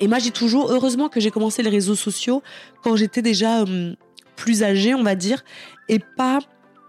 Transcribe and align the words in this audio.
Et 0.00 0.08
moi, 0.08 0.18
j'ai 0.18 0.30
toujours, 0.30 0.70
heureusement 0.70 1.08
que 1.08 1.20
j'ai 1.20 1.30
commencé 1.30 1.62
les 1.62 1.70
réseaux 1.70 1.94
sociaux 1.94 2.42
quand 2.82 2.96
j'étais 2.96 3.22
déjà 3.22 3.62
euh, 3.62 3.94
plus 4.36 4.62
âgée, 4.62 4.94
on 4.94 5.02
va 5.02 5.14
dire, 5.14 5.44
et 5.88 5.98
pas 5.98 6.38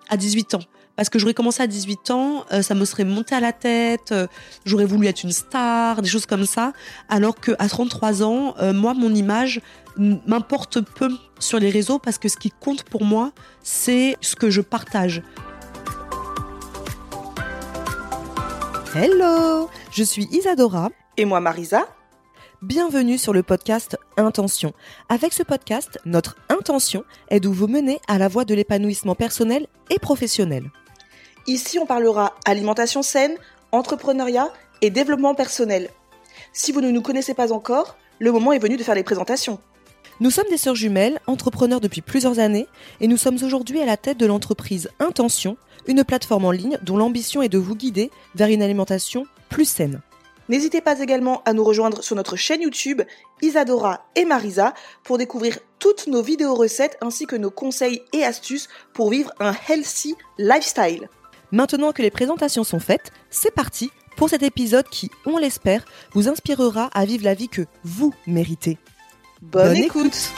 à 0.09 0.17
18 0.17 0.55
ans. 0.55 0.59
Parce 0.95 1.09
que 1.09 1.19
j'aurais 1.19 1.35
commencé 1.35 1.61
à 1.61 1.67
18 1.67 2.11
ans, 2.11 2.45
euh, 2.51 2.61
ça 2.61 2.73
me 2.73 2.83
serait 2.83 3.05
monté 3.05 3.35
à 3.35 3.39
la 3.39 3.53
tête, 3.53 4.11
euh, 4.11 4.25
j'aurais 4.65 4.85
voulu 4.85 5.07
être 5.07 5.23
une 5.23 5.31
star, 5.31 6.01
des 6.01 6.09
choses 6.09 6.25
comme 6.25 6.45
ça. 6.45 6.73
Alors 7.07 7.35
qu'à 7.35 7.67
33 7.67 8.23
ans, 8.23 8.55
moi, 8.73 8.93
mon 8.93 9.13
image 9.13 9.61
m'importe 9.97 10.81
peu 10.81 11.09
sur 11.39 11.59
les 11.59 11.69
réseaux 11.69 11.99
parce 11.99 12.17
que 12.17 12.29
ce 12.29 12.37
qui 12.37 12.51
compte 12.51 12.83
pour 12.83 13.03
moi, 13.03 13.31
c'est 13.63 14.17
ce 14.21 14.35
que 14.35 14.49
je 14.49 14.61
partage. 14.61 15.21
Hello, 18.95 19.69
je 19.91 20.03
suis 20.03 20.27
Isadora. 20.31 20.89
Et 21.17 21.25
moi, 21.25 21.39
Marisa 21.39 21.85
Bienvenue 22.63 23.19
sur 23.19 23.33
le 23.33 23.43
podcast 23.43 23.99
Intention. 24.17 24.73
Avec 25.09 25.31
ce 25.31 25.43
podcast, 25.43 25.99
notre 26.05 26.37
intention 26.49 27.03
est 27.29 27.39
de 27.39 27.49
vous 27.49 27.67
mener 27.67 27.99
à 28.07 28.17
la 28.17 28.27
voie 28.27 28.45
de 28.45 28.55
l'épanouissement 28.55 29.13
personnel 29.13 29.67
et 29.91 29.99
professionnel. 29.99 30.63
Ici, 31.45 31.77
on 31.77 31.85
parlera 31.85 32.33
alimentation 32.45 33.03
saine, 33.03 33.35
entrepreneuriat 33.71 34.51
et 34.81 34.89
développement 34.89 35.35
personnel. 35.35 35.91
Si 36.51 36.71
vous 36.71 36.81
ne 36.81 36.89
nous 36.89 37.03
connaissez 37.03 37.35
pas 37.35 37.53
encore, 37.53 37.95
le 38.17 38.31
moment 38.31 38.53
est 38.53 38.59
venu 38.59 38.75
de 38.75 38.83
faire 38.83 38.95
les 38.95 39.03
présentations. 39.03 39.59
Nous 40.19 40.31
sommes 40.31 40.49
des 40.49 40.57
sœurs 40.57 40.73
jumelles, 40.73 41.19
entrepreneurs 41.27 41.79
depuis 41.79 42.01
plusieurs 42.01 42.39
années, 42.39 42.65
et 43.01 43.07
nous 43.07 43.17
sommes 43.17 43.37
aujourd'hui 43.43 43.81
à 43.81 43.85
la 43.85 43.97
tête 43.97 44.17
de 44.17 44.25
l'entreprise 44.25 44.89
Intention, 44.99 45.57
une 45.85 46.03
plateforme 46.03 46.45
en 46.45 46.51
ligne 46.51 46.79
dont 46.81 46.97
l'ambition 46.97 47.43
est 47.43 47.49
de 47.49 47.59
vous 47.59 47.75
guider 47.75 48.09
vers 48.33 48.49
une 48.49 48.63
alimentation 48.63 49.27
plus 49.47 49.65
saine. 49.65 50.01
N'hésitez 50.49 50.81
pas 50.81 50.99
également 50.99 51.41
à 51.45 51.53
nous 51.53 51.63
rejoindre 51.63 52.01
sur 52.01 52.15
notre 52.15 52.35
chaîne 52.35 52.61
YouTube 52.61 53.01
Isadora 53.41 54.05
et 54.15 54.25
Marisa 54.25 54.73
pour 55.03 55.17
découvrir 55.17 55.59
toutes 55.79 56.07
nos 56.07 56.21
vidéos 56.21 56.55
recettes 56.55 56.97
ainsi 57.01 57.25
que 57.25 57.35
nos 57.35 57.51
conseils 57.51 58.01
et 58.13 58.23
astuces 58.23 58.69
pour 58.93 59.09
vivre 59.09 59.31
un 59.39 59.53
healthy 59.67 60.15
lifestyle. 60.37 61.09
Maintenant 61.51 61.91
que 61.91 62.01
les 62.01 62.11
présentations 62.11 62.63
sont 62.63 62.79
faites, 62.79 63.11
c'est 63.29 63.53
parti 63.53 63.91
pour 64.15 64.29
cet 64.29 64.43
épisode 64.43 64.87
qui, 64.89 65.11
on 65.25 65.37
l'espère, 65.37 65.85
vous 66.13 66.27
inspirera 66.27 66.89
à 66.93 67.05
vivre 67.05 67.23
la 67.23 67.35
vie 67.35 67.49
que 67.49 67.61
vous 67.83 68.13
méritez. 68.25 68.77
Bonne, 69.41 69.67
Bonne 69.67 69.77
écoute. 69.77 70.31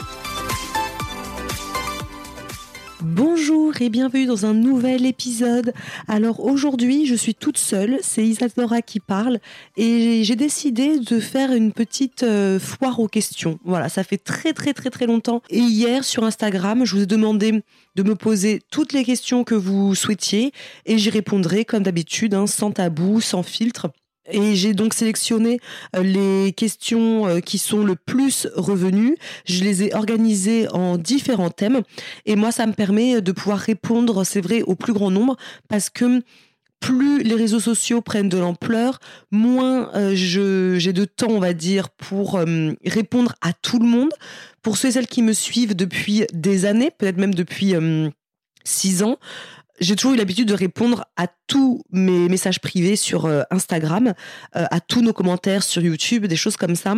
Bonjour 3.02 3.80
et 3.80 3.88
bienvenue 3.88 4.26
dans 4.26 4.44
un 4.44 4.52
nouvel 4.52 5.06
épisode. 5.06 5.72
Alors 6.06 6.44
aujourd'hui, 6.44 7.06
je 7.06 7.14
suis 7.14 7.34
toute 7.34 7.56
seule, 7.56 7.98
c'est 8.02 8.22
Isadora 8.22 8.82
qui 8.82 9.00
parle 9.00 9.38
et 9.78 10.22
j'ai 10.22 10.36
décidé 10.36 10.98
de 10.98 11.18
faire 11.18 11.50
une 11.52 11.72
petite 11.72 12.24
euh, 12.24 12.58
foire 12.58 13.00
aux 13.00 13.08
questions. 13.08 13.58
Voilà, 13.64 13.88
ça 13.88 14.04
fait 14.04 14.18
très 14.18 14.52
très 14.52 14.74
très 14.74 14.90
très 14.90 15.06
longtemps. 15.06 15.40
Et 15.48 15.60
hier 15.60 16.04
sur 16.04 16.24
Instagram, 16.24 16.84
je 16.84 16.94
vous 16.94 17.02
ai 17.04 17.06
demandé 17.06 17.62
de 17.94 18.02
me 18.02 18.14
poser 18.14 18.60
toutes 18.70 18.92
les 18.92 19.04
questions 19.04 19.44
que 19.44 19.54
vous 19.54 19.94
souhaitiez 19.94 20.52
et 20.84 20.98
j'y 20.98 21.08
répondrai 21.08 21.64
comme 21.64 21.82
d'habitude, 21.82 22.34
hein, 22.34 22.46
sans 22.46 22.70
tabou, 22.70 23.22
sans 23.22 23.42
filtre. 23.42 23.88
Et 24.32 24.54
j'ai 24.54 24.74
donc 24.74 24.94
sélectionné 24.94 25.60
euh, 25.96 26.02
les 26.02 26.52
questions 26.52 27.26
euh, 27.26 27.40
qui 27.40 27.58
sont 27.58 27.84
le 27.84 27.96
plus 27.96 28.46
revenues. 28.54 29.16
Je 29.44 29.64
les 29.64 29.84
ai 29.84 29.94
organisées 29.94 30.68
en 30.68 30.96
différents 30.96 31.50
thèmes. 31.50 31.82
Et 32.26 32.36
moi, 32.36 32.52
ça 32.52 32.66
me 32.66 32.72
permet 32.72 33.20
de 33.20 33.32
pouvoir 33.32 33.58
répondre, 33.58 34.24
c'est 34.24 34.40
vrai, 34.40 34.62
au 34.62 34.74
plus 34.74 34.92
grand 34.92 35.10
nombre 35.10 35.36
parce 35.68 35.90
que 35.90 36.22
plus 36.80 37.22
les 37.22 37.34
réseaux 37.34 37.60
sociaux 37.60 38.00
prennent 38.00 38.30
de 38.30 38.38
l'ampleur, 38.38 38.98
moins 39.30 39.90
euh, 39.94 40.12
j'ai 40.14 40.92
de 40.92 41.04
temps, 41.04 41.28
on 41.28 41.38
va 41.38 41.52
dire, 41.52 41.90
pour 41.90 42.36
euh, 42.36 42.72
répondre 42.84 43.34
à 43.42 43.52
tout 43.52 43.78
le 43.78 43.86
monde. 43.86 44.10
Pour 44.62 44.76
ceux 44.76 44.88
et 44.88 44.92
celles 44.92 45.06
qui 45.06 45.22
me 45.22 45.34
suivent 45.34 45.76
depuis 45.76 46.24
des 46.32 46.64
années, 46.64 46.90
peut-être 46.90 47.18
même 47.18 47.34
depuis 47.34 47.74
euh, 47.74 48.08
six 48.64 49.02
ans, 49.02 49.18
j'ai 49.80 49.96
toujours 49.96 50.12
eu 50.12 50.16
l'habitude 50.16 50.48
de 50.48 50.54
répondre 50.54 51.04
à 51.16 51.26
tous 51.46 51.82
mes 51.90 52.28
messages 52.28 52.60
privés 52.60 52.96
sur 52.96 53.24
euh, 53.24 53.42
Instagram, 53.50 54.14
euh, 54.56 54.66
à 54.70 54.80
tous 54.80 55.00
nos 55.00 55.12
commentaires 55.12 55.62
sur 55.62 55.82
YouTube, 55.82 56.26
des 56.26 56.36
choses 56.36 56.56
comme 56.56 56.76
ça. 56.76 56.94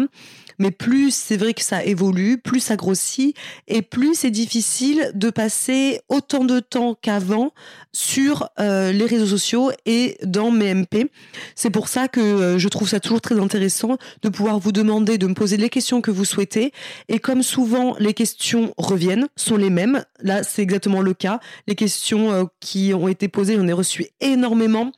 Mais 0.63 0.71
plus 0.71 1.13
c'est 1.13 1.37
vrai 1.37 1.55
que 1.55 1.61
ça 1.61 1.85
évolue, 1.85 2.39
plus 2.39 2.61
ça 2.61 2.77
grossit, 2.77 3.37
et 3.67 3.83
plus 3.83 4.15
c'est 4.15 4.31
difficile 4.31 5.11
de 5.13 5.29
passer 5.29 5.99
autant 6.09 6.45
de 6.45 6.61
temps 6.61 6.97
qu'avant 7.03 7.51
sur 7.93 8.49
euh, 8.61 8.93
les 8.93 9.05
réseaux 9.07 9.27
sociaux 9.27 9.73
et 9.87 10.17
dans 10.23 10.53
mes 10.53 10.73
MP. 10.73 11.11
C'est 11.57 11.71
pour 11.71 11.89
ça 11.89 12.07
que 12.07 12.21
euh, 12.21 12.59
je 12.59 12.69
trouve 12.69 12.89
ça 12.89 13.01
toujours 13.01 13.21
très 13.21 13.41
intéressant 13.41 13.99
de 14.23 14.29
pouvoir 14.29 14.61
vous 14.61 14.71
demander 14.71 15.19
de 15.19 15.27
me 15.27 15.35
poser 15.35 15.57
les 15.57 15.69
questions 15.69 16.01
que 16.01 16.13
vous 16.13 16.25
souhaitez. 16.25 16.71
Et 17.09 17.19
comme 17.19 17.43
souvent 17.43 17.97
les 17.99 18.15
questions 18.15 18.73
reviennent, 18.79 19.27
sont 19.35 19.57
les 19.57 19.69
mêmes, 19.69 20.05
là 20.21 20.45
c'est 20.45 20.63
exactement 20.63 21.01
le 21.01 21.13
cas. 21.13 21.41
Les 21.67 21.75
questions 21.75 22.31
euh, 22.31 22.45
qui 22.61 22.95
ont 22.95 23.09
été 23.09 23.27
posées, 23.27 23.57
j'en 23.57 23.67
ai 23.67 23.73
reçu 23.73 24.07
énormément. 24.21 24.93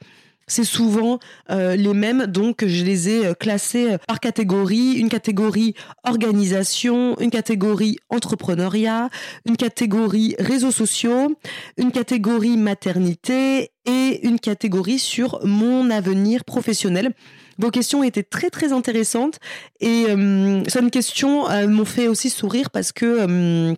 C'est 0.47 0.65
souvent 0.65 1.19
euh, 1.50 1.77
les 1.77 1.94
mêmes, 1.94 2.27
donc 2.27 2.65
je 2.66 2.84
les 2.84 3.09
ai 3.09 3.27
euh, 3.27 3.34
classées 3.34 3.93
euh, 3.93 3.99
par 4.06 4.21
catégorie. 4.21 4.94
Une 4.94 5.09
catégorie 5.09 5.75
organisation, 6.05 7.19
une 7.21 7.31
catégorie 7.31 7.97
entrepreneuriat, 8.10 9.09
une 9.47 9.56
catégorie 9.56 10.34
réseaux 10.38 10.71
sociaux, 10.71 11.34
une 11.77 11.93
catégorie 11.93 12.56
maternité 12.56 13.71
et 13.87 14.27
une 14.27 14.38
catégorie 14.38 14.99
sur 14.99 15.44
mon 15.44 15.91
avenir 15.91 16.44
professionnel. 16.44 17.12
Vos 17.59 17.71
questions 17.71 18.03
étaient 18.03 18.22
très 18.22 18.50
très 18.50 18.72
intéressantes 18.72 19.38
et 19.81 20.06
euh, 20.09 20.62
certaines 20.66 20.91
questions 20.91 21.49
euh, 21.49 21.69
m'ont 21.69 21.84
fait 21.84 22.09
aussi 22.09 22.31
sourire 22.31 22.71
parce 22.71 22.93
que 22.93 23.75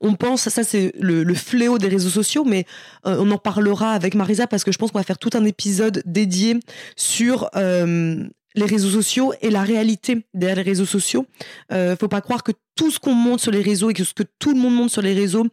on 0.00 0.14
pense, 0.14 0.48
ça 0.48 0.64
c'est 0.64 0.92
le, 0.98 1.34
fléau 1.34 1.78
des 1.78 1.88
réseaux 1.88 2.10
sociaux, 2.10 2.44
mais 2.44 2.66
euh, 3.06 3.16
on 3.18 3.30
en 3.30 3.38
parlera 3.38 3.92
avec 3.92 4.14
Marisa 4.14 4.46
parce 4.46 4.64
que 4.64 4.72
je 4.72 4.78
pense 4.78 4.92
qu'on 4.92 4.98
va 4.98 5.04
faire 5.04 5.18
tout 5.18 5.30
un 5.34 5.44
épisode 5.44 6.02
dédié 6.06 6.60
sur 6.96 7.48
euh, 7.56 8.24
les 8.54 8.66
réseaux 8.66 8.90
sociaux 8.90 9.32
et 9.40 9.50
la 9.50 9.62
réalité 9.62 10.26
derrière 10.32 10.56
les 10.56 10.62
réseaux 10.62 10.86
sociaux. 10.86 11.26
Euh, 11.72 11.96
faut 11.96 12.08
pas 12.08 12.20
croire 12.20 12.42
que 12.42 12.52
tout 12.76 12.90
ce 12.90 12.98
qu'on 12.98 13.14
montre 13.14 13.42
sur 13.42 13.52
les 13.52 13.62
réseaux 13.62 13.90
et 13.90 13.94
que 13.94 14.04
ce 14.04 14.14
que 14.14 14.24
tout 14.38 14.52
le 14.54 14.60
monde 14.60 14.74
montre 14.74 14.92
sur 14.92 15.02
les 15.02 15.14
réseaux, 15.14 15.46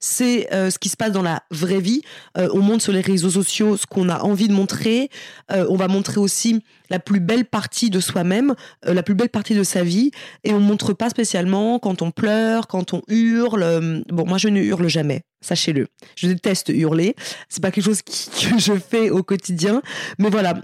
c'est 0.00 0.52
euh, 0.52 0.70
ce 0.70 0.78
qui 0.78 0.88
se 0.88 0.96
passe 0.96 1.12
dans 1.12 1.22
la 1.22 1.42
vraie 1.50 1.80
vie. 1.80 2.02
Euh, 2.38 2.48
on 2.52 2.60
montre 2.60 2.82
sur 2.82 2.92
les 2.92 3.02
réseaux 3.02 3.30
sociaux 3.30 3.76
ce 3.76 3.86
qu'on 3.86 4.08
a 4.08 4.20
envie 4.22 4.48
de 4.48 4.54
montrer. 4.54 5.10
Euh, 5.52 5.66
on 5.68 5.76
va 5.76 5.88
montrer 5.88 6.18
aussi 6.18 6.64
la 6.88 6.98
plus 6.98 7.20
belle 7.20 7.44
partie 7.44 7.90
de 7.90 8.00
soi-même, 8.00 8.54
la 8.82 9.02
plus 9.02 9.14
belle 9.14 9.28
partie 9.28 9.54
de 9.54 9.62
sa 9.62 9.84
vie. 9.84 10.10
Et 10.42 10.52
on 10.52 10.58
montre 10.58 10.92
pas 10.92 11.10
spécialement 11.10 11.78
quand 11.78 12.02
on 12.02 12.10
pleure, 12.10 12.66
quand 12.66 12.94
on 12.94 13.02
hurle. 13.08 14.02
Bon, 14.08 14.26
moi, 14.26 14.38
je 14.38 14.48
ne 14.48 14.60
hurle 14.60 14.88
jamais. 14.88 15.22
Sachez-le. 15.40 15.86
Je 16.16 16.26
déteste 16.26 16.70
hurler. 16.70 17.14
C'est 17.48 17.62
pas 17.62 17.70
quelque 17.70 17.84
chose 17.84 18.02
que 18.02 18.58
je 18.58 18.72
fais 18.74 19.10
au 19.10 19.22
quotidien. 19.22 19.82
Mais 20.18 20.30
voilà. 20.30 20.54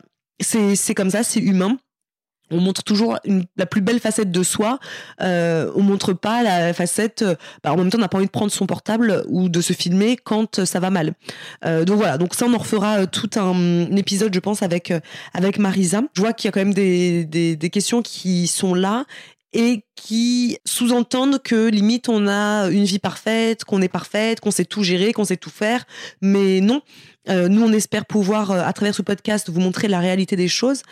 C'est 0.41 0.95
comme 0.95 1.11
ça, 1.11 1.23
c'est 1.23 1.41
humain. 1.41 1.79
On 2.51 2.61
montre 2.61 2.85
toujours 2.85 3.19
la 3.57 3.67
plus 3.67 3.81
belle 3.81 4.01
facette 4.01 4.31
de 4.31 4.43
soi. 4.43 4.79
Euh, 5.21 5.71
on 5.75 5.83
montre 5.83 6.13
pas 6.13 6.43
la 6.43 6.73
facette. 6.73 7.23
euh, 7.23 7.35
bah, 7.65 7.73
en 7.73 7.77
même 7.77 7.91
temps, 7.91 7.99
on 7.99 8.01
n'a 8.01 8.09
pas 8.09 8.19
envie 8.19 8.27
de 8.27 8.31
prendre 8.31 8.53
son 8.53 8.67
portable 8.67 9.25
ou 9.29 9.49
de 9.49 9.61
se 9.61 9.73
filmer 9.73 10.17
quand 10.17 10.61
euh, 10.61 10.65
ça 10.65 10.79
va 10.79 10.91
mal. 10.91 11.15
Euh, 11.65 11.85
donc 11.85 11.97
voilà. 11.97 12.19
Donc 12.19 12.35
ça, 12.35 12.47
on 12.47 12.55
en 12.55 12.59
refera 12.59 13.07
tout 13.07 13.31
un, 13.37 13.91
épisode, 13.97 14.33
je 14.33 14.41
pense, 14.41 14.63
avec 14.63 14.93
avec 15.35 15.59
Marisa. 15.59 16.03
Je 16.15 16.21
vois 16.21 16.33
qu'il 16.33 16.49
y 16.49 16.51
a 16.51 16.53
quand 16.53 16.61
même 16.61 16.75
des, 16.75 17.25
des 17.25 17.71
questions 17.71 18.03
qui 18.03 18.47
sont 18.47 18.75
là 18.75 19.05
et 19.57 19.85
qui 19.95 20.59
sous-entendent 20.67 21.43
que 21.43 21.69
limite 21.69 22.11
on 22.11 22.29
a 22.29 22.69
une 22.69 22.85
vie 22.85 22.99
parfaite, 22.99 23.65
qu'on 23.65 23.81
est 23.81 23.89
parfaite, 23.89 24.41
qu'on 24.41 24.51
sait 24.51 24.67
tout 24.67 24.83
gérer, 24.83 25.15
qu'on 25.15 25.25
sait 25.25 25.39
tout 25.39 25.51
faire. 25.51 25.85
Mais 26.21 26.61
non, 26.61 26.83
Euh, 27.29 27.49
nous 27.49 27.63
on 27.63 27.73
espère 27.73 28.07
pouvoir 28.07 28.51
euh, 28.51 28.63
à 28.63 28.73
travers 28.73 28.95
ce 28.95 29.03
podcast 29.03 29.51
vous 29.51 29.61
montrer 29.61 29.89
la 29.89 30.01
réalité 30.01 30.37
des 30.37 30.49
choses 30.49 30.83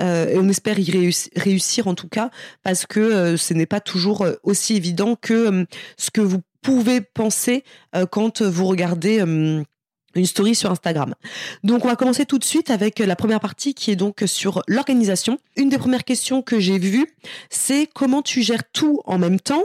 euh, 0.00 0.28
et 0.28 0.38
on 0.38 0.48
espère 0.48 0.78
y 0.78 0.84
réuss- 0.90 1.28
réussir 1.36 1.86
en 1.86 1.94
tout 1.94 2.08
cas 2.08 2.30
parce 2.62 2.86
que 2.86 3.36
ce 3.36 3.54
n'est 3.54 3.66
pas 3.66 3.80
toujours 3.80 4.26
aussi 4.42 4.74
évident 4.76 5.16
que 5.16 5.66
ce 5.96 6.10
que 6.10 6.20
vous 6.20 6.40
pouvez 6.62 7.00
penser 7.00 7.64
quand 8.10 8.42
vous 8.42 8.66
regardez 8.66 9.18
une 9.20 9.64
story 10.26 10.54
sur 10.54 10.70
Instagram. 10.70 11.14
Donc 11.62 11.84
on 11.84 11.88
va 11.88 11.96
commencer 11.96 12.24
tout 12.24 12.38
de 12.38 12.44
suite 12.44 12.70
avec 12.70 12.98
la 12.98 13.16
première 13.16 13.40
partie 13.40 13.74
qui 13.74 13.90
est 13.90 13.96
donc 13.96 14.22
sur 14.26 14.62
l'organisation. 14.66 15.38
Une 15.56 15.68
des 15.68 15.78
premières 15.78 16.04
questions 16.04 16.42
que 16.42 16.58
j'ai 16.58 16.78
vues, 16.78 17.06
c'est 17.50 17.88
comment 17.94 18.22
tu 18.22 18.42
gères 18.42 18.64
tout 18.72 19.00
en 19.04 19.18
même 19.18 19.40
temps? 19.40 19.64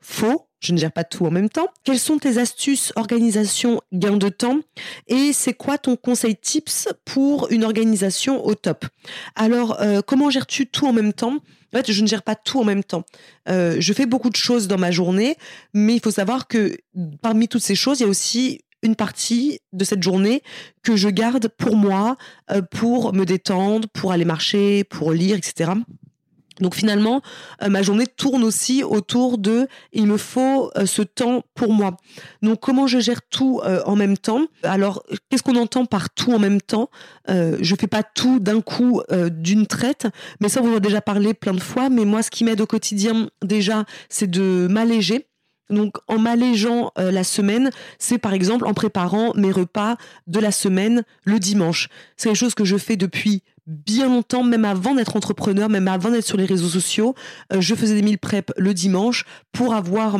Faux, 0.00 0.46
je 0.60 0.72
ne 0.72 0.78
gère 0.78 0.92
pas 0.92 1.04
tout 1.04 1.26
en 1.26 1.30
même 1.30 1.48
temps. 1.48 1.68
Quelles 1.84 1.98
sont 1.98 2.18
tes 2.18 2.38
astuces, 2.38 2.92
organisation, 2.96 3.80
gain 3.92 4.16
de 4.16 4.28
temps? 4.28 4.60
Et 5.08 5.32
c'est 5.32 5.54
quoi 5.54 5.78
ton 5.78 5.96
conseil 5.96 6.36
tips 6.36 6.88
pour 7.04 7.50
une 7.50 7.64
organisation 7.64 8.44
au 8.44 8.54
top? 8.54 8.84
Alors, 9.34 9.80
euh, 9.80 10.00
comment 10.06 10.30
gères-tu 10.30 10.66
tout 10.66 10.86
en 10.86 10.92
même 10.92 11.12
temps? 11.12 11.38
En 11.72 11.76
fait, 11.76 11.90
je 11.90 12.02
ne 12.02 12.06
gère 12.06 12.22
pas 12.22 12.34
tout 12.34 12.60
en 12.60 12.64
même 12.64 12.84
temps. 12.84 13.04
Euh, 13.48 13.76
je 13.78 13.92
fais 13.92 14.06
beaucoup 14.06 14.30
de 14.30 14.36
choses 14.36 14.68
dans 14.68 14.78
ma 14.78 14.90
journée, 14.90 15.36
mais 15.72 15.94
il 15.94 16.00
faut 16.00 16.10
savoir 16.10 16.46
que 16.46 16.76
parmi 17.22 17.48
toutes 17.48 17.62
ces 17.62 17.76
choses, 17.76 18.00
il 18.00 18.02
y 18.02 18.06
a 18.06 18.08
aussi 18.08 18.60
une 18.82 18.96
partie 18.96 19.60
de 19.72 19.84
cette 19.84 20.02
journée 20.02 20.42
que 20.82 20.96
je 20.96 21.08
garde 21.08 21.48
pour 21.48 21.76
moi, 21.76 22.16
euh, 22.50 22.62
pour 22.62 23.12
me 23.12 23.24
détendre, 23.24 23.88
pour 23.88 24.12
aller 24.12 24.24
marcher, 24.24 24.84
pour 24.84 25.12
lire, 25.12 25.36
etc. 25.36 25.72
Donc 26.60 26.74
finalement, 26.74 27.22
euh, 27.62 27.68
ma 27.68 27.82
journée 27.82 28.06
tourne 28.06 28.44
aussi 28.44 28.82
autour 28.84 29.38
de 29.38 29.66
il 29.92 30.06
me 30.06 30.16
faut 30.16 30.70
euh, 30.76 30.86
ce 30.86 31.02
temps 31.02 31.42
pour 31.54 31.72
moi. 31.72 31.96
Donc 32.42 32.60
comment 32.60 32.86
je 32.86 32.98
gère 32.98 33.22
tout 33.22 33.60
en 33.84 33.96
même 33.96 34.16
temps? 34.16 34.46
Alors 34.62 35.02
qu'est-ce 35.28 35.42
qu'on 35.42 35.56
entend 35.56 35.84
par 35.84 36.10
tout 36.10 36.32
en 36.32 36.38
même 36.38 36.60
temps 36.60 36.90
Je 37.28 37.74
fais 37.78 37.86
pas 37.86 38.02
tout 38.02 38.40
d'un 38.40 38.60
coup 38.60 39.02
d'une 39.30 39.66
traite, 39.66 40.06
mais 40.40 40.48
ça 40.48 40.60
on 40.62 40.72
en 40.72 40.76
a 40.76 40.80
déjà 40.80 41.00
parlé 41.00 41.34
plein 41.34 41.54
de 41.54 41.60
fois. 41.60 41.88
Mais 41.88 42.04
moi, 42.04 42.22
ce 42.22 42.30
qui 42.30 42.44
m'aide 42.44 42.60
au 42.60 42.66
quotidien 42.66 43.28
déjà, 43.42 43.84
c'est 44.08 44.30
de 44.30 44.66
m'alléger 44.70 45.30
donc 45.70 45.94
en 46.08 46.18
m'allégeant 46.18 46.92
euh, 46.98 47.10
la 47.10 47.24
semaine, 47.24 47.70
c'est 47.98 48.18
par 48.18 48.34
exemple 48.34 48.66
en 48.66 48.74
préparant 48.74 49.32
mes 49.34 49.52
repas 49.52 49.96
de 50.26 50.40
la 50.40 50.52
semaine 50.52 51.04
le 51.24 51.38
dimanche. 51.38 51.88
C'est 52.16 52.28
quelque 52.28 52.38
chose 52.38 52.54
que 52.54 52.64
je 52.64 52.76
fais 52.76 52.96
depuis 52.96 53.42
bien 53.70 54.08
longtemps, 54.08 54.42
même 54.42 54.64
avant 54.64 54.94
d'être 54.94 55.16
entrepreneur, 55.16 55.68
même 55.68 55.88
avant 55.88 56.10
d'être 56.10 56.26
sur 56.26 56.36
les 56.36 56.44
réseaux 56.44 56.68
sociaux. 56.68 57.14
Euh, 57.52 57.60
je 57.60 57.74
faisais 57.74 57.94
des 57.94 58.02
meal 58.02 58.18
prep 58.18 58.52
le 58.56 58.74
dimanche 58.74 59.24
pour 59.52 59.74
avoir 59.74 60.18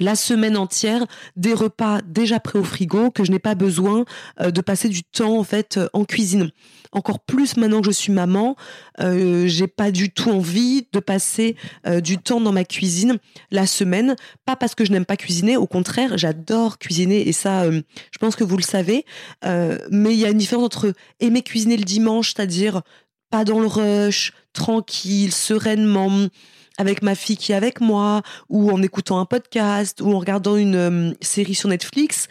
la 0.00 0.16
semaine 0.16 0.56
entière 0.56 1.06
des 1.36 1.54
repas 1.54 2.00
déjà 2.06 2.40
prêts 2.40 2.58
au 2.58 2.64
frigo 2.64 3.10
que 3.10 3.22
je 3.22 3.30
n'ai 3.30 3.38
pas 3.38 3.54
besoin 3.54 4.04
euh, 4.40 4.50
de 4.50 4.60
passer 4.60 4.88
du 4.88 5.04
temps 5.04 5.38
en 5.38 5.44
fait 5.44 5.78
en 5.92 6.04
cuisine 6.04 6.50
encore 6.94 7.20
plus 7.20 7.56
maintenant 7.56 7.80
que 7.80 7.86
je 7.86 7.92
suis 7.92 8.12
maman, 8.12 8.56
euh, 9.00 9.46
j'ai 9.46 9.66
pas 9.66 9.90
du 9.90 10.10
tout 10.10 10.30
envie 10.30 10.86
de 10.92 11.00
passer 11.00 11.56
euh, 11.86 12.00
du 12.00 12.18
temps 12.18 12.40
dans 12.40 12.52
ma 12.52 12.64
cuisine 12.64 13.18
la 13.50 13.66
semaine. 13.66 14.16
Pas 14.46 14.56
parce 14.56 14.74
que 14.74 14.84
je 14.84 14.92
n'aime 14.92 15.04
pas 15.04 15.16
cuisiner, 15.16 15.56
au 15.56 15.66
contraire, 15.66 16.16
j'adore 16.16 16.78
cuisiner 16.78 17.28
et 17.28 17.32
ça, 17.32 17.62
euh, 17.62 17.82
je 18.12 18.18
pense 18.18 18.36
que 18.36 18.44
vous 18.44 18.56
le 18.56 18.62
savez. 18.62 19.04
Euh, 19.44 19.78
mais 19.90 20.14
il 20.14 20.20
y 20.20 20.24
a 20.24 20.30
une 20.30 20.38
différence 20.38 20.64
entre 20.64 20.92
aimer 21.20 21.42
cuisiner 21.42 21.76
le 21.76 21.84
dimanche, 21.84 22.32
c'est-à-dire 22.34 22.82
pas 23.30 23.44
dans 23.44 23.58
le 23.58 23.66
rush, 23.66 24.32
tranquille, 24.52 25.32
sereinement 25.32 26.28
avec 26.78 27.02
ma 27.02 27.14
fille 27.14 27.36
qui 27.36 27.52
est 27.52 27.54
avec 27.54 27.80
moi, 27.80 28.22
ou 28.48 28.70
en 28.70 28.82
écoutant 28.82 29.20
un 29.20 29.26
podcast, 29.26 30.00
ou 30.00 30.12
en 30.12 30.18
regardant 30.18 30.56
une 30.56 31.14
série 31.20 31.54
sur 31.54 31.68
Netflix. 31.68 32.26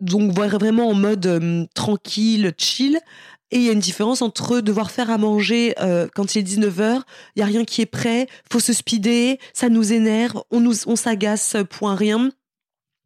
Donc 0.00 0.32
vraiment 0.32 0.88
en 0.88 0.94
mode 0.94 1.68
tranquille, 1.74 2.52
chill, 2.58 2.98
et 3.52 3.58
il 3.58 3.62
y 3.62 3.68
a 3.68 3.72
une 3.72 3.78
différence 3.78 4.22
entre 4.22 4.60
devoir 4.60 4.90
faire 4.90 5.10
à 5.10 5.18
manger 5.18 5.74
euh, 5.80 6.08
quand 6.14 6.34
il 6.34 6.38
est 6.38 6.42
19h, 6.42 7.02
il 7.36 7.40
y 7.40 7.42
a 7.42 7.46
rien 7.46 7.64
qui 7.64 7.82
est 7.82 7.86
prêt, 7.86 8.26
faut 8.50 8.60
se 8.60 8.72
speeder, 8.72 9.38
ça 9.52 9.68
nous 9.68 9.92
énerve, 9.92 10.42
on 10.50 10.60
nous 10.60 10.88
on 10.88 10.96
s'agace 10.96 11.56
point 11.70 11.94
rien. 11.94 12.30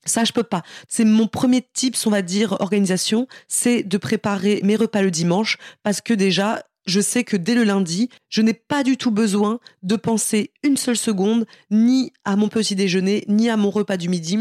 Ça, 0.04 0.22
je 0.22 0.32
peux 0.32 0.44
pas. 0.44 0.62
C'est 0.88 1.04
mon 1.04 1.26
premier 1.26 1.66
tips, 1.74 2.06
on 2.06 2.10
va 2.10 2.22
dire, 2.22 2.56
organisation, 2.60 3.26
c'est 3.48 3.82
de 3.82 3.98
préparer 3.98 4.60
mes 4.62 4.76
repas 4.76 5.02
le 5.02 5.10
dimanche 5.10 5.58
parce 5.82 6.00
que 6.00 6.14
déjà, 6.14 6.62
je 6.86 7.00
sais 7.00 7.24
que 7.24 7.36
dès 7.36 7.56
le 7.56 7.64
lundi, 7.64 8.08
je 8.28 8.40
n'ai 8.40 8.54
pas 8.54 8.84
du 8.84 8.96
tout 8.96 9.10
besoin 9.10 9.58
de 9.82 9.96
penser 9.96 10.52
une 10.62 10.76
seule 10.76 10.96
seconde 10.96 11.44
ni 11.72 12.12
à 12.24 12.36
mon 12.36 12.48
petit 12.48 12.76
déjeuner, 12.76 13.24
ni 13.26 13.50
à 13.50 13.56
mon 13.56 13.70
repas 13.70 13.96
du 13.96 14.08
midi, 14.08 14.38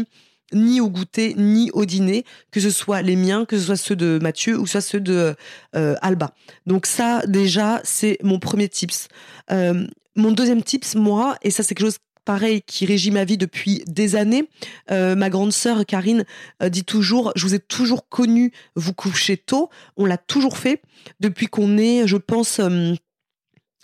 ni 0.52 0.80
au 0.80 0.88
goûter, 0.88 1.34
ni 1.36 1.70
au 1.72 1.84
dîner, 1.84 2.24
que 2.50 2.60
ce 2.60 2.70
soit 2.70 3.02
les 3.02 3.16
miens, 3.16 3.44
que 3.44 3.58
ce 3.58 3.64
soit 3.64 3.76
ceux 3.76 3.96
de 3.96 4.18
Mathieu 4.22 4.58
ou 4.58 4.66
soit 4.66 4.80
ceux 4.80 5.00
de 5.00 5.34
euh, 5.74 5.94
Alba. 6.02 6.32
Donc 6.66 6.86
ça, 6.86 7.22
déjà, 7.26 7.80
c'est 7.84 8.18
mon 8.22 8.38
premier 8.38 8.68
tips. 8.68 9.08
Euh, 9.50 9.86
mon 10.14 10.32
deuxième 10.32 10.62
tips, 10.62 10.94
moi, 10.94 11.36
et 11.42 11.50
ça 11.50 11.62
c'est 11.62 11.74
quelque 11.74 11.86
chose 11.86 11.98
pareil 12.24 12.62
qui 12.62 12.86
régit 12.86 13.12
ma 13.12 13.24
vie 13.24 13.36
depuis 13.36 13.84
des 13.86 14.16
années. 14.16 14.48
Euh, 14.90 15.14
ma 15.14 15.30
grande 15.30 15.52
sœur 15.52 15.86
Karine 15.86 16.24
dit 16.60 16.84
toujours, 16.84 17.32
je 17.36 17.46
vous 17.46 17.54
ai 17.54 17.60
toujours 17.60 18.08
connu 18.08 18.52
vous 18.74 18.94
coucher 18.94 19.36
tôt. 19.36 19.70
On 19.96 20.06
l'a 20.06 20.18
toujours 20.18 20.58
fait 20.58 20.82
depuis 21.20 21.46
qu'on 21.46 21.78
est, 21.78 22.06
je 22.08 22.16
pense, 22.16 22.60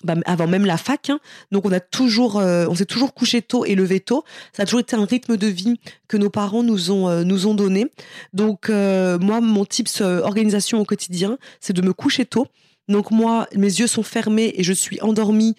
bah, 0.04 0.14
avant 0.24 0.46
même 0.46 0.66
la 0.66 0.76
fac. 0.76 1.10
Hein. 1.10 1.20
Donc 1.50 1.66
on 1.66 1.72
a 1.72 1.80
toujours, 1.80 2.38
euh, 2.38 2.66
on 2.68 2.74
s'est 2.74 2.86
toujours 2.86 3.14
couché 3.14 3.42
tôt 3.42 3.64
et 3.64 3.74
levé 3.74 4.00
tôt. 4.00 4.24
Ça 4.52 4.62
a 4.62 4.66
toujours 4.66 4.80
été 4.80 4.96
un 4.96 5.04
rythme 5.04 5.36
de 5.36 5.46
vie 5.46 5.80
que 6.08 6.16
nos 6.16 6.30
parents 6.30 6.62
nous 6.62 6.90
ont 6.90 7.08
euh, 7.08 7.24
nous 7.24 7.46
ont 7.46 7.54
donné. 7.54 7.86
Donc 8.32 8.70
euh, 8.70 9.18
moi, 9.18 9.40
mon 9.40 9.64
tips 9.64 10.00
organisation 10.00 10.80
au 10.80 10.84
quotidien, 10.84 11.38
c'est 11.60 11.72
de 11.72 11.82
me 11.82 11.92
coucher 11.92 12.24
tôt. 12.24 12.46
Donc 12.88 13.10
moi, 13.10 13.48
mes 13.54 13.66
yeux 13.66 13.86
sont 13.86 14.02
fermés 14.02 14.54
et 14.56 14.62
je 14.62 14.72
suis 14.72 15.00
endormie 15.00 15.54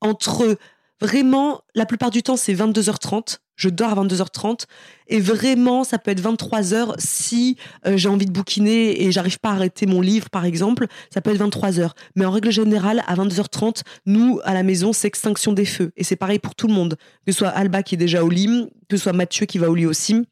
entre 0.00 0.58
vraiment 1.04 1.60
la 1.74 1.86
plupart 1.86 2.10
du 2.10 2.22
temps 2.22 2.36
c'est 2.36 2.54
22h30 2.54 3.38
je 3.56 3.68
dors 3.68 3.90
à 3.90 4.04
22h30 4.04 4.64
et 5.08 5.20
vraiment 5.20 5.84
ça 5.84 5.98
peut 5.98 6.10
être 6.10 6.22
23h 6.22 6.94
si 6.98 7.56
euh, 7.86 7.96
j'ai 7.96 8.08
envie 8.08 8.26
de 8.26 8.32
bouquiner 8.32 9.02
et 9.02 9.12
j'arrive 9.12 9.38
pas 9.38 9.50
à 9.50 9.52
arrêter 9.52 9.86
mon 9.86 10.00
livre 10.00 10.30
par 10.30 10.44
exemple, 10.44 10.86
ça 11.12 11.20
peut 11.20 11.30
être 11.32 11.40
23h. 11.40 11.90
Mais 12.16 12.24
en 12.24 12.30
règle 12.30 12.50
générale 12.50 13.02
à 13.06 13.14
22h30, 13.14 13.82
nous 14.06 14.40
à 14.44 14.54
la 14.54 14.62
maison 14.62 14.92
c'est 14.92 15.08
extinction 15.08 15.52
des 15.52 15.64
feux 15.64 15.92
et 15.96 16.04
c'est 16.04 16.16
pareil 16.16 16.38
pour 16.38 16.54
tout 16.54 16.66
le 16.66 16.74
monde, 16.74 16.96
que 17.26 17.32
ce 17.32 17.38
soit 17.38 17.48
Alba 17.48 17.82
qui 17.82 17.94
est 17.94 17.98
déjà 17.98 18.24
au 18.24 18.28
lit, 18.28 18.68
que 18.88 18.96
ce 18.96 19.04
soit 19.04 19.12
Mathieu 19.12 19.46
qui 19.46 19.58
va 19.58 19.70
au 19.70 19.74
lit 19.74 19.86
aussi. 19.86 20.26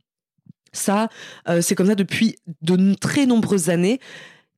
Ça, 0.72 1.08
euh, 1.48 1.60
c'est 1.60 1.74
comme 1.74 1.88
ça 1.88 1.94
depuis 1.94 2.36
de 2.62 2.94
très 2.94 3.26
nombreuses 3.26 3.68
années. 3.68 4.00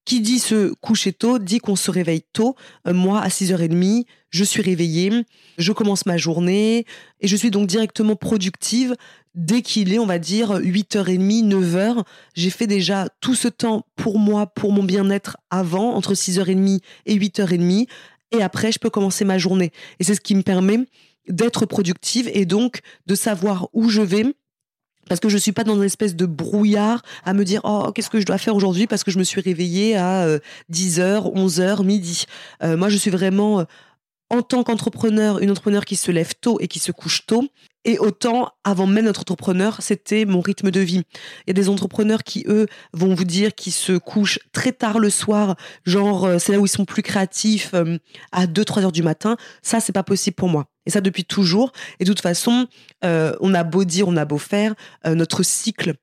Qui 0.05 0.20
dit 0.20 0.38
se 0.38 0.75
coucher 0.82 1.14
tôt 1.14 1.38
dit 1.38 1.60
qu'on 1.60 1.76
se 1.76 1.90
réveille 1.90 2.25
tôt. 2.34 2.56
Euh, 2.87 2.93
moi, 2.93 3.22
à 3.22 3.28
6h30, 3.28 4.05
je 4.34 4.42
suis 4.42 4.62
réveillée, 4.62 5.12
je 5.58 5.70
commence 5.70 6.06
ma 6.06 6.16
journée 6.16 6.86
et 7.20 7.28
je 7.28 7.36
suis 7.36 7.52
donc 7.52 7.69
directement 7.69 8.16
productive 8.16 8.96
dès 9.36 9.62
qu'il 9.62 9.94
est, 9.94 10.00
on 10.00 10.06
va 10.06 10.19
dire, 10.19 10.58
8h30, 10.58 11.48
9h. 11.48 12.02
J'ai 12.34 12.50
fait 12.50 12.66
déjà 12.66 13.08
tout 13.20 13.36
ce 13.36 13.46
temps 13.46 13.86
pour 13.94 14.19
moi, 14.19 14.48
pour 14.48 14.72
mon 14.72 14.82
bien-être 14.82 15.36
avant, 15.50 15.94
entre 15.94 16.14
6h30 16.14 16.81
et 17.06 17.17
8h30. 17.17 17.86
Et 18.32 18.43
après, 18.43 18.72
je 18.72 18.81
peux 18.81 18.91
commencer 18.91 19.24
ma 19.24 19.38
journée. 19.38 19.70
Et 20.00 20.05
c'est 20.05 20.17
ce 20.17 20.20
qui 20.20 20.34
me 20.34 20.43
permet 20.43 20.81
d'être 21.29 21.64
productive 21.64 22.29
et 22.34 22.44
donc 22.44 22.81
de 23.06 23.14
savoir 23.14 23.69
où 23.72 23.88
je 23.88 24.03
vais 24.03 24.34
parce 25.08 25.20
que 25.20 25.29
je 25.29 25.36
suis 25.36 25.53
pas 25.53 25.64
dans 25.64 25.76
une 25.76 25.84
espèce 25.84 26.17
de 26.17 26.26
brouillard 26.26 27.03
à 27.24 27.34
me 27.34 27.44
dire 27.44 27.60
oh 27.64 27.93
qu'est-ce 27.94 28.10
que 28.10 28.19
je 28.19 28.26
dois 28.26 28.38
faire 28.38 28.56
aujourd'hui 28.56 28.86
parce 28.86 29.05
que 29.05 29.10
je 29.10 29.19
me 29.19 29.24
suis 29.24 29.41
réveillée 29.41 29.96
à 29.96 30.26
10h, 30.72 31.34
11h, 31.34 31.84
midi. 31.84 32.24
Euh, 32.62 32.76
moi 32.76 32.88
je 32.88 32.96
suis 32.96 33.10
vraiment 33.10 33.60
euh, 33.60 33.64
en 34.34 34.43
tant 34.43 34.64
qu'entrepreneur, 34.64 35.38
une 35.38 35.50
entrepreneur 35.50 35.84
qui 35.84 35.96
se 35.96 36.10
lève 36.10 36.34
tôt 36.41 36.58
et 36.60 36.69
qui 36.69 36.79
se 36.79 36.93
couche 36.93 37.26
tôt. 37.26 37.44
Et 37.86 37.98
autant, 37.98 38.50
avant 38.64 38.86
même 38.86 39.05
d'être 39.05 39.20
entrepreneur, 39.20 39.76
c'était 39.81 40.24
mon 40.24 40.41
rythme 40.41 40.70
de 40.70 40.81
vie. 40.81 41.03
Il 41.46 41.48
y 41.48 41.50
a 41.50 41.55
des 41.55 41.69
entrepreneurs 41.69 42.24
qui, 42.24 42.44
eux, 42.48 42.67
vont 42.94 43.14
vous 43.14 43.24
dire 43.24 43.55
qu'ils 43.55 43.74
se 43.74 43.93
couchent 43.93 44.38
très 44.53 44.72
tard 44.72 44.98
le 44.98 45.10
soir, 45.10 45.56
genre, 45.84 46.24
euh, 46.24 46.38
c'est 46.38 46.53
là 46.53 46.58
où 46.58 46.64
ils 46.64 46.70
sont 46.70 46.86
plus 46.86 47.03
créatifs, 47.03 47.74
à 48.32 48.46
2-3 48.46 48.84
heures 48.84 48.93
du 48.93 49.03
matin. 49.03 49.36
Ça, 49.62 49.81
c'est 49.81 49.93
pas 49.93 50.03
possible 50.03 50.34
pour 50.34 50.48
moi. 50.48 50.67
Et 50.86 50.91
ça 50.91 51.00
depuis 51.00 51.24
toujours. 51.24 51.72
Et 52.00 52.05
de 52.05 52.10
toute 52.10 52.20
façon, 52.20 52.67
euh, 53.05 53.34
on 53.41 53.55
a 53.55 53.64
beau 53.64 53.84
dire, 53.84 54.08
on 54.08 54.17
a 54.17 54.24
beau 54.24 54.38
faire, 54.38 54.74
euh, 55.06 55.14
notre 55.14 55.43
cycle 55.43 55.94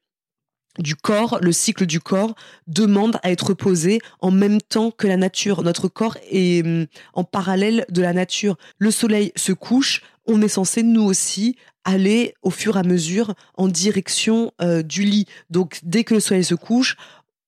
du 0.79 0.95
corps, 0.95 1.39
le 1.41 1.51
cycle 1.51 1.85
du 1.85 1.99
corps 1.99 2.35
demande 2.67 3.19
à 3.23 3.31
être 3.31 3.53
posé 3.53 3.99
en 4.19 4.31
même 4.31 4.61
temps 4.61 4.91
que 4.91 5.07
la 5.07 5.17
nature. 5.17 5.63
Notre 5.63 5.87
corps 5.87 6.17
est 6.29 6.65
hum, 6.65 6.87
en 7.13 7.23
parallèle 7.23 7.85
de 7.89 8.01
la 8.01 8.13
nature. 8.13 8.57
Le 8.77 8.91
soleil 8.91 9.31
se 9.35 9.51
couche, 9.51 10.01
on 10.25 10.41
est 10.41 10.47
censé 10.47 10.83
nous 10.83 11.03
aussi 11.03 11.57
aller 11.83 12.35
au 12.41 12.51
fur 12.51 12.77
et 12.77 12.79
à 12.79 12.83
mesure 12.83 13.33
en 13.55 13.67
direction 13.67 14.51
euh, 14.61 14.83
du 14.83 15.03
lit. 15.03 15.25
Donc 15.49 15.79
dès 15.83 16.03
que 16.03 16.13
le 16.13 16.19
soleil 16.19 16.43
se 16.43 16.55
couche, 16.55 16.95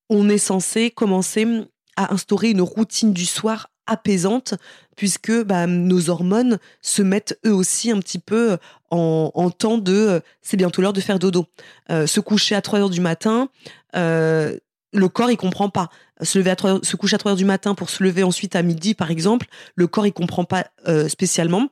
on 0.09 0.27
est 0.29 0.37
censé 0.37 0.91
commencer 0.91 1.45
hum, 1.45 1.65
à 1.95 2.13
instaurer 2.13 2.49
une 2.49 2.61
routine 2.61 3.13
du 3.13 3.25
soir 3.25 3.69
apaisante 3.87 4.55
puisque 4.95 5.43
bah, 5.43 5.67
nos 5.67 6.09
hormones 6.09 6.59
se 6.81 7.01
mettent 7.01 7.39
eux 7.45 7.53
aussi 7.53 7.91
un 7.91 7.99
petit 7.99 8.19
peu 8.19 8.57
en, 8.91 9.49
temps 9.49 9.79
de 9.79 9.93
euh, 9.93 10.19
c'est 10.43 10.57
bientôt 10.57 10.81
l'heure 10.81 10.93
de 10.93 11.01
faire 11.01 11.17
dodo. 11.17 11.47
Euh, 11.89 12.05
se 12.05 12.19
coucher 12.19 12.53
à 12.53 12.61
3 12.61 12.79
heures 12.79 12.89
du 12.91 13.01
matin, 13.01 13.49
euh, 13.95 14.55
le 14.93 15.09
corps 15.09 15.31
il 15.31 15.37
comprend 15.37 15.69
pas. 15.69 15.89
Se 16.21 16.37
lever 16.37 16.51
à 16.51 16.55
3 16.55 16.79
se 16.83 16.95
coucher 16.95 17.15
à 17.15 17.17
3 17.17 17.31
heures 17.31 17.37
du 17.37 17.45
matin 17.45 17.73
pour 17.73 17.89
se 17.89 18.03
lever 18.03 18.21
ensuite 18.23 18.55
à 18.55 18.61
midi 18.61 18.93
par 18.93 19.09
exemple, 19.09 19.47
le 19.75 19.87
corps 19.87 20.05
il 20.05 20.13
comprend 20.13 20.45
pas 20.45 20.67
spécialement. 21.07 21.69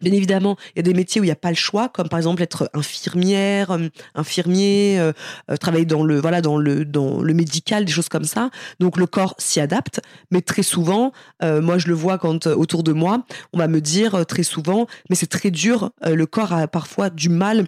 Bien 0.00 0.12
évidemment, 0.12 0.56
il 0.74 0.78
y 0.78 0.80
a 0.80 0.82
des 0.82 0.94
métiers 0.94 1.20
où 1.20 1.24
il 1.24 1.28
n'y 1.28 1.32
a 1.32 1.36
pas 1.36 1.50
le 1.50 1.56
choix, 1.56 1.88
comme 1.88 2.08
par 2.08 2.18
exemple 2.18 2.42
être 2.42 2.70
infirmière, 2.72 3.70
euh, 3.72 3.88
infirmier, 4.14 4.98
euh, 4.98 5.12
euh, 5.50 5.56
travailler 5.56 5.84
dans 5.84 6.04
le 6.04 6.20
voilà 6.20 6.40
dans 6.40 6.56
le 6.56 6.84
dans 6.84 7.20
le 7.20 7.34
médical, 7.34 7.84
des 7.84 7.92
choses 7.92 8.08
comme 8.08 8.24
ça. 8.24 8.50
Donc 8.78 8.96
le 8.96 9.06
corps 9.06 9.34
s'y 9.38 9.60
adapte, 9.60 10.00
mais 10.30 10.40
très 10.40 10.62
souvent, 10.62 11.12
moi 11.42 11.78
je 11.78 11.88
le 11.88 11.94
vois 11.94 12.18
quand 12.18 12.46
autour 12.46 12.82
de 12.82 12.92
moi, 12.92 13.24
on 13.52 13.58
va 13.58 13.68
me 13.68 13.80
dire 13.80 14.24
très 14.26 14.42
souvent, 14.42 14.86
mais 15.08 15.16
c'est 15.16 15.26
très 15.26 15.50
dur. 15.50 15.90
le 16.04 16.26
corps 16.26 16.52
a 16.52 16.68
parfois 16.68 17.10
du 17.10 17.28
mal 17.28 17.66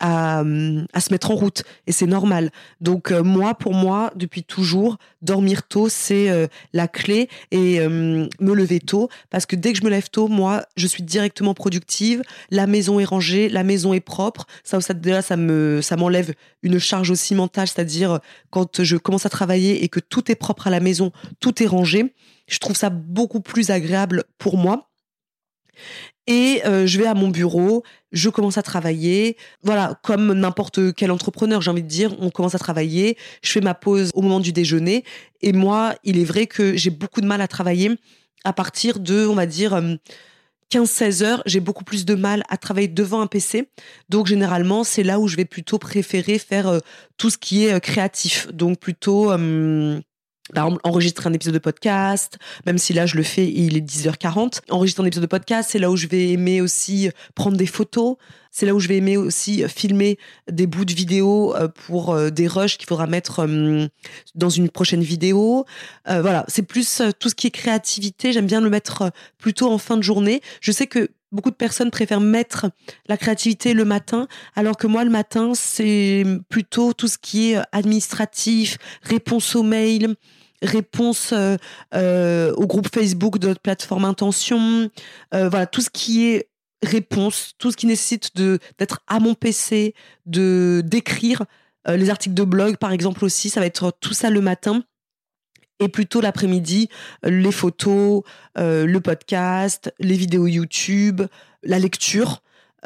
à, 0.00 0.42
se 0.42 1.12
mettre 1.12 1.30
en 1.30 1.34
route 1.34 1.62
et 1.86 1.92
c'est 1.92 2.06
normal. 2.06 2.50
Donc 2.80 3.10
euh, 3.10 3.22
moi, 3.22 3.54
pour 3.54 3.74
moi, 3.74 4.12
depuis 4.16 4.42
toujours, 4.42 4.98
dormir 5.22 5.66
tôt, 5.66 5.88
c'est 5.88 6.30
euh, 6.30 6.46
la 6.72 6.88
clé 6.88 7.28
et 7.50 7.80
euh, 7.80 8.26
me 8.40 8.54
lever 8.54 8.80
tôt 8.80 9.08
parce 9.30 9.46
que 9.46 9.56
dès 9.56 9.72
que 9.72 9.78
je 9.78 9.84
me 9.84 9.90
lève 9.90 10.10
tôt, 10.10 10.28
moi, 10.28 10.64
je 10.76 10.86
suis 10.86 11.02
directement 11.02 11.54
productive. 11.54 12.22
La 12.50 12.66
maison 12.66 13.00
est 13.00 13.04
rangée, 13.04 13.48
la 13.48 13.64
maison 13.64 13.92
est 13.92 14.00
propre. 14.00 14.46
Ça, 14.62 14.80
ça 14.80 14.94
déjà, 14.94 15.22
ça 15.22 15.36
me, 15.36 15.80
ça 15.82 15.96
m'enlève 15.96 16.34
une 16.62 16.78
charge 16.78 17.10
aussi 17.10 17.34
mentale, 17.34 17.68
c'est-à-dire 17.68 18.20
quand 18.50 18.82
je 18.82 18.96
commence 18.96 19.26
à 19.26 19.30
travailler 19.30 19.84
et 19.84 19.88
que 19.88 20.00
tout 20.00 20.30
est 20.30 20.36
propre 20.36 20.66
à 20.66 20.70
la 20.70 20.80
maison, 20.80 21.12
tout 21.40 21.62
est 21.62 21.66
rangé. 21.66 22.14
Je 22.46 22.58
trouve 22.58 22.76
ça 22.76 22.90
beaucoup 22.90 23.40
plus 23.40 23.70
agréable 23.70 24.24
pour 24.38 24.56
moi. 24.56 24.90
Et 26.26 26.62
euh, 26.64 26.86
je 26.86 26.98
vais 26.98 27.06
à 27.06 27.14
mon 27.14 27.28
bureau, 27.28 27.82
je 28.12 28.30
commence 28.30 28.56
à 28.56 28.62
travailler. 28.62 29.36
Voilà, 29.62 29.98
comme 30.02 30.32
n'importe 30.32 30.94
quel 30.94 31.10
entrepreneur, 31.10 31.60
j'ai 31.60 31.70
envie 31.70 31.82
de 31.82 31.88
dire, 31.88 32.14
on 32.18 32.30
commence 32.30 32.54
à 32.54 32.58
travailler. 32.58 33.18
Je 33.42 33.50
fais 33.50 33.60
ma 33.60 33.74
pause 33.74 34.10
au 34.14 34.22
moment 34.22 34.40
du 34.40 34.52
déjeuner. 34.52 35.04
Et 35.42 35.52
moi, 35.52 35.94
il 36.02 36.18
est 36.18 36.24
vrai 36.24 36.46
que 36.46 36.76
j'ai 36.76 36.90
beaucoup 36.90 37.20
de 37.20 37.26
mal 37.26 37.40
à 37.40 37.48
travailler 37.48 37.90
à 38.44 38.52
partir 38.52 39.00
de, 39.00 39.26
on 39.26 39.34
va 39.34 39.44
dire, 39.46 39.78
15-16 40.72 41.22
euh, 41.22 41.26
heures. 41.26 41.42
J'ai 41.44 41.60
beaucoup 41.60 41.84
plus 41.84 42.06
de 42.06 42.14
mal 42.14 42.42
à 42.48 42.56
travailler 42.56 42.88
devant 42.88 43.20
un 43.20 43.26
PC. 43.26 43.68
Donc 44.08 44.26
généralement, 44.26 44.82
c'est 44.82 45.02
là 45.02 45.20
où 45.20 45.28
je 45.28 45.36
vais 45.36 45.44
plutôt 45.44 45.78
préférer 45.78 46.38
faire 46.38 46.68
euh, 46.68 46.78
tout 47.18 47.28
ce 47.28 47.36
qui 47.36 47.66
est 47.66 47.78
créatif. 47.80 48.48
Donc 48.52 48.78
plutôt 48.78 49.30
par 50.52 50.66
exemple, 50.66 50.82
enregistrer 50.84 51.28
un 51.28 51.32
épisode 51.32 51.54
de 51.54 51.58
podcast, 51.58 52.38
même 52.66 52.76
si 52.76 52.92
là 52.92 53.06
je 53.06 53.16
le 53.16 53.22
fais, 53.22 53.50
il 53.50 53.78
est 53.78 53.80
10h40. 53.80 54.60
Enregistrer 54.70 55.02
un 55.02 55.06
épisode 55.06 55.22
de 55.22 55.28
podcast, 55.28 55.70
c'est 55.72 55.78
là 55.78 55.90
où 55.90 55.96
je 55.96 56.06
vais 56.06 56.30
aimer 56.30 56.60
aussi 56.60 57.08
prendre 57.34 57.56
des 57.56 57.66
photos. 57.66 58.16
C'est 58.50 58.66
là 58.66 58.74
où 58.74 58.78
je 58.78 58.86
vais 58.86 58.98
aimer 58.98 59.16
aussi 59.16 59.64
filmer 59.68 60.18
des 60.48 60.66
bouts 60.66 60.84
de 60.84 60.92
vidéo 60.92 61.56
euh, 61.56 61.66
pour 61.66 62.14
euh, 62.14 62.30
des 62.30 62.46
rushs 62.46 62.76
qu'il 62.76 62.86
faudra 62.86 63.08
mettre 63.08 63.40
euh, 63.40 63.88
dans 64.36 64.50
une 64.50 64.68
prochaine 64.68 65.02
vidéo. 65.02 65.64
voilà, 66.06 66.44
c'est 66.46 66.62
plus 66.62 67.02
tout 67.18 67.28
ce 67.30 67.34
qui 67.34 67.46
est 67.46 67.50
créativité. 67.50 68.32
J'aime 68.32 68.46
bien 68.46 68.60
le 68.60 68.70
mettre 68.70 69.10
plutôt 69.38 69.72
en 69.72 69.78
fin 69.78 69.96
de 69.96 70.02
journée. 70.02 70.42
Je 70.60 70.72
sais 70.72 70.86
que 70.86 71.08
beaucoup 71.32 71.50
de 71.50 71.56
personnes 71.56 71.90
préfèrent 71.90 72.20
mettre 72.20 72.66
la 73.08 73.16
créativité 73.16 73.74
le 73.74 73.84
matin, 73.84 74.28
alors 74.54 74.76
que 74.76 74.86
moi, 74.86 75.04
le 75.04 75.10
matin, 75.10 75.52
c'est 75.54 76.24
plutôt 76.48 76.92
tout 76.92 77.08
ce 77.08 77.18
qui 77.18 77.52
est 77.52 77.58
administratif, 77.72 78.78
réponse 79.02 79.56
aux 79.56 79.64
mails, 79.64 80.14
réponse 80.64 81.32
euh, 81.32 81.56
euh, 81.94 82.52
au 82.54 82.66
groupe 82.66 82.88
Facebook 82.92 83.38
de 83.38 83.48
notre 83.48 83.60
plateforme 83.60 84.04
Intention, 84.04 84.90
euh, 85.34 85.48
voilà, 85.48 85.66
tout 85.66 85.80
ce 85.80 85.90
qui 85.90 86.26
est 86.26 86.48
réponse, 86.82 87.52
tout 87.58 87.70
ce 87.70 87.76
qui 87.76 87.86
nécessite 87.86 88.36
d'être 88.36 89.00
à 89.06 89.20
mon 89.20 89.34
PC, 89.34 89.94
de 90.26 90.82
d'écrire 90.84 91.44
les 91.86 92.08
articles 92.08 92.34
de 92.34 92.44
blog 92.44 92.76
par 92.78 92.92
exemple 92.92 93.24
aussi, 93.24 93.50
ça 93.50 93.60
va 93.60 93.66
être 93.66 93.92
tout 94.00 94.14
ça 94.14 94.30
le 94.30 94.40
matin. 94.40 94.82
Et 95.80 95.88
plutôt 95.88 96.20
l'après-midi, 96.20 96.88
les 97.24 97.52
photos, 97.52 98.22
le 98.56 98.98
podcast, 98.98 99.92
les 99.98 100.16
vidéos 100.16 100.46
YouTube, 100.46 101.22
la 101.62 101.78
lecture 101.78 102.42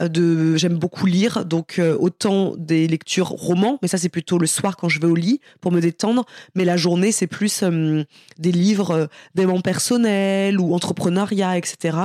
de 0.06 0.56
j'aime 0.56 0.76
beaucoup 0.76 1.06
lire 1.06 1.44
donc 1.44 1.78
euh, 1.78 1.96
autant 1.98 2.54
des 2.56 2.86
lectures 2.86 3.28
romans 3.28 3.78
mais 3.82 3.88
ça 3.88 3.98
c'est 3.98 4.08
plutôt 4.08 4.38
le 4.38 4.46
soir 4.46 4.76
quand 4.76 4.88
je 4.88 5.00
vais 5.00 5.06
au 5.06 5.14
lit 5.14 5.40
pour 5.60 5.72
me 5.72 5.80
détendre 5.80 6.24
mais 6.54 6.64
la 6.64 6.76
journée 6.76 7.10
c'est 7.10 7.26
plus 7.26 7.62
euh, 7.62 8.04
des 8.38 8.52
livres 8.52 8.90
euh, 8.92 9.06
d'éléments 9.34 9.60
personnels 9.60 10.60
ou 10.60 10.74
entrepreneuriat 10.74 11.58
etc 11.58 11.98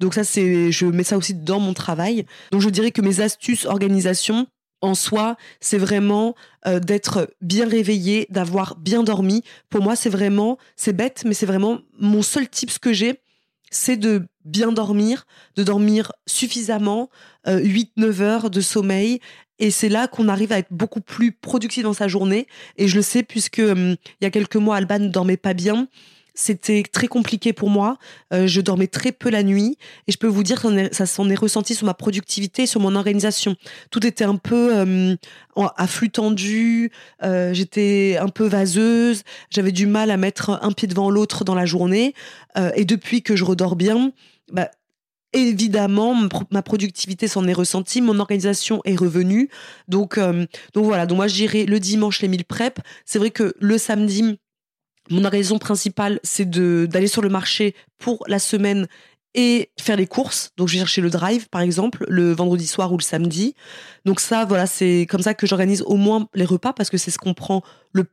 donc 0.00 0.14
ça 0.14 0.24
c'est 0.24 0.72
je 0.72 0.86
mets 0.86 1.04
ça 1.04 1.18
aussi 1.18 1.34
dans 1.34 1.60
mon 1.60 1.74
travail 1.74 2.24
donc 2.50 2.62
je 2.62 2.70
dirais 2.70 2.90
que 2.90 3.02
mes 3.02 3.20
astuces 3.20 3.66
organisation 3.66 4.46
en 4.80 4.94
soi, 4.94 5.38
c'est 5.60 5.78
vraiment 5.78 6.34
d'être 6.66 7.34
bien 7.40 7.66
réveillé, 7.66 8.26
d'avoir 8.28 8.76
bien 8.76 9.02
dormi. 9.02 9.42
Pour 9.70 9.82
moi, 9.82 9.96
c'est 9.96 10.10
vraiment, 10.10 10.58
c'est 10.76 10.92
bête, 10.92 11.22
mais 11.24 11.32
c'est 11.32 11.46
vraiment 11.46 11.78
mon 11.98 12.20
seul 12.20 12.46
tips 12.50 12.78
que 12.78 12.92
j'ai, 12.92 13.18
c'est 13.74 13.96
de 13.96 14.26
bien 14.44 14.72
dormir, 14.72 15.26
de 15.56 15.64
dormir 15.64 16.12
suffisamment, 16.26 17.10
8-9 17.46 17.86
euh, 17.98 18.20
heures 18.20 18.50
de 18.50 18.60
sommeil. 18.60 19.20
Et 19.58 19.70
c'est 19.70 19.88
là 19.88 20.06
qu'on 20.06 20.28
arrive 20.28 20.52
à 20.52 20.58
être 20.58 20.72
beaucoup 20.72 21.00
plus 21.00 21.32
productif 21.32 21.82
dans 21.82 21.92
sa 21.92 22.08
journée. 22.08 22.46
Et 22.76 22.86
je 22.86 22.96
le 22.96 23.02
sais 23.02 23.22
puisque 23.22 23.58
hum, 23.58 23.96
il 24.20 24.24
y 24.24 24.26
a 24.26 24.30
quelques 24.30 24.56
mois, 24.56 24.76
Alban 24.76 25.00
ne 25.00 25.08
dormait 25.08 25.36
pas 25.36 25.54
bien. 25.54 25.88
C'était 26.36 26.82
très 26.82 27.06
compliqué 27.06 27.52
pour 27.52 27.70
moi. 27.70 27.96
Euh, 28.32 28.48
je 28.48 28.60
dormais 28.60 28.88
très 28.88 29.12
peu 29.12 29.30
la 29.30 29.44
nuit 29.44 29.78
et 30.08 30.12
je 30.12 30.18
peux 30.18 30.26
vous 30.26 30.42
dire 30.42 30.60
que 30.60 30.92
ça 30.92 31.06
s'en 31.06 31.30
est 31.30 31.36
ressenti 31.36 31.76
sur 31.76 31.86
ma 31.86 31.94
productivité, 31.94 32.66
sur 32.66 32.80
mon 32.80 32.96
organisation. 32.96 33.54
Tout 33.90 34.04
était 34.04 34.24
un 34.24 34.34
peu 34.34 34.74
euh, 34.74 35.14
à 35.56 35.86
flux 35.86 36.10
tendu. 36.10 36.90
Euh, 37.22 37.54
j'étais 37.54 38.18
un 38.20 38.28
peu 38.28 38.48
vaseuse. 38.48 39.22
J'avais 39.50 39.70
du 39.70 39.86
mal 39.86 40.10
à 40.10 40.16
mettre 40.16 40.58
un 40.60 40.72
pied 40.72 40.88
devant 40.88 41.08
l'autre 41.08 41.44
dans 41.44 41.54
la 41.54 41.66
journée. 41.66 42.14
et 42.74 42.84
depuis 42.84 43.22
que 43.22 43.36
je 43.36 43.44
redors 43.44 43.76
bien, 43.76 44.12
bah, 44.52 44.70
évidemment, 45.32 46.16
ma 46.50 46.62
productivité 46.62 47.28
s'en 47.28 47.46
est 47.46 47.52
ressentie, 47.52 48.00
mon 48.00 48.18
organisation 48.18 48.80
est 48.84 48.96
revenue. 48.96 49.50
Donc, 49.88 50.18
donc 50.18 50.84
voilà. 50.84 51.06
Donc 51.06 51.16
moi, 51.16 51.28
j'irai 51.28 51.66
le 51.66 51.78
dimanche 51.78 52.22
les 52.22 52.28
mille 52.28 52.44
prep. 52.44 52.80
C'est 53.04 53.18
vrai 53.18 53.30
que 53.30 53.54
le 53.60 53.78
samedi, 53.78 54.38
mon 55.10 55.28
raison 55.28 55.58
principale, 55.58 56.20
c'est 56.22 56.48
d'aller 56.48 57.06
sur 57.06 57.22
le 57.22 57.28
marché 57.28 57.74
pour 57.98 58.24
la 58.26 58.38
semaine 58.38 58.86
et 59.34 59.70
faire 59.80 59.96
les 59.96 60.06
courses. 60.06 60.50
Donc, 60.56 60.68
je 60.68 60.74
vais 60.74 60.78
chercher 60.78 61.00
le 61.00 61.10
drive, 61.10 61.48
par 61.48 61.60
exemple, 61.60 62.04
le 62.08 62.32
vendredi 62.32 62.66
soir 62.66 62.92
ou 62.92 62.96
le 62.96 63.02
samedi. 63.02 63.54
Donc 64.04 64.20
ça, 64.20 64.44
voilà, 64.44 64.66
c'est 64.66 65.06
comme 65.10 65.22
ça 65.22 65.34
que 65.34 65.46
j'organise 65.46 65.82
au 65.82 65.96
moins 65.96 66.28
les 66.34 66.44
repas 66.44 66.72
parce 66.72 66.88
que 66.88 66.98
c'est 66.98 67.10
ce 67.10 67.18
qu'on 67.18 67.34
prend 67.34 67.62
le 67.92 68.04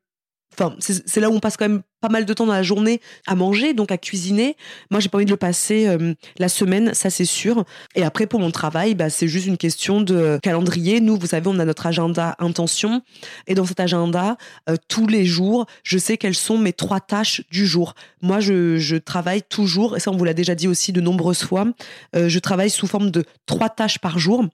Enfin, 0.54 0.76
c'est 0.80 1.20
là 1.20 1.30
où 1.30 1.34
on 1.34 1.40
passe 1.40 1.56
quand 1.56 1.68
même 1.68 1.82
pas 2.02 2.10
mal 2.10 2.26
de 2.26 2.34
temps 2.34 2.46
dans 2.46 2.54
la 2.54 2.64
journée 2.64 3.00
à 3.28 3.36
manger, 3.36 3.74
donc 3.74 3.92
à 3.92 3.98
cuisiner. 3.98 4.58
Moi, 4.90 5.00
j'ai 5.00 5.08
pas 5.08 5.18
envie 5.18 5.26
de 5.26 5.32
le 5.32 5.38
passer 5.38 5.88
euh, 5.88 6.14
la 6.40 6.50
semaine, 6.50 6.94
ça 6.94 7.10
c'est 7.10 7.26
sûr. 7.26 7.64
Et 7.96 8.04
après, 8.04 8.28
pour 8.28 8.40
mon 8.40 8.52
travail, 8.52 8.96
bah, 8.96 9.10
c'est 9.10 9.28
juste 9.28 9.46
une 9.46 9.58
question 9.58 10.02
de 10.02 10.40
calendrier. 10.42 11.00
Nous, 11.00 11.16
vous 11.16 11.28
savez, 11.28 11.48
on 11.48 11.60
a 11.60 11.66
notre 11.66 11.86
agenda 11.86 12.36
intention. 12.40 13.02
Et 13.48 13.54
dans 13.54 13.66
cet 13.66 13.80
agenda, 13.80 14.38
euh, 14.70 14.76
tous 14.88 15.08
les 15.08 15.26
jours, 15.26 15.68
je 15.84 15.98
sais 15.98 16.18
quelles 16.18 16.36
sont 16.36 16.58
mes 16.58 16.74
trois 16.74 17.00
tâches 17.00 17.44
du 17.52 17.66
jour. 17.66 17.94
Moi, 18.22 18.40
je, 18.40 18.78
je 18.78 18.98
travaille 18.98 19.44
toujours, 19.44 19.96
et 19.96 20.00
ça, 20.00 20.12
on 20.12 20.18
vous 20.18 20.26
l'a 20.26 20.34
déjà 20.34 20.56
dit 20.56 20.68
aussi 20.68 20.92
de 20.92 21.02
nombreuses 21.02 21.44
fois, 21.44 21.68
euh, 22.16 22.28
je 22.28 22.40
travaille 22.40 22.70
sous 22.70 22.88
forme 22.88 23.12
de 23.12 23.24
trois 23.46 23.70
tâches 23.70 24.00
par 24.00 24.20
jour 24.20 24.46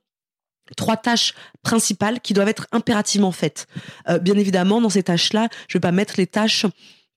trois 0.75 0.97
tâches 0.97 1.33
principales 1.63 2.19
qui 2.19 2.33
doivent 2.33 2.49
être 2.49 2.67
impérativement 2.71 3.31
faites. 3.31 3.67
Euh, 4.09 4.19
bien 4.19 4.37
évidemment, 4.37 4.81
dans 4.81 4.89
ces 4.89 5.03
tâches-là, 5.03 5.49
je 5.67 5.77
vais 5.77 5.81
pas 5.81 5.91
mettre 5.91 6.15
les 6.17 6.27
tâches 6.27 6.65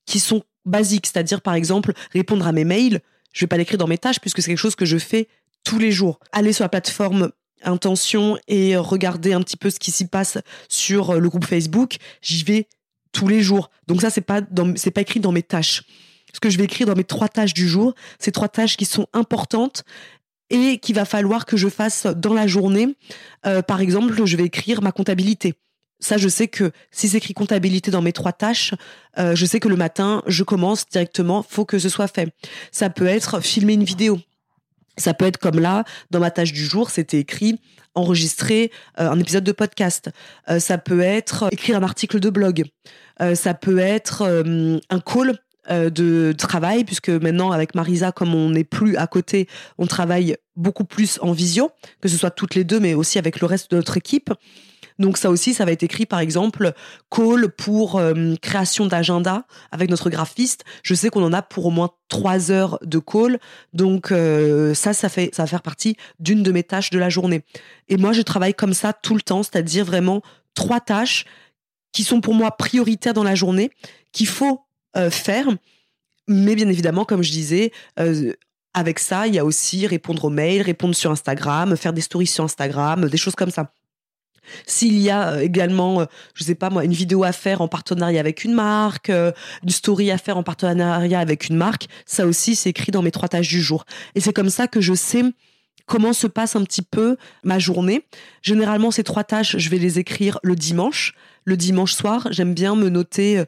qui 0.07 0.21
sont 0.21 0.43
basiques, 0.65 1.07
c'est-à-dire 1.07 1.41
par 1.41 1.55
exemple 1.55 1.93
répondre 2.13 2.47
à 2.47 2.53
mes 2.53 2.65
mails. 2.65 3.01
Je 3.33 3.41
vais 3.45 3.49
pas 3.49 3.57
l'écrire 3.57 3.79
dans 3.79 3.87
mes 3.87 3.99
tâches 3.99 4.21
puisque 4.21 4.43
c'est 4.43 4.51
quelque 4.51 4.59
chose 4.59 4.77
que 4.77 4.85
je 4.85 4.99
fais 4.99 5.29
tous 5.65 5.79
les 5.79 5.93
jours. 5.93 6.21
Aller 6.33 6.53
sur 6.53 6.65
la 6.65 6.69
plateforme 6.69 7.31
Intention 7.63 8.39
et 8.49 8.77
regarder 8.77 9.35
un 9.35 9.43
petit 9.43 9.59
peu 9.59 9.69
ce 9.69 9.79
qui 9.79 9.91
s'y 9.91 10.07
passe 10.07 10.39
sur 10.71 11.21
le 11.21 11.29
groupe 11.29 11.45
Facebook, 11.45 11.97
j'y 12.23 12.43
vais 12.43 12.69
tous 13.13 13.29
les 13.29 13.43
jours. 13.43 13.71
Donc 13.87 14.01
ça 14.01 14.09
c'est 14.09 14.23
pas 14.23 14.41
pas 14.41 15.01
écrit 15.01 15.21
dans 15.21 15.33
mes 15.33 15.43
tâches. 15.43 15.83
Ce 16.33 16.41
que 16.41 16.49
je 16.49 16.57
vais 16.57 16.65
écrire 16.65 16.87
dans 16.87 16.95
mes 16.95 17.05
trois 17.05 17.29
tâches 17.29 17.53
du 17.53 17.69
jour, 17.69 17.95
c'est 18.19 18.31
trois 18.31 18.49
tâches 18.49 18.77
qui 18.77 18.87
sont 18.87 19.09
importantes 19.13 19.85
et 20.51 20.79
qu'il 20.79 20.95
va 20.95 21.05
falloir 21.05 21.47
que 21.47 21.57
je 21.57 21.69
fasse 21.69 22.07
dans 22.07 22.35
la 22.35 22.47
journée. 22.47 22.97
Euh, 23.47 23.63
par 23.63 23.81
exemple, 23.81 24.25
je 24.25 24.37
vais 24.37 24.45
écrire 24.45 24.83
ma 24.83 24.93
comptabilité. 24.93 25.55
Ça, 26.01 26.17
je 26.17 26.29
sais 26.29 26.49
que 26.49 26.73
si 26.91 27.09
j'écris 27.09 27.35
comptabilité 27.35 27.91
dans 27.91 28.03
mes 28.03 28.13
trois 28.13 28.33
tâches, 28.33 28.75
euh, 29.19 29.35
je 29.35 29.47
sais 29.47 29.61
que 29.61 29.69
le 29.69 29.77
matin, 29.77 30.23
je 30.27 30.43
commence 30.43 30.89
directement, 30.89 31.43
faut 31.43 31.65
que 31.65 31.79
ce 31.79 31.89
soit 31.89 32.09
fait. 32.09 32.33
Ça 32.73 32.91
peut 32.91 33.07
être 33.07 33.41
filmer 33.41 33.75
une 33.75 33.85
vidéo. 33.85 34.19
Ça 34.97 35.15
peut 35.15 35.27
être 35.27 35.39
comme 35.39 35.61
là, 35.61 35.85
dans 36.11 36.21
ma 36.21 36.31
tâche 36.31 36.53
du 36.53 36.65
jour, 36.65 36.91
c'était 36.91 37.21
écrit 37.21 37.61
enregistrer 37.95 38.71
euh, 38.99 39.11
un 39.11 39.19
épisode 39.19 39.45
de 39.45 39.53
podcast. 39.53 40.11
ça 40.59 40.79
peut 40.79 41.01
être 41.01 41.49
écrire 41.53 41.77
un 41.77 41.83
article 41.83 42.21
de 42.21 42.31
blog. 42.31 42.65
ça 43.35 43.53
peut 43.55 43.79
être 43.79 44.23
un 44.23 45.01
call 45.01 45.39
de 45.71 46.33
travail, 46.33 46.85
puisque 46.85 47.11
maintenant, 47.11 47.53
avec 47.53 47.75
Marisa, 47.75 48.13
comme 48.13 48.35
on 48.35 48.51
n'est 48.51 48.65
plus 48.65 48.97
à 48.97 49.07
côté, 49.07 49.49
on 49.79 49.87
travaille 49.87 50.37
beaucoup 50.57 50.85
plus 50.85 51.19
en 51.23 51.33
visio, 51.33 51.71
que 52.01 52.09
ce 52.09 52.17
soit 52.17 52.31
toutes 52.31 52.55
les 52.55 52.65
deux, 52.65 52.81
mais 52.81 52.95
aussi 52.95 53.19
avec 53.19 53.41
le 53.41 53.47
reste 53.47 53.71
de 53.71 53.77
notre 53.77 53.97
équipe. 53.97 54.31
Donc 55.01 55.17
ça 55.17 55.31
aussi, 55.31 55.55
ça 55.55 55.65
va 55.65 55.73
être 55.73 55.83
écrit 55.83 56.05
par 56.05 56.21
exemple 56.21 56.73
call 57.11 57.49
pour 57.49 57.97
euh, 57.97 58.35
création 58.43 58.87
d'agenda 58.87 59.47
avec 59.73 59.89
notre 59.89 60.11
graphiste. 60.11 60.65
Je 60.83 60.95
sais 60.95 61.09
qu'on 61.09 61.25
en 61.25 61.33
a 61.33 61.41
pour 61.41 61.67
au 61.67 61.71
moins 61.71 61.91
trois 62.09 62.51
heures 62.51 62.79
de 62.83 62.99
call. 62.99 63.41
Donc 63.73 64.13
euh, 64.13 64.75
ça, 64.75 64.93
ça 64.93 65.09
fait 65.09 65.35
ça 65.35 65.45
va 65.45 65.47
faire 65.47 65.63
partie 65.63 65.97
d'une 66.21 66.43
de 66.43 66.53
mes 66.53 66.63
tâches 66.63 66.91
de 66.91 66.99
la 66.99 67.09
journée. 67.09 67.43
Et 67.89 67.97
moi, 67.97 68.13
je 68.13 68.21
travaille 68.21 68.55
comme 68.55 68.75
ça 68.75 68.93
tout 68.93 69.15
le 69.15 69.23
temps, 69.23 69.43
c'est-à-dire 69.43 69.87
vraiment 69.87 70.21
trois 70.55 70.81
tâches 70.81 71.25
qui 71.93 72.05
sont 72.05 72.21
pour 72.21 72.35
moi 72.35 72.51
prioritaires 72.51 73.15
dans 73.15 73.25
la 73.25 73.35
journée, 73.35 73.71
qu'il 74.13 74.29
faut 74.29 74.61
euh, 74.61 74.70
faire. 75.11 75.47
Mais 76.29 76.55
bien 76.55 76.69
évidemment, 76.69 77.05
comme 77.05 77.23
je 77.23 77.31
disais, 77.31 77.73
avec 78.75 78.99
ça, 78.99 79.27
il 79.27 79.35
y 79.35 79.39
a 79.39 79.45
aussi 79.45 79.87
répondre 79.87 80.25
aux 80.25 80.31
mails, 80.31 80.63
répondre 80.63 80.95
sur 80.95 81.11
Instagram, 81.11 81.77
faire 81.77 81.93
des 81.93 82.01
stories 82.01 82.27
sur 82.27 82.45
Instagram, 82.45 83.09
des 83.09 83.17
choses 83.17 83.35
comme 83.35 83.51
ça. 83.51 83.73
S'il 84.67 84.99
y 84.99 85.11
a 85.11 85.33
euh, 85.33 85.41
également, 85.41 86.01
euh, 86.01 86.05
je 86.35 86.45
sais 86.45 86.55
pas 86.55 86.71
moi, 86.71 86.85
une 86.85 86.93
vidéo 86.93 87.25
à 87.25 87.33
faire 87.33 87.61
en 87.61 87.69
partenariat 87.69 88.21
avec 88.21 88.45
une 88.45 88.55
marque, 88.55 89.11
euh, 89.11 89.33
une 89.63 89.71
story 89.71 90.11
à 90.11 90.19
faire 90.19 90.37
en 90.37 90.43
partenariat 90.43 91.21
avec 91.21 91.49
une 91.49 91.57
marque, 91.57 91.89
ça 92.07 92.27
aussi 92.27 92.57
c'est 92.57 92.71
écrit 92.71 92.91
dans 92.91 93.03
mes 93.03 93.11
trois 93.11 93.29
tâches 93.29 93.49
du 93.49 93.61
jour. 93.61 93.85
Et 94.15 94.21
c'est 94.21 94.33
comme 94.33 94.51
ça 94.51 94.67
que 94.67 94.81
je 94.81 94.95
sais 94.95 95.23
comment 95.87 96.13
se 96.13 96.27
passe 96.27 96.57
un 96.57 96.65
petit 96.65 96.83
peu 96.83 97.17
ma 97.45 97.59
journée. 97.59 98.07
Généralement, 98.43 98.91
ces 98.91 99.05
trois 99.05 99.25
tâches, 99.25 99.57
je 99.57 99.71
vais 99.71 99.79
les 99.79 99.99
écrire 99.99 100.39
le 100.43 100.55
dimanche. 100.55 101.15
Le 101.45 101.57
dimanche 101.57 101.95
soir, 101.95 102.29
j'aime 102.31 102.55
bien 102.55 102.77
me 102.77 102.91
noter 102.91 103.45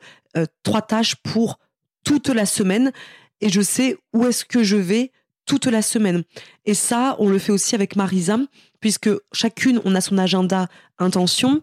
trois 0.63 0.83
tâches 0.83 1.17
pour 1.17 1.59
toute 2.05 2.29
la 2.29 2.47
semaine 2.47 2.93
et 3.41 3.49
je 3.49 3.61
sais 3.61 3.97
où 4.13 4.25
est-ce 4.27 4.45
que 4.45 4.63
je 4.63 4.77
vais 4.77 5.13
toute 5.45 5.67
la 5.67 5.83
semaine. 5.83 6.23
Et 6.65 6.75
ça, 6.75 7.17
on 7.19 7.29
le 7.29 7.39
fait 7.39 7.53
aussi 7.53 7.75
avec 7.75 7.97
Marisa, 7.97 8.39
puisque 8.81 9.11
chacune, 9.33 9.81
on 9.85 9.95
a 9.95 10.01
son 10.01 10.19
agenda 10.19 10.69
intention, 10.99 11.63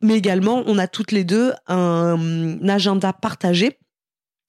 mais 0.00 0.16
également, 0.16 0.64
on 0.66 0.78
a 0.78 0.88
toutes 0.88 1.12
les 1.12 1.24
deux 1.24 1.52
un, 1.68 2.58
agenda 2.68 3.12
partagé. 3.12 3.78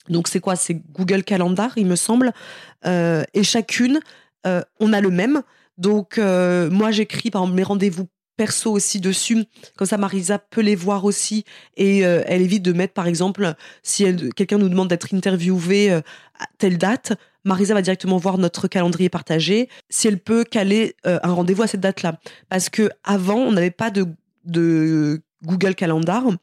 Donc, 0.10 0.28
c'est 0.28 0.40
quoi? 0.40 0.56
C'est 0.56 0.82
Google 0.92 1.24
Calendar, 1.24 1.72
il 1.78 1.86
me 1.86 1.96
semble. 1.96 2.34
Euh, 2.86 3.24
et 3.34 3.44
chacune, 3.44 4.00
euh, 4.46 4.62
on 4.80 4.92
a 4.92 5.00
le 5.00 5.12
même. 5.12 5.44
Donc, 5.78 6.18
euh, 6.18 6.70
moi, 6.70 6.92
j'écris, 6.92 7.30
par 7.30 7.48
mes 7.48 7.64
rendez-vous 7.64 8.08
perso 8.36 8.72
aussi 8.72 9.00
dessus. 9.00 9.46
Comme 9.78 9.88
ça, 9.88 9.98
Marisa 9.98 10.40
peut 10.40 10.62
les 10.62 10.76
voir 10.76 11.06
aussi. 11.06 11.46
Et 11.78 12.00
elle 12.00 12.42
évite 12.42 12.64
de 12.64 12.74
mettre, 12.74 12.94
par 12.94 13.08
exemple, 13.08 13.54
si 13.84 14.06
quelqu'un 14.36 14.58
nous 14.58 14.70
demande 14.70 14.90
d'être 14.90 15.14
interviewé 15.14 15.92
à 15.92 16.02
telle 16.58 16.78
date, 16.78 17.14
Marisa 17.46 17.74
va 17.74 17.82
directement 17.82 18.18
voir 18.18 18.38
notre 18.38 18.68
calendrier 18.68 19.10
partagé 19.10 19.70
si 19.90 20.08
elle 20.08 20.20
peut 20.20 20.44
caler 20.44 20.96
euh, 21.06 21.20
un 21.24 21.34
rendez-vous 21.34 21.64
à 21.64 21.68
cette 21.68 21.82
date-là. 21.82 22.20
Parce 22.50 22.70
que 22.70 22.90
avant, 23.04 23.38
on 23.38 23.52
n'avait 23.52 23.72
pas 23.72 23.92
de, 23.92 25.22
Google 25.44 25.76
Calendar. 25.76 26.24
On 26.26 26.38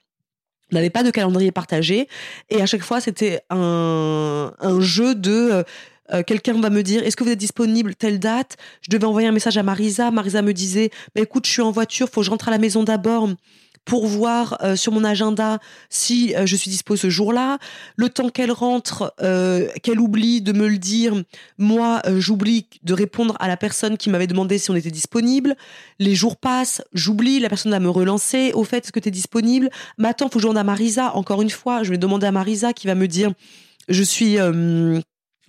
n'avait 0.72 0.90
pas 0.90 1.02
de 1.02 1.10
calendrier 1.10 1.50
partagé 1.50 2.06
et 2.48 2.62
à 2.62 2.66
chaque 2.66 2.82
fois 2.82 3.00
c'était 3.00 3.40
un 3.50 4.52
jeu 4.78 5.16
de 5.16 5.64
euh, 6.12 6.22
quelqu'un 6.22 6.60
va 6.60 6.70
me 6.70 6.82
dire 6.82 7.02
est-ce 7.04 7.16
que 7.16 7.24
vous 7.24 7.30
êtes 7.30 7.38
disponible 7.38 7.94
telle 7.94 8.18
date? 8.18 8.56
Je 8.82 8.90
devais 8.90 9.04
envoyer 9.04 9.28
un 9.28 9.32
message 9.32 9.56
à 9.56 9.62
Marisa. 9.62 10.10
Marisa 10.10 10.42
me 10.42 10.52
disait 10.52 10.90
bah, 11.14 11.22
écoute, 11.22 11.46
je 11.46 11.52
suis 11.52 11.62
en 11.62 11.70
voiture, 11.70 12.08
faut 12.08 12.20
que 12.20 12.26
je 12.26 12.30
rentre 12.30 12.48
à 12.48 12.50
la 12.50 12.58
maison 12.58 12.84
d'abord 12.84 13.28
pour 13.84 14.06
voir 14.06 14.58
euh, 14.62 14.76
sur 14.76 14.92
mon 14.92 15.04
agenda 15.04 15.58
si 15.88 16.34
euh, 16.36 16.46
je 16.46 16.56
suis 16.56 16.70
dispo 16.70 16.96
ce 16.96 17.10
jour-là. 17.10 17.58
Le 17.96 18.08
temps 18.08 18.28
qu'elle 18.28 18.52
rentre, 18.52 19.14
euh, 19.22 19.68
qu'elle 19.82 20.00
oublie 20.00 20.42
de 20.42 20.52
me 20.52 20.68
le 20.68 20.78
dire, 20.78 21.14
moi 21.58 22.02
j'oublie 22.16 22.66
de 22.82 22.94
répondre 22.94 23.36
à 23.40 23.48
la 23.48 23.56
personne 23.56 23.96
qui 23.96 24.10
m'avait 24.10 24.26
demandé 24.26 24.58
si 24.58 24.70
on 24.70 24.76
était 24.76 24.90
disponible. 24.90 25.56
Les 25.98 26.14
jours 26.14 26.36
passent, 26.36 26.82
j'oublie, 26.92 27.40
la 27.40 27.48
personne 27.48 27.72
va 27.72 27.80
me 27.80 27.90
relancer. 27.90 28.52
Au 28.54 28.64
fait, 28.64 28.84
est-ce 28.84 28.92
que 28.92 29.00
tu 29.00 29.10
disponible? 29.10 29.70
Mais 29.98 30.08
attends, 30.08 30.26
faut 30.26 30.34
que 30.34 30.38
je 30.40 30.44
demande 30.44 30.58
à 30.58 30.64
Marisa. 30.64 31.16
Encore 31.16 31.42
une 31.42 31.50
fois, 31.50 31.82
je 31.82 31.90
vais 31.90 31.98
demander 31.98 32.26
à 32.26 32.32
Marisa 32.32 32.72
qui 32.72 32.86
va 32.86 32.94
me 32.94 33.08
dire 33.08 33.32
je 33.88 34.02
suis 34.04 34.36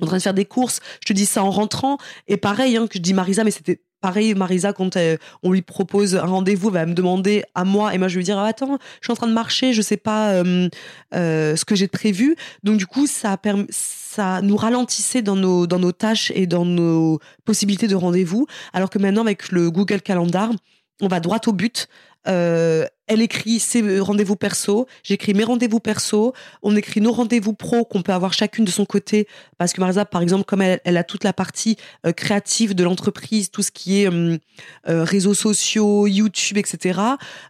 en 0.05 0.07
train 0.07 0.17
de 0.17 0.21
faire 0.21 0.33
des 0.33 0.45
courses, 0.45 0.79
je 1.01 1.07
te 1.07 1.13
dis 1.13 1.25
ça 1.25 1.43
en 1.43 1.51
rentrant. 1.51 1.97
Et 2.27 2.37
pareil, 2.37 2.77
hein, 2.77 2.87
que 2.87 2.95
je 2.95 2.99
dis 2.99 3.13
Marisa, 3.13 3.43
mais 3.43 3.51
c'était 3.51 3.81
pareil, 4.01 4.33
Marisa, 4.33 4.73
quand 4.73 4.97
euh, 4.97 5.17
on 5.43 5.51
lui 5.51 5.61
propose 5.61 6.15
un 6.15 6.25
rendez-vous, 6.25 6.69
elle 6.69 6.73
va 6.73 6.85
me 6.85 6.93
demander 6.93 7.43
à 7.55 7.63
moi, 7.63 7.93
et 7.93 7.97
moi 7.97 8.07
je 8.07 8.15
vais 8.15 8.19
lui 8.19 8.25
dire 8.25 8.37
ah, 8.37 8.47
attends, 8.47 8.77
je 8.99 9.05
suis 9.05 9.11
en 9.11 9.15
train 9.15 9.27
de 9.27 9.33
marcher, 9.33 9.73
je 9.73 9.81
sais 9.81 9.97
pas 9.97 10.31
euh, 10.31 10.67
euh, 11.13 11.55
ce 11.55 11.63
que 11.63 11.75
j'ai 11.75 11.87
prévu. 11.87 12.35
Donc 12.63 12.77
du 12.77 12.87
coup, 12.87 13.07
ça 13.07 13.37
ça 13.69 14.41
nous 14.41 14.57
ralentissait 14.57 15.21
dans 15.21 15.35
nos 15.35 15.67
dans 15.67 15.79
nos 15.79 15.91
tâches 15.91 16.31
et 16.35 16.47
dans 16.47 16.65
nos 16.65 17.19
possibilités 17.45 17.87
de 17.87 17.95
rendez-vous, 17.95 18.47
alors 18.73 18.89
que 18.89 18.99
maintenant 18.99 19.21
avec 19.21 19.51
le 19.51 19.71
Google 19.71 20.01
Calendar, 20.01 20.51
on 21.01 21.07
va 21.07 21.19
droit 21.19 21.39
au 21.47 21.53
but. 21.53 21.87
Euh, 22.27 22.85
elle 23.07 23.21
écrit 23.21 23.59
ses 23.59 23.99
rendez-vous 23.99 24.35
perso, 24.35 24.87
j'écris 25.03 25.33
mes 25.33 25.43
rendez-vous 25.43 25.79
perso, 25.79 26.33
on 26.61 26.75
écrit 26.75 27.01
nos 27.01 27.11
rendez-vous 27.11 27.53
pro 27.53 27.83
qu'on 27.83 28.03
peut 28.03 28.13
avoir 28.13 28.31
chacune 28.31 28.63
de 28.63 28.69
son 28.69 28.85
côté, 28.85 29.27
parce 29.57 29.73
que 29.73 29.81
Marisa, 29.81 30.05
par 30.05 30.21
exemple, 30.21 30.45
comme 30.45 30.61
elle, 30.61 30.97
a 30.97 31.03
toute 31.03 31.23
la 31.23 31.33
partie 31.33 31.77
euh, 32.05 32.11
créative 32.11 32.75
de 32.75 32.83
l'entreprise, 32.83 33.49
tout 33.49 33.63
ce 33.63 33.71
qui 33.71 34.03
est 34.03 34.09
euh, 34.09 34.37
réseaux 34.85 35.33
sociaux, 35.33 36.07
YouTube, 36.07 36.57
etc., 36.57 36.99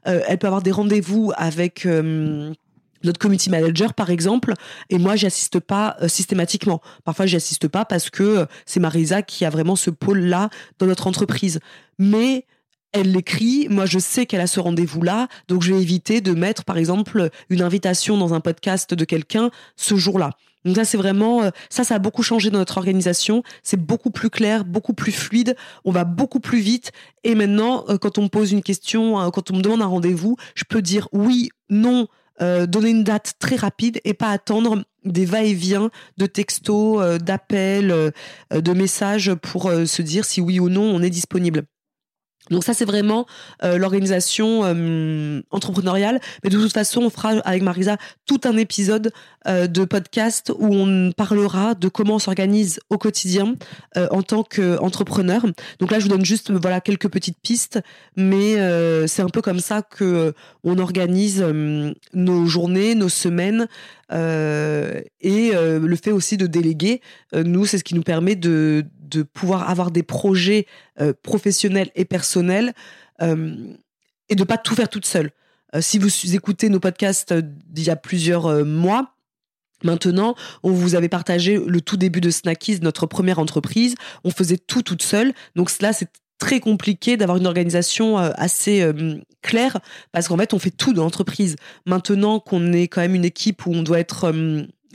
elle 0.04 0.38
peut 0.38 0.48
avoir 0.48 0.62
des 0.62 0.72
rendez-vous 0.72 1.32
avec 1.36 1.86
notre 3.04 3.20
community 3.20 3.50
manager 3.50 3.94
par 3.94 4.10
exemple 4.10 4.54
et 4.90 5.00
moi 5.00 5.16
j'y 5.16 5.26
assiste 5.26 5.60
pas 5.60 5.98
systématiquement 6.08 6.82
parfois 7.04 7.26
j'y 7.26 7.36
assiste 7.36 7.68
pas 7.68 7.84
parce 7.84 8.12
que 8.12 8.46
c'est 8.66 8.80
Marisa 8.80 9.24
qui 9.24 9.44
a 9.44 9.50
vraiment 9.50 9.76
ce 9.76 9.90
pôle 9.90 10.20
là 10.20 10.50
dans 10.78 10.86
notre 10.86 11.08
entreprise 11.08 11.60
mais 11.98 12.46
elle 12.94 13.12
l'écrit, 13.12 13.68
moi 13.70 13.86
je 13.86 14.00
sais 14.00 14.26
qu'elle 14.26 14.42
a 14.42 14.48
ce 14.48 14.60
rendez-vous-là, 14.60 15.28
donc 15.48 15.62
je 15.62 15.74
vais 15.74 15.82
éviter 15.82 16.22
de 16.22 16.34
mettre 16.34 16.66
par 16.66 16.78
exemple 16.78 17.30
une 17.50 17.62
invitation 17.62 18.18
dans 18.18 18.34
un 18.34 18.40
podcast 18.40 18.94
de 18.94 19.06
quelqu'un 19.06 19.50
ce 19.76 19.96
jour-là. 19.96 20.32
Donc 20.66 20.76
ça 20.76 20.86
c'est 20.86 20.98
vraiment 20.98 21.44
euh, 21.44 21.50
ça 21.70 21.84
ça 21.84 21.96
a 21.96 22.00
beaucoup 22.00 22.24
changé 22.24 22.50
dans 22.50 22.60
notre 22.60 22.78
organisation, 22.78 23.44
c'est 23.64 23.80
beaucoup 23.80 24.12
plus 24.12 24.30
clair, 24.30 24.66
beaucoup 24.66 24.94
plus 24.94 25.12
fluide, 25.12 25.56
on 25.86 25.92
va 25.92 26.04
beaucoup 26.04 26.40
plus 26.40 26.60
vite 26.60 26.92
et 27.24 27.34
maintenant 27.34 27.86
euh, 27.90 27.98
quand 27.98 28.18
on 28.18 28.24
me 28.24 28.28
pose 28.28 28.52
une 28.52 28.62
question, 28.62 29.20
euh, 29.20 29.30
quand 29.30 29.52
on 29.52 29.56
me 29.56 29.62
demande 29.62 29.82
un 29.82 29.88
rendez-vous, 29.88 30.36
je 30.56 30.64
peux 30.68 30.82
dire 30.82 31.08
oui, 31.12 31.50
non, 31.70 32.08
donner 32.40 32.90
une 32.90 33.04
date 33.04 33.34
très 33.38 33.56
rapide 33.56 34.02
et 34.04 34.16
pas 34.16 34.30
attendre 34.30 34.84
des 35.06 35.26
va-et-vient 35.26 35.92
de 36.18 36.26
textos, 36.26 37.20
d'appels, 37.20 38.12
de 38.52 38.74
messages 38.74 39.36
pour 39.36 39.70
se 39.72 40.02
dire 40.02 40.26
si 40.26 40.42
oui 40.42 40.60
ou 40.60 40.68
non 40.68 40.82
on 40.82 41.04
est 41.04 41.12
disponible. 41.12 41.66
Donc 42.50 42.64
ça, 42.64 42.74
c'est 42.74 42.86
vraiment 42.86 43.26
euh, 43.64 43.78
l'organisation 43.78 44.62
euh, 44.64 45.42
entrepreneuriale. 45.52 46.20
Mais 46.44 46.50
de 46.50 46.60
toute 46.60 46.74
façon, 46.74 47.02
on 47.02 47.10
fera 47.10 47.30
avec 47.46 47.62
Marisa 47.62 47.98
tout 48.26 48.42
un 48.44 48.58
épisode 48.58 49.12
euh, 49.48 49.68
de 49.68 49.86
podcast 49.86 50.52
où 50.58 50.74
on 50.74 51.12
parlera 51.12 51.76
de 51.76 51.88
comment 51.88 52.16
on 52.16 52.20
s'organise 52.20 52.80
au 52.90 52.98
quotidien 52.98 53.56
en 53.96 54.22
tant 54.22 54.44
qu'entrepreneur. 54.44 55.46
Donc 55.80 55.92
là, 55.92 56.00
je 56.00 56.04
vous 56.04 56.10
donne 56.10 56.26
juste 56.26 56.52
voilà 56.52 56.82
quelques 56.82 57.10
petites 57.10 57.38
pistes, 57.42 57.80
mais 58.16 58.56
c'est 59.08 59.22
un 59.22 59.30
peu 59.30 59.42
comme 59.42 59.60
ça 59.60 59.82
que 59.82 60.34
on 60.64 60.78
organise 60.78 61.44
nos 62.14 62.46
journées, 62.46 62.96
nos 62.96 63.10
semaines. 63.10 63.68
Et 64.12 65.52
le 65.54 65.96
fait 65.96 66.12
aussi 66.12 66.38
de 66.38 66.48
déléguer, 66.48 67.02
nous, 67.34 67.66
c'est 67.66 67.78
ce 67.78 67.84
qui 67.84 67.96
nous 67.96 68.04
permet 68.04 68.36
de, 68.36 68.86
de 69.12 69.24
pouvoir 69.24 69.70
avoir 69.70 69.92
des 69.92 70.04
projets 70.04 70.66
euh, 71.00 71.14
professionnels 71.22 71.92
et 71.96 72.06
personnels 72.06 72.74
euh, 73.22 73.56
et 74.30 74.36
de 74.36 74.44
pas 74.44 74.58
tout 74.58 74.74
faire 74.74 74.90
toute 74.90 75.06
seule. 75.06 75.32
Euh, 75.76 75.82
si 75.82 76.00
vous 76.00 76.36
écoutez 76.36 76.70
nos 76.70 76.80
podcasts 76.80 77.34
d'il 77.34 77.86
y 77.86 77.90
a 77.90 77.96
plusieurs 77.96 78.66
mois, 78.66 79.16
Maintenant, 79.84 80.36
on 80.62 80.70
vous 80.70 80.94
avait 80.94 81.10
partagé 81.10 81.58
le 81.58 81.82
tout 81.82 81.98
début 81.98 82.22
de 82.22 82.30
Snackies, 82.30 82.82
notre 82.82 83.08
première 83.08 83.40
entreprise. 83.40 83.96
On 84.24 84.30
faisait 84.30 84.60
tout 84.60 84.84
toute 84.84 85.02
seule. 85.02 85.34
Donc 85.56 85.72
là, 85.82 85.92
c'est 85.92 86.08
très 86.42 86.60
compliqué 86.60 87.16
d'avoir 87.16 87.38
une 87.38 87.46
organisation 87.46 88.18
assez 88.18 88.84
claire 89.44 89.80
parce 90.12 90.28
qu'en 90.28 90.38
fait, 90.38 90.54
on 90.54 90.60
fait 90.60 90.72
tout 90.72 90.92
dans 90.92 91.04
l'entreprise. 91.04 91.56
Maintenant 91.86 92.40
qu'on 92.40 92.74
est 92.74 92.88
quand 92.88 93.02
même 93.02 93.16
une 93.16 93.26
équipe 93.26 93.66
où 93.68 93.74
on 93.74 93.84
doit 93.84 94.00
être 94.00 94.34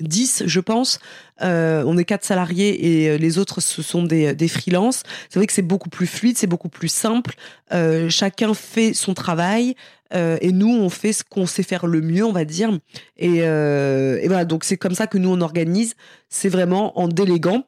10, 0.00 0.44
je 0.46 0.60
pense. 0.60 0.98
Euh, 1.42 1.84
on 1.86 1.98
est 1.98 2.04
quatre 2.04 2.24
salariés 2.24 3.02
et 3.02 3.10
euh, 3.10 3.16
les 3.16 3.38
autres, 3.38 3.60
ce 3.60 3.82
sont 3.82 4.02
des, 4.02 4.34
des 4.34 4.48
freelances. 4.48 5.02
C'est 5.28 5.38
vrai 5.38 5.46
que 5.46 5.52
c'est 5.52 5.62
beaucoup 5.62 5.88
plus 5.88 6.06
fluide, 6.06 6.36
c'est 6.36 6.46
beaucoup 6.46 6.68
plus 6.68 6.88
simple. 6.88 7.34
Euh, 7.72 8.08
chacun 8.08 8.54
fait 8.54 8.92
son 8.92 9.14
travail 9.14 9.74
et 10.12 10.52
nous, 10.52 10.72
on 10.72 10.88
fait 10.88 11.12
ce 11.12 11.24
qu'on 11.24 11.46
sait 11.46 11.64
faire 11.64 11.88
le 11.88 12.00
mieux, 12.00 12.24
on 12.24 12.30
va 12.30 12.44
dire. 12.44 12.70
Et, 13.16 13.38
et 13.38 14.28
voilà, 14.28 14.44
donc 14.44 14.62
c'est 14.62 14.76
comme 14.76 14.94
ça 14.94 15.08
que 15.08 15.18
nous, 15.18 15.28
on 15.28 15.40
organise. 15.40 15.94
C'est 16.28 16.48
vraiment 16.48 16.96
en 16.98 17.08
déléguant 17.08 17.64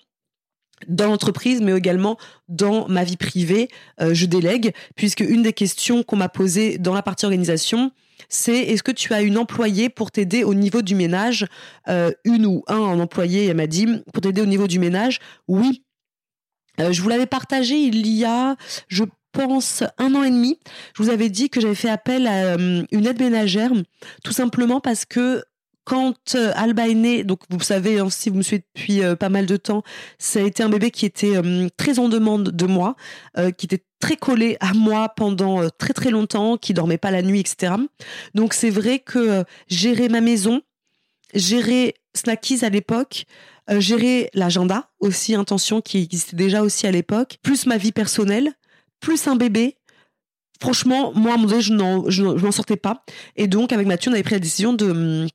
dans 0.86 1.06
l'entreprise, 1.06 1.60
mais 1.60 1.72
également 1.72 2.16
dans 2.48 2.88
ma 2.88 3.04
vie 3.04 3.16
privée. 3.16 3.68
je 4.00 4.26
délègue, 4.26 4.72
puisque 4.94 5.20
une 5.20 5.42
des 5.42 5.52
questions 5.52 6.02
qu'on 6.02 6.16
m'a 6.16 6.28
posées 6.28 6.78
dans 6.78 6.94
la 6.94 7.02
partie 7.02 7.24
organisation, 7.24 7.90
c'est 8.28 8.58
est-ce 8.58 8.82
que 8.82 8.90
tu 8.90 9.12
as 9.12 9.22
une 9.22 9.38
employée 9.38 9.88
pour 9.88 10.10
t'aider 10.10 10.44
au 10.44 10.54
niveau 10.54 10.82
du 10.82 10.94
ménage? 10.94 11.46
Euh, 11.88 12.10
Une 12.24 12.46
ou 12.46 12.64
un 12.66 12.98
employé, 12.98 13.46
elle 13.46 13.56
m'a 13.56 13.66
dit, 13.66 13.86
pour 14.12 14.22
t'aider 14.22 14.42
au 14.42 14.46
niveau 14.46 14.66
du 14.66 14.78
ménage 14.78 15.20
Oui. 15.46 15.84
Euh, 16.80 16.92
je 16.92 17.02
vous 17.02 17.08
l'avais 17.08 17.26
partagé 17.26 17.76
il 17.76 18.06
y 18.06 18.24
a, 18.24 18.56
je 18.88 19.04
pense, 19.32 19.82
un 19.98 20.14
an 20.14 20.22
et 20.22 20.30
demi, 20.30 20.58
je 20.96 21.02
vous 21.02 21.10
avais 21.10 21.28
dit 21.28 21.50
que 21.50 21.60
j'avais 21.60 21.74
fait 21.74 21.90
appel 21.90 22.26
à 22.26 22.54
une 22.54 23.06
aide 23.06 23.20
ménagère, 23.20 23.70
tout 24.24 24.32
simplement 24.32 24.80
parce 24.80 25.04
que 25.04 25.44
quand 25.88 26.34
euh, 26.34 26.52
Alba 26.54 26.86
est 26.86 26.94
né, 26.94 27.24
donc 27.24 27.40
vous 27.48 27.60
savez, 27.60 27.98
hein, 27.98 28.10
si 28.10 28.28
vous 28.28 28.36
me 28.36 28.42
suivez 28.42 28.62
depuis 28.74 29.02
euh, 29.02 29.16
pas 29.16 29.30
mal 29.30 29.46
de 29.46 29.56
temps, 29.56 29.82
ça 30.18 30.38
a 30.38 30.42
été 30.42 30.62
un 30.62 30.68
bébé 30.68 30.90
qui 30.90 31.06
était 31.06 31.34
euh, 31.34 31.68
très 31.78 31.98
en 31.98 32.10
demande 32.10 32.50
de 32.50 32.66
moi, 32.66 32.94
qui 33.56 33.64
était 33.64 33.82
très 33.98 34.16
collé 34.16 34.58
à 34.60 34.74
moi 34.74 35.08
pendant 35.16 35.70
très 35.70 35.94
très 35.94 36.10
longtemps, 36.10 36.58
qui 36.58 36.74
dormait 36.74 36.98
pas 36.98 37.10
la 37.10 37.22
nuit, 37.22 37.40
etc. 37.40 37.72
Donc 38.34 38.52
c'est 38.52 38.68
vrai 38.68 38.98
que 38.98 39.44
gérer 39.68 40.10
ma 40.10 40.20
maison, 40.20 40.60
gérer 41.32 41.94
Snackies 42.14 42.64
à 42.64 42.68
l'époque, 42.68 43.24
gérer 43.78 44.28
l'agenda 44.34 44.90
aussi, 45.00 45.34
intention 45.34 45.80
qui 45.80 46.02
existait 46.02 46.36
déjà 46.36 46.62
aussi 46.62 46.86
à 46.86 46.90
l'époque, 46.90 47.38
plus 47.42 47.64
ma 47.64 47.78
vie 47.78 47.92
personnelle, 47.92 48.52
plus 49.00 49.26
un 49.26 49.36
bébé, 49.36 49.76
franchement, 50.60 51.12
moi, 51.14 51.34
à 51.34 51.36
mon 51.36 51.46
donné, 51.46 51.62
je 51.62 51.72
n'en 51.72 52.52
sortais 52.52 52.76
pas. 52.76 53.04
Et 53.36 53.46
donc, 53.46 53.72
avec 53.72 53.86
Mathieu, 53.86 54.10
on 54.10 54.14
avait 54.14 54.22
pris 54.22 54.34
la 54.34 54.40
décision 54.40 54.72
de 54.72 54.90
hum, 54.90 55.28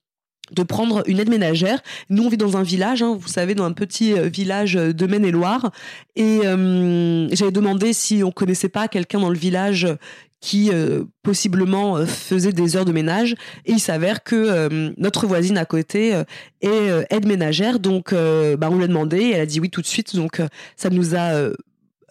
de 0.53 0.63
prendre 0.63 1.03
une 1.07 1.19
aide 1.19 1.29
ménagère. 1.29 1.81
Nous, 2.09 2.23
on 2.23 2.29
vit 2.29 2.37
dans 2.37 2.57
un 2.57 2.63
village, 2.63 3.01
hein, 3.01 3.17
vous 3.19 3.27
savez, 3.27 3.55
dans 3.55 3.65
un 3.65 3.73
petit 3.73 4.13
euh, 4.13 4.27
village 4.27 4.73
de 4.73 5.07
Maine-et-Loire. 5.07 5.71
Et 6.15 6.41
euh, 6.45 7.27
j'avais 7.31 7.51
demandé 7.51 7.93
si 7.93 8.23
on 8.23 8.31
connaissait 8.31 8.69
pas 8.69 8.87
quelqu'un 8.87 9.19
dans 9.19 9.29
le 9.29 9.37
village 9.37 9.87
qui 10.39 10.71
euh, 10.73 11.05
possiblement 11.23 12.05
faisait 12.05 12.51
des 12.51 12.75
heures 12.75 12.85
de 12.85 12.91
ménage. 12.91 13.35
Et 13.65 13.71
il 13.71 13.79
s'avère 13.79 14.23
que 14.23 14.93
notre 14.97 15.25
voisine 15.25 15.57
à 15.57 15.65
côté 15.65 16.21
est 16.61 17.05
aide 17.09 17.25
ménagère. 17.25 17.79
Donc, 17.79 18.13
bah, 18.13 18.69
on 18.69 18.75
lui 18.75 18.83
a 18.83 18.87
demandé 18.87 19.17
et 19.17 19.31
elle 19.31 19.41
a 19.41 19.45
dit 19.45 19.61
oui 19.61 19.69
tout 19.69 19.81
de 19.81 19.87
suite. 19.87 20.15
Donc, 20.15 20.41
ça 20.75 20.89
nous 20.89 21.15
a 21.15 21.49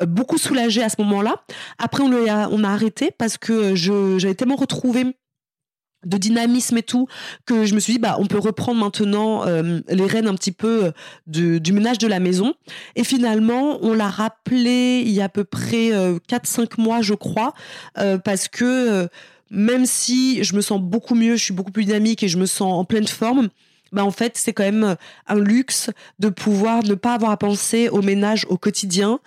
beaucoup 0.06 0.38
soulagé 0.38 0.82
à 0.82 0.88
ce 0.88 0.96
moment-là. 1.02 1.42
Après, 1.78 2.02
on, 2.02 2.10
a, 2.26 2.48
on 2.48 2.64
a 2.64 2.70
arrêté 2.70 3.10
parce 3.16 3.36
que 3.36 3.74
j'avais 3.74 4.34
tellement 4.34 4.56
retrouvé 4.56 5.04
de 6.04 6.16
dynamisme 6.16 6.76
et 6.78 6.82
tout 6.82 7.06
que 7.46 7.64
je 7.64 7.74
me 7.74 7.80
suis 7.80 7.94
dit 7.94 7.98
bah 7.98 8.16
on 8.18 8.26
peut 8.26 8.38
reprendre 8.38 8.80
maintenant 8.80 9.46
euh, 9.46 9.80
les 9.88 10.06
rênes 10.06 10.26
un 10.26 10.34
petit 10.34 10.52
peu 10.52 10.92
euh, 11.36 11.60
du 11.60 11.72
ménage 11.72 11.98
de 11.98 12.06
la 12.06 12.20
maison. 12.20 12.54
Et 12.96 13.04
finalement 13.04 13.78
on 13.82 13.94
l'a 13.94 14.08
rappelé 14.08 15.02
il 15.04 15.12
y 15.12 15.20
a 15.20 15.24
à 15.24 15.28
peu 15.28 15.44
près 15.44 15.90
4 15.90 15.92
euh, 15.94 16.18
5 16.44 16.78
mois 16.78 17.02
je 17.02 17.14
crois 17.14 17.54
parce 18.24 18.48
que 18.48 19.08
même 19.50 19.86
si 19.86 20.42
je 20.44 20.54
me 20.54 20.60
sens 20.60 20.80
beaucoup 20.80 21.14
mieux 21.14 21.36
je 21.36 21.44
suis 21.44 21.54
beaucoup 21.54 21.72
plus 21.72 21.84
dynamique 21.84 22.22
et 22.22 22.28
je 22.28 22.38
me 22.38 22.46
sens 22.46 22.72
en 22.72 22.84
pleine 22.84 23.06
forme 23.06 23.48
bah 23.92 24.04
en 24.04 24.10
fait 24.10 24.36
c'est 24.36 24.52
quand 24.52 24.64
même 24.64 24.96
un 25.26 25.38
luxe 25.38 25.90
de 26.18 26.28
pouvoir 26.28 26.82
ne 26.82 26.94
pas 26.94 27.14
avoir 27.14 27.30
à 27.30 27.36
penser 27.36 27.88
au 27.88 28.02
ménage 28.02 28.46
au 28.48 28.56
quotidien. 28.56 29.20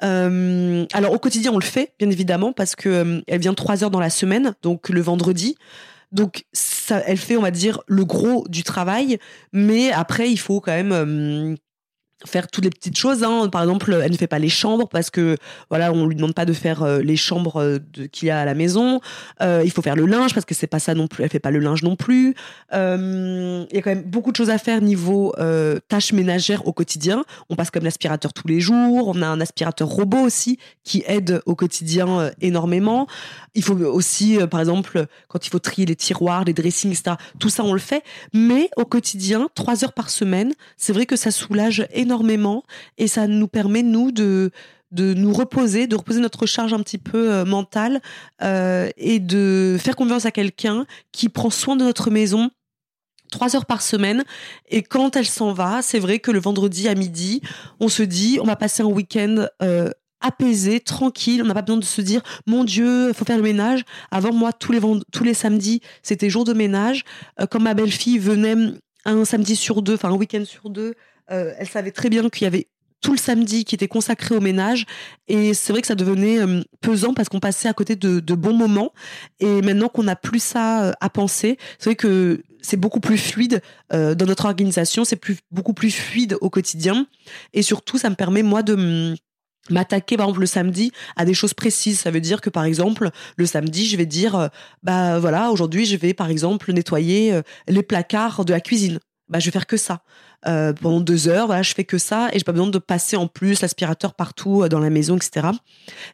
Alors 0.00 1.12
au 1.12 1.18
quotidien 1.18 1.52
on 1.52 1.58
le 1.58 1.64
fait 1.64 1.92
bien 1.98 2.10
évidemment 2.10 2.52
parce 2.52 2.74
que 2.74 3.22
elle 3.26 3.40
vient 3.40 3.54
trois 3.54 3.84
heures 3.84 3.90
dans 3.90 4.00
la 4.00 4.10
semaine 4.10 4.54
donc 4.62 4.88
le 4.88 5.00
vendredi 5.00 5.56
donc, 6.12 6.44
elle 6.90 7.16
fait, 7.16 7.36
on 7.36 7.42
va 7.42 7.50
dire, 7.50 7.80
le 7.86 8.04
gros 8.04 8.46
du 8.48 8.62
travail, 8.62 9.18
mais 9.52 9.90
après, 9.90 10.30
il 10.30 10.36
faut 10.36 10.60
quand 10.60 10.72
même 10.72 10.92
euh, 10.92 11.54
faire 12.26 12.48
toutes 12.48 12.64
les 12.64 12.70
petites 12.70 12.96
choses. 12.96 13.22
Hein. 13.24 13.48
Par 13.50 13.62
exemple, 13.62 13.98
elle 14.02 14.12
ne 14.12 14.16
fait 14.16 14.26
pas 14.26 14.38
les 14.38 14.48
chambres 14.48 14.88
parce 14.88 15.10
que 15.10 15.36
voilà, 15.70 15.92
on 15.92 16.06
lui 16.06 16.16
demande 16.16 16.34
pas 16.34 16.44
de 16.44 16.52
faire 16.52 16.82
euh, 16.82 17.00
les 17.00 17.16
chambres 17.16 17.60
euh, 17.60 17.78
qu'il 18.10 18.28
y 18.28 18.30
a 18.30 18.40
à 18.40 18.44
la 18.44 18.54
maison. 18.54 19.00
Euh, 19.40 19.62
il 19.64 19.70
faut 19.70 19.82
faire 19.82 19.96
le 19.96 20.06
linge 20.06 20.34
parce 20.34 20.46
que 20.46 20.54
c'est 20.54 20.66
pas 20.66 20.78
ça 20.78 20.94
non 20.94 21.08
plus. 21.08 21.24
Elle 21.24 21.30
fait 21.30 21.40
pas 21.40 21.50
le 21.50 21.58
linge 21.58 21.82
non 21.82 21.96
plus. 21.96 22.34
Il 22.72 23.66
y 23.72 23.78
a 23.78 23.82
quand 23.82 23.90
même 23.90 24.04
beaucoup 24.04 24.30
de 24.30 24.36
choses 24.36 24.50
à 24.50 24.58
faire 24.58 24.80
niveau 24.80 25.34
tâches 25.88 26.12
ménagères 26.12 26.66
au 26.66 26.72
quotidien. 26.72 27.24
On 27.50 27.56
passe 27.56 27.70
comme 27.70 27.84
l'aspirateur 27.84 28.32
tous 28.32 28.48
les 28.48 28.60
jours. 28.60 29.08
On 29.08 29.22
a 29.22 29.26
un 29.26 29.40
aspirateur 29.40 29.88
robot 29.88 30.20
aussi 30.20 30.58
qui 30.84 31.02
aide 31.06 31.42
au 31.46 31.54
quotidien 31.54 32.30
énormément. 32.40 33.06
Il 33.54 33.62
faut 33.62 33.76
aussi, 33.76 34.38
par 34.50 34.60
exemple, 34.60 35.06
quand 35.28 35.46
il 35.46 35.50
faut 35.50 35.58
trier 35.58 35.86
les 35.86 35.96
tiroirs, 35.96 36.44
les 36.44 36.52
dressings, 36.54 36.92
etc. 36.92 37.16
Tout 37.38 37.48
ça, 37.48 37.64
on 37.64 37.72
le 37.72 37.78
fait. 37.78 38.02
Mais 38.32 38.70
au 38.76 38.84
quotidien, 38.84 39.48
trois 39.54 39.84
heures 39.84 39.92
par 39.92 40.10
semaine, 40.10 40.54
c'est 40.76 40.92
vrai 40.92 41.06
que 41.06 41.16
ça 41.16 41.30
soulage 41.30 41.86
énormément 41.92 42.11
et 42.98 43.06
ça 43.06 43.26
nous 43.26 43.48
permet, 43.48 43.82
nous, 43.82 44.12
de, 44.12 44.50
de 44.92 45.14
nous 45.14 45.32
reposer, 45.32 45.86
de 45.86 45.96
reposer 45.96 46.20
notre 46.20 46.46
charge 46.46 46.72
un 46.72 46.80
petit 46.80 46.98
peu 46.98 47.32
euh, 47.32 47.44
mentale 47.44 48.00
euh, 48.42 48.88
et 48.96 49.18
de 49.18 49.76
faire 49.80 49.96
confiance 49.96 50.26
à 50.26 50.30
quelqu'un 50.30 50.86
qui 51.12 51.28
prend 51.28 51.50
soin 51.50 51.76
de 51.76 51.84
notre 51.84 52.10
maison 52.10 52.50
trois 53.30 53.56
heures 53.56 53.64
par 53.64 53.80
semaine. 53.80 54.24
Et 54.68 54.82
quand 54.82 55.16
elle 55.16 55.26
s'en 55.26 55.54
va, 55.54 55.80
c'est 55.80 55.98
vrai 55.98 56.18
que 56.18 56.30
le 56.30 56.38
vendredi 56.38 56.88
à 56.88 56.94
midi, 56.94 57.40
on 57.80 57.88
se 57.88 58.02
dit, 58.02 58.38
on 58.40 58.44
va 58.44 58.56
passer 58.56 58.82
un 58.82 58.86
week-end 58.86 59.46
euh, 59.62 59.88
apaisé, 60.20 60.80
tranquille. 60.80 61.42
On 61.42 61.46
n'a 61.46 61.54
pas 61.54 61.62
besoin 61.62 61.78
de 61.78 61.84
se 61.84 62.02
dire, 62.02 62.20
mon 62.46 62.62
Dieu, 62.62 63.08
il 63.08 63.14
faut 63.14 63.24
faire 63.24 63.38
le 63.38 63.42
ménage. 63.42 63.84
Avant 64.10 64.34
moi, 64.34 64.52
tous 64.52 64.72
les 64.72 64.80
tous 65.10 65.24
les 65.24 65.32
samedis, 65.32 65.80
c'était 66.02 66.28
jour 66.28 66.44
de 66.44 66.52
ménage. 66.52 67.04
quand 67.50 67.60
ma 67.60 67.72
belle-fille 67.72 68.18
venait 68.18 68.54
un 69.06 69.24
samedi 69.24 69.56
sur 69.56 69.80
deux, 69.80 69.94
enfin 69.94 70.10
un 70.10 70.16
week-end 70.16 70.44
sur 70.44 70.70
deux, 70.70 70.94
euh, 71.32 71.54
elle 71.58 71.68
savait 71.68 71.90
très 71.90 72.10
bien 72.10 72.28
qu'il 72.28 72.44
y 72.44 72.46
avait 72.46 72.68
tout 73.00 73.12
le 73.12 73.18
samedi 73.18 73.64
qui 73.64 73.74
était 73.74 73.88
consacré 73.88 74.36
au 74.36 74.40
ménage. 74.40 74.86
Et 75.26 75.54
c'est 75.54 75.72
vrai 75.72 75.80
que 75.80 75.88
ça 75.88 75.96
devenait 75.96 76.38
euh, 76.38 76.62
pesant 76.80 77.14
parce 77.14 77.28
qu'on 77.28 77.40
passait 77.40 77.68
à 77.68 77.72
côté 77.72 77.96
de, 77.96 78.34
bons 78.34 78.56
moments. 78.56 78.92
Et 79.40 79.60
maintenant 79.62 79.88
qu'on 79.88 80.04
n'a 80.04 80.16
plus 80.16 80.42
ça 80.42 80.84
euh, 80.84 80.92
à 81.00 81.10
penser, 81.10 81.58
c'est 81.78 81.90
vrai 81.90 81.96
que 81.96 82.42
c'est 82.60 82.76
beaucoup 82.76 83.00
plus 83.00 83.18
fluide 83.18 83.60
dans 83.90 84.24
notre 84.24 84.44
organisation, 84.44 85.04
c'est 85.04 85.16
plus, 85.16 85.38
beaucoup 85.50 85.72
plus 85.72 85.90
fluide 85.90 86.36
au 86.40 86.48
quotidien. 86.48 87.08
Et 87.52 87.62
surtout, 87.62 87.98
ça 87.98 88.08
me 88.08 88.14
permet, 88.14 88.44
moi, 88.44 88.62
de 88.62 89.16
m'attaquer 89.68 90.16
par 90.16 90.26
exemple 90.26 90.40
le 90.40 90.46
samedi 90.46 90.92
à 91.16 91.24
des 91.24 91.34
choses 91.34 91.54
précises 91.54 92.00
ça 92.00 92.10
veut 92.10 92.20
dire 92.20 92.40
que 92.40 92.50
par 92.50 92.64
exemple 92.64 93.10
le 93.36 93.46
samedi 93.46 93.86
je 93.86 93.96
vais 93.96 94.06
dire 94.06 94.50
bah 94.82 95.20
voilà 95.20 95.52
aujourd'hui 95.52 95.86
je 95.86 95.96
vais 95.96 96.14
par 96.14 96.30
exemple 96.30 96.72
nettoyer 96.72 97.40
les 97.68 97.82
placards 97.84 98.44
de 98.44 98.52
la 98.52 98.60
cuisine 98.60 98.98
bah 99.32 99.38
je 99.38 99.46
vais 99.46 99.50
faire 99.50 99.66
que 99.66 99.78
ça 99.78 100.02
euh, 100.46 100.74
pendant 100.74 101.00
deux 101.00 101.26
heures. 101.26 101.62
Je 101.62 101.74
fais 101.74 101.84
que 101.84 101.96
ça 101.96 102.28
et 102.32 102.38
j'ai 102.38 102.44
pas 102.44 102.52
besoin 102.52 102.68
de 102.68 102.78
passer 102.78 103.16
en 103.16 103.26
plus 103.26 103.62
l'aspirateur 103.62 104.12
partout 104.14 104.62
euh, 104.62 104.68
dans 104.68 104.78
la 104.78 104.90
maison, 104.90 105.16
etc. 105.16 105.48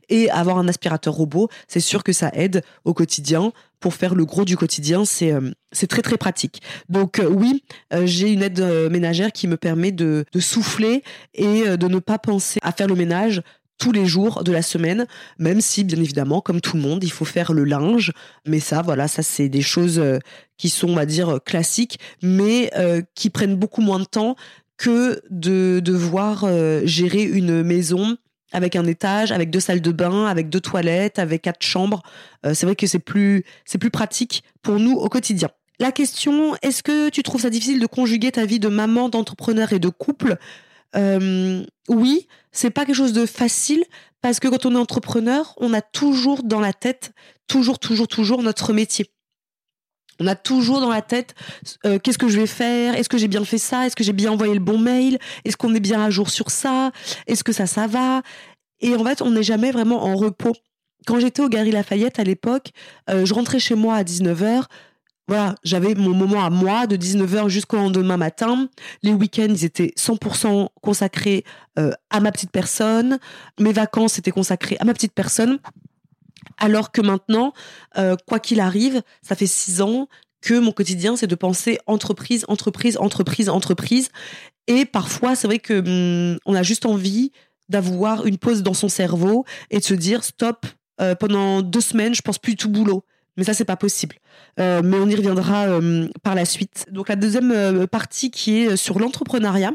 Et 0.08 0.30
avoir 0.30 0.58
un 0.58 0.68
aspirateur 0.68 1.14
robot, 1.14 1.48
c'est 1.66 1.80
sûr 1.80 2.04
que 2.04 2.12
ça 2.12 2.30
aide 2.32 2.62
au 2.84 2.94
quotidien 2.94 3.52
pour 3.80 3.94
faire 3.94 4.14
le 4.14 4.24
gros 4.24 4.44
du 4.44 4.56
quotidien. 4.56 5.04
C'est 5.04 5.32
euh, 5.32 5.50
très 5.88 6.02
très 6.02 6.16
pratique. 6.16 6.62
Donc 6.88 7.20
oui, 7.28 7.64
j'ai 8.04 8.32
une 8.32 8.42
aide 8.42 8.60
ménagère 8.90 9.32
qui 9.32 9.48
me 9.48 9.56
permet 9.56 9.92
de 9.92 10.24
souffler 10.38 11.02
et 11.34 11.76
de 11.76 11.88
ne 11.88 11.98
pas 11.98 12.18
penser 12.18 12.60
à 12.62 12.72
faire 12.72 12.86
le 12.86 12.94
ménage 12.94 13.42
tous 13.78 13.92
les 13.92 14.06
jours 14.06 14.44
de 14.44 14.52
la 14.52 14.62
semaine, 14.62 15.06
même 15.38 15.60
si 15.60 15.84
bien 15.84 15.98
évidemment, 15.98 16.40
comme 16.40 16.60
tout 16.60 16.76
le 16.76 16.82
monde, 16.82 17.04
il 17.04 17.12
faut 17.12 17.24
faire 17.24 17.52
le 17.52 17.64
linge. 17.64 18.12
Mais 18.46 18.60
ça, 18.60 18.82
voilà, 18.82 19.08
ça 19.08 19.22
c'est 19.22 19.48
des 19.48 19.62
choses 19.62 19.98
euh, 19.98 20.18
qui 20.56 20.68
sont, 20.68 20.88
on 20.88 20.94
va 20.94 21.06
dire, 21.06 21.38
classiques, 21.44 21.98
mais 22.22 22.70
euh, 22.76 23.02
qui 23.14 23.30
prennent 23.30 23.56
beaucoup 23.56 23.80
moins 23.80 24.00
de 24.00 24.04
temps 24.04 24.36
que 24.76 25.22
de 25.30 25.80
devoir 25.80 26.44
euh, 26.44 26.82
gérer 26.84 27.22
une 27.22 27.62
maison 27.62 28.16
avec 28.52 28.76
un 28.76 28.86
étage, 28.86 29.30
avec 29.30 29.50
deux 29.50 29.60
salles 29.60 29.82
de 29.82 29.92
bain, 29.92 30.26
avec 30.26 30.48
deux 30.48 30.60
toilettes, 30.60 31.18
avec 31.18 31.42
quatre 31.42 31.62
chambres. 31.62 32.02
c'est 32.44 32.64
vrai 32.64 32.76
que 32.76 32.86
c'est 32.86 32.98
plus, 32.98 33.44
c'est 33.66 33.76
plus 33.76 33.90
pratique 33.90 34.42
pour 34.62 34.80
nous 34.80 34.92
au 34.92 35.10
quotidien. 35.10 35.50
La 35.80 35.92
question, 35.92 36.56
est-ce 36.62 36.82
que 36.82 37.08
tu 37.10 37.22
trouves 37.22 37.42
ça 37.42 37.50
difficile 37.50 37.78
de 37.78 37.86
conjuguer 37.86 38.32
ta 38.32 38.46
vie 38.46 38.58
de 38.58 38.68
maman, 38.68 39.10
d'entrepreneur 39.10 39.72
et 39.72 39.78
de 39.78 39.88
couple 39.88 40.38
euh, 40.96 41.64
oui, 41.88 42.26
c'est 42.52 42.70
pas 42.70 42.84
quelque 42.84 42.96
chose 42.96 43.12
de 43.12 43.26
facile 43.26 43.84
parce 44.20 44.40
que 44.40 44.48
quand 44.48 44.66
on 44.66 44.74
est 44.74 44.78
entrepreneur, 44.78 45.54
on 45.58 45.72
a 45.74 45.82
toujours 45.82 46.42
dans 46.42 46.60
la 46.60 46.72
tête, 46.72 47.12
toujours, 47.46 47.78
toujours, 47.78 48.08
toujours 48.08 48.42
notre 48.42 48.72
métier. 48.72 49.10
On 50.20 50.26
a 50.26 50.34
toujours 50.34 50.80
dans 50.80 50.88
la 50.90 51.02
tête 51.02 51.34
euh, 51.86 51.98
qu'est-ce 51.98 52.18
que 52.18 52.28
je 52.28 52.40
vais 52.40 52.46
faire? 52.46 52.96
Est-ce 52.96 53.08
que 53.08 53.18
j'ai 53.18 53.28
bien 53.28 53.44
fait 53.44 53.58
ça? 53.58 53.86
Est-ce 53.86 53.94
que 53.94 54.02
j'ai 54.02 54.12
bien 54.12 54.32
envoyé 54.32 54.52
le 54.52 54.60
bon 54.60 54.78
mail? 54.78 55.18
Est-ce 55.44 55.56
qu'on 55.56 55.74
est 55.74 55.80
bien 55.80 56.02
à 56.02 56.10
jour 56.10 56.30
sur 56.30 56.50
ça? 56.50 56.90
Est-ce 57.26 57.44
que 57.44 57.52
ça, 57.52 57.66
ça 57.66 57.86
va? 57.86 58.22
Et 58.80 58.96
en 58.96 59.04
fait, 59.04 59.22
on 59.22 59.30
n'est 59.30 59.42
jamais 59.42 59.70
vraiment 59.70 60.04
en 60.04 60.16
repos. 60.16 60.54
Quand 61.06 61.20
j'étais 61.20 61.42
au 61.42 61.48
Gary 61.48 61.70
Lafayette 61.70 62.18
à 62.18 62.24
l'époque, 62.24 62.70
euh, 63.08 63.24
je 63.24 63.32
rentrais 63.32 63.60
chez 63.60 63.76
moi 63.76 63.94
à 63.94 64.02
19h, 64.02 64.64
voilà, 65.28 65.54
j'avais 65.62 65.94
mon 65.94 66.14
moment 66.14 66.42
à 66.42 66.48
moi 66.48 66.86
de 66.86 66.96
19h 66.96 67.48
jusqu'au 67.48 67.76
lendemain 67.76 68.16
matin. 68.16 68.68
Les 69.02 69.12
week-ends, 69.12 69.48
ils 69.50 69.64
étaient 69.66 69.92
100% 69.98 70.68
consacrés 70.80 71.44
euh, 71.78 71.92
à 72.08 72.20
ma 72.20 72.32
petite 72.32 72.50
personne. 72.50 73.18
Mes 73.60 73.74
vacances 73.74 74.18
étaient 74.18 74.30
consacrées 74.30 74.78
à 74.80 74.86
ma 74.86 74.94
petite 74.94 75.12
personne. 75.12 75.58
Alors 76.56 76.92
que 76.92 77.02
maintenant, 77.02 77.52
euh, 77.98 78.16
quoi 78.26 78.40
qu'il 78.40 78.58
arrive, 78.58 79.02
ça 79.20 79.36
fait 79.36 79.46
six 79.46 79.82
ans 79.82 80.08
que 80.40 80.58
mon 80.58 80.72
quotidien, 80.72 81.14
c'est 81.14 81.26
de 81.26 81.34
penser 81.34 81.78
entreprise, 81.86 82.46
entreprise, 82.48 82.96
entreprise, 82.96 83.50
entreprise. 83.50 84.08
Et 84.66 84.86
parfois, 84.86 85.34
c'est 85.34 85.46
vrai 85.46 85.58
que 85.58 86.32
hum, 86.32 86.38
on 86.46 86.54
a 86.54 86.62
juste 86.62 86.86
envie 86.86 87.32
d'avoir 87.68 88.24
une 88.24 88.38
pause 88.38 88.62
dans 88.62 88.72
son 88.72 88.88
cerveau 88.88 89.44
et 89.70 89.78
de 89.78 89.84
se 89.84 89.94
dire 89.94 90.24
stop. 90.24 90.64
Euh, 91.00 91.14
pendant 91.14 91.62
deux 91.62 91.82
semaines, 91.82 92.14
je 92.14 92.22
pense 92.22 92.38
plus 92.38 92.56
tout 92.56 92.70
boulot 92.70 93.04
Mais 93.38 93.44
ça, 93.44 93.54
c'est 93.54 93.64
pas 93.64 93.76
possible. 93.76 94.16
Euh, 94.58 94.82
mais 94.84 94.96
on 94.96 95.08
y 95.08 95.14
reviendra 95.14 95.68
euh, 95.68 96.08
par 96.24 96.34
la 96.34 96.44
suite. 96.44 96.86
Donc 96.90 97.08
la 97.08 97.14
deuxième 97.14 97.52
euh, 97.52 97.86
partie 97.86 98.32
qui 98.32 98.58
est 98.58 98.76
sur 98.76 98.98
l'entrepreneuriat. 98.98 99.70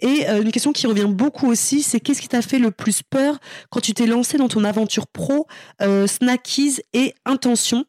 Et 0.00 0.26
une 0.26 0.50
question 0.50 0.72
qui 0.72 0.86
revient 0.86 1.06
beaucoup 1.08 1.46
aussi, 1.46 1.82
c'est 1.82 2.00
qu'est-ce 2.00 2.20
qui 2.20 2.28
t'a 2.28 2.42
fait 2.42 2.58
le 2.58 2.70
plus 2.70 3.02
peur 3.02 3.38
quand 3.70 3.80
tu 3.80 3.94
t'es 3.94 4.06
lancé 4.06 4.36
dans 4.36 4.48
ton 4.48 4.62
aventure 4.64 5.06
pro, 5.06 5.46
snackies 6.06 6.80
et 6.92 7.14
intention 7.24 7.86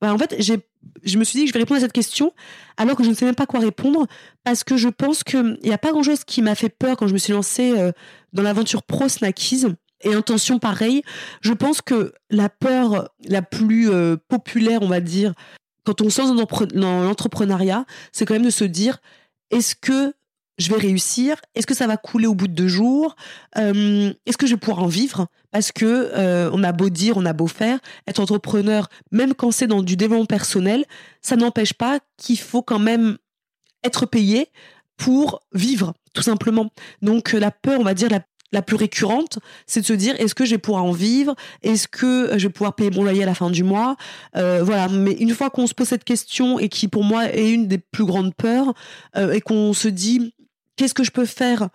bah, 0.00 0.14
En 0.14 0.16
fait, 0.16 0.34
je 0.40 1.18
me 1.18 1.24
suis 1.24 1.38
dit 1.38 1.44
que 1.44 1.48
je 1.48 1.52
vais 1.52 1.58
répondre 1.58 1.76
à 1.76 1.82
cette 1.82 1.92
question 1.92 2.32
alors 2.78 2.96
que 2.96 3.04
je 3.04 3.10
ne 3.10 3.14
sais 3.14 3.26
même 3.26 3.34
pas 3.34 3.44
quoi 3.44 3.60
répondre 3.60 4.06
parce 4.44 4.64
que 4.64 4.78
je 4.78 4.88
pense 4.88 5.24
qu'il 5.24 5.58
n'y 5.62 5.72
a 5.74 5.78
pas 5.78 5.90
grand-chose 5.90 6.24
qui 6.24 6.40
m'a 6.40 6.54
fait 6.54 6.70
peur 6.70 6.96
quand 6.96 7.06
je 7.06 7.12
me 7.12 7.18
suis 7.18 7.34
lancée 7.34 7.74
dans 8.32 8.42
l'aventure 8.42 8.82
pro 8.82 9.10
snackies 9.10 9.66
et 10.02 10.14
intention 10.14 10.58
pareil. 10.58 11.02
Je 11.40 11.52
pense 11.52 11.82
que 11.82 12.12
la 12.30 12.48
peur 12.48 13.10
la 13.24 13.42
plus 13.42 13.90
euh, 13.90 14.16
populaire, 14.28 14.82
on 14.82 14.88
va 14.88 15.00
dire, 15.00 15.32
quand 15.84 16.00
on 16.00 16.10
se 16.10 16.20
lance 16.20 16.34
dans 16.74 17.02
l'entrepreneuriat, 17.02 17.84
c'est 18.12 18.24
quand 18.24 18.34
même 18.34 18.44
de 18.44 18.50
se 18.50 18.64
dire 18.64 18.98
est-ce 19.50 19.74
que 19.74 20.12
je 20.58 20.70
vais 20.70 20.80
réussir? 20.80 21.36
Est-ce 21.54 21.66
que 21.66 21.74
ça 21.74 21.86
va 21.86 21.96
couler 21.96 22.26
au 22.26 22.34
bout 22.34 22.48
de 22.48 22.54
deux 22.54 22.68
jours? 22.68 23.14
Est-ce 23.54 24.36
que 24.36 24.46
je 24.46 24.54
vais 24.54 24.60
pouvoir 24.60 24.82
en 24.82 24.86
vivre? 24.86 25.26
Parce 25.50 25.70
que 25.70 25.84
euh, 25.84 26.50
on 26.52 26.64
a 26.64 26.72
beau 26.72 26.88
dire, 26.88 27.16
on 27.16 27.26
a 27.26 27.32
beau 27.32 27.46
faire, 27.46 27.78
être 28.06 28.20
entrepreneur, 28.20 28.88
même 29.12 29.34
quand 29.34 29.50
c'est 29.50 29.66
dans 29.66 29.82
du 29.82 29.96
développement 29.96 30.26
personnel, 30.26 30.84
ça 31.20 31.36
n'empêche 31.36 31.74
pas 31.74 32.00
qu'il 32.16 32.38
faut 32.38 32.62
quand 32.62 32.78
même 32.78 33.18
être 33.84 34.06
payé 34.06 34.48
pour 34.96 35.40
vivre, 35.52 35.94
tout 36.14 36.22
simplement. 36.22 36.70
Donc 37.02 37.32
la 37.32 37.50
peur, 37.50 37.78
on 37.78 37.84
va 37.84 37.94
dire 37.94 38.08
la 38.08 38.20
la 38.52 38.62
plus 38.62 38.76
récurrente, 38.76 39.38
c'est 39.66 39.80
de 39.80 39.86
se 39.86 39.92
dire 39.92 40.14
est-ce 40.18 40.34
que 40.34 40.44
je 40.44 40.52
vais 40.52 40.58
pouvoir 40.58 40.84
en 40.84 40.92
vivre? 40.92 41.34
Est-ce 41.62 41.88
que 41.88 42.38
je 42.38 42.46
vais 42.46 42.52
pouvoir 42.52 42.74
payer 42.74 42.90
mon 42.90 43.02
loyer 43.02 43.22
à 43.22 43.26
la 43.26 43.34
fin 43.34 43.50
du 43.50 43.64
mois? 43.64 43.96
Euh, 44.36 44.62
Voilà. 44.62 44.88
Mais 44.88 45.12
une 45.12 45.34
fois 45.34 45.50
qu'on 45.50 45.66
se 45.66 45.74
pose 45.74 45.88
cette 45.88 46.04
question 46.04 46.58
et 46.58 46.68
qui 46.68 46.88
pour 46.88 47.04
moi 47.04 47.32
est 47.32 47.50
une 47.50 47.66
des 47.66 47.78
plus 47.78 48.04
grandes 48.04 48.34
peurs 48.34 48.74
euh, 49.16 49.32
et 49.32 49.40
qu'on 49.40 49.72
se 49.72 49.88
dit 49.88 50.34
qu'est-ce 50.76 50.94
que 50.94 51.04
je 51.04 51.10
peux 51.10 51.26
faire 51.26 51.68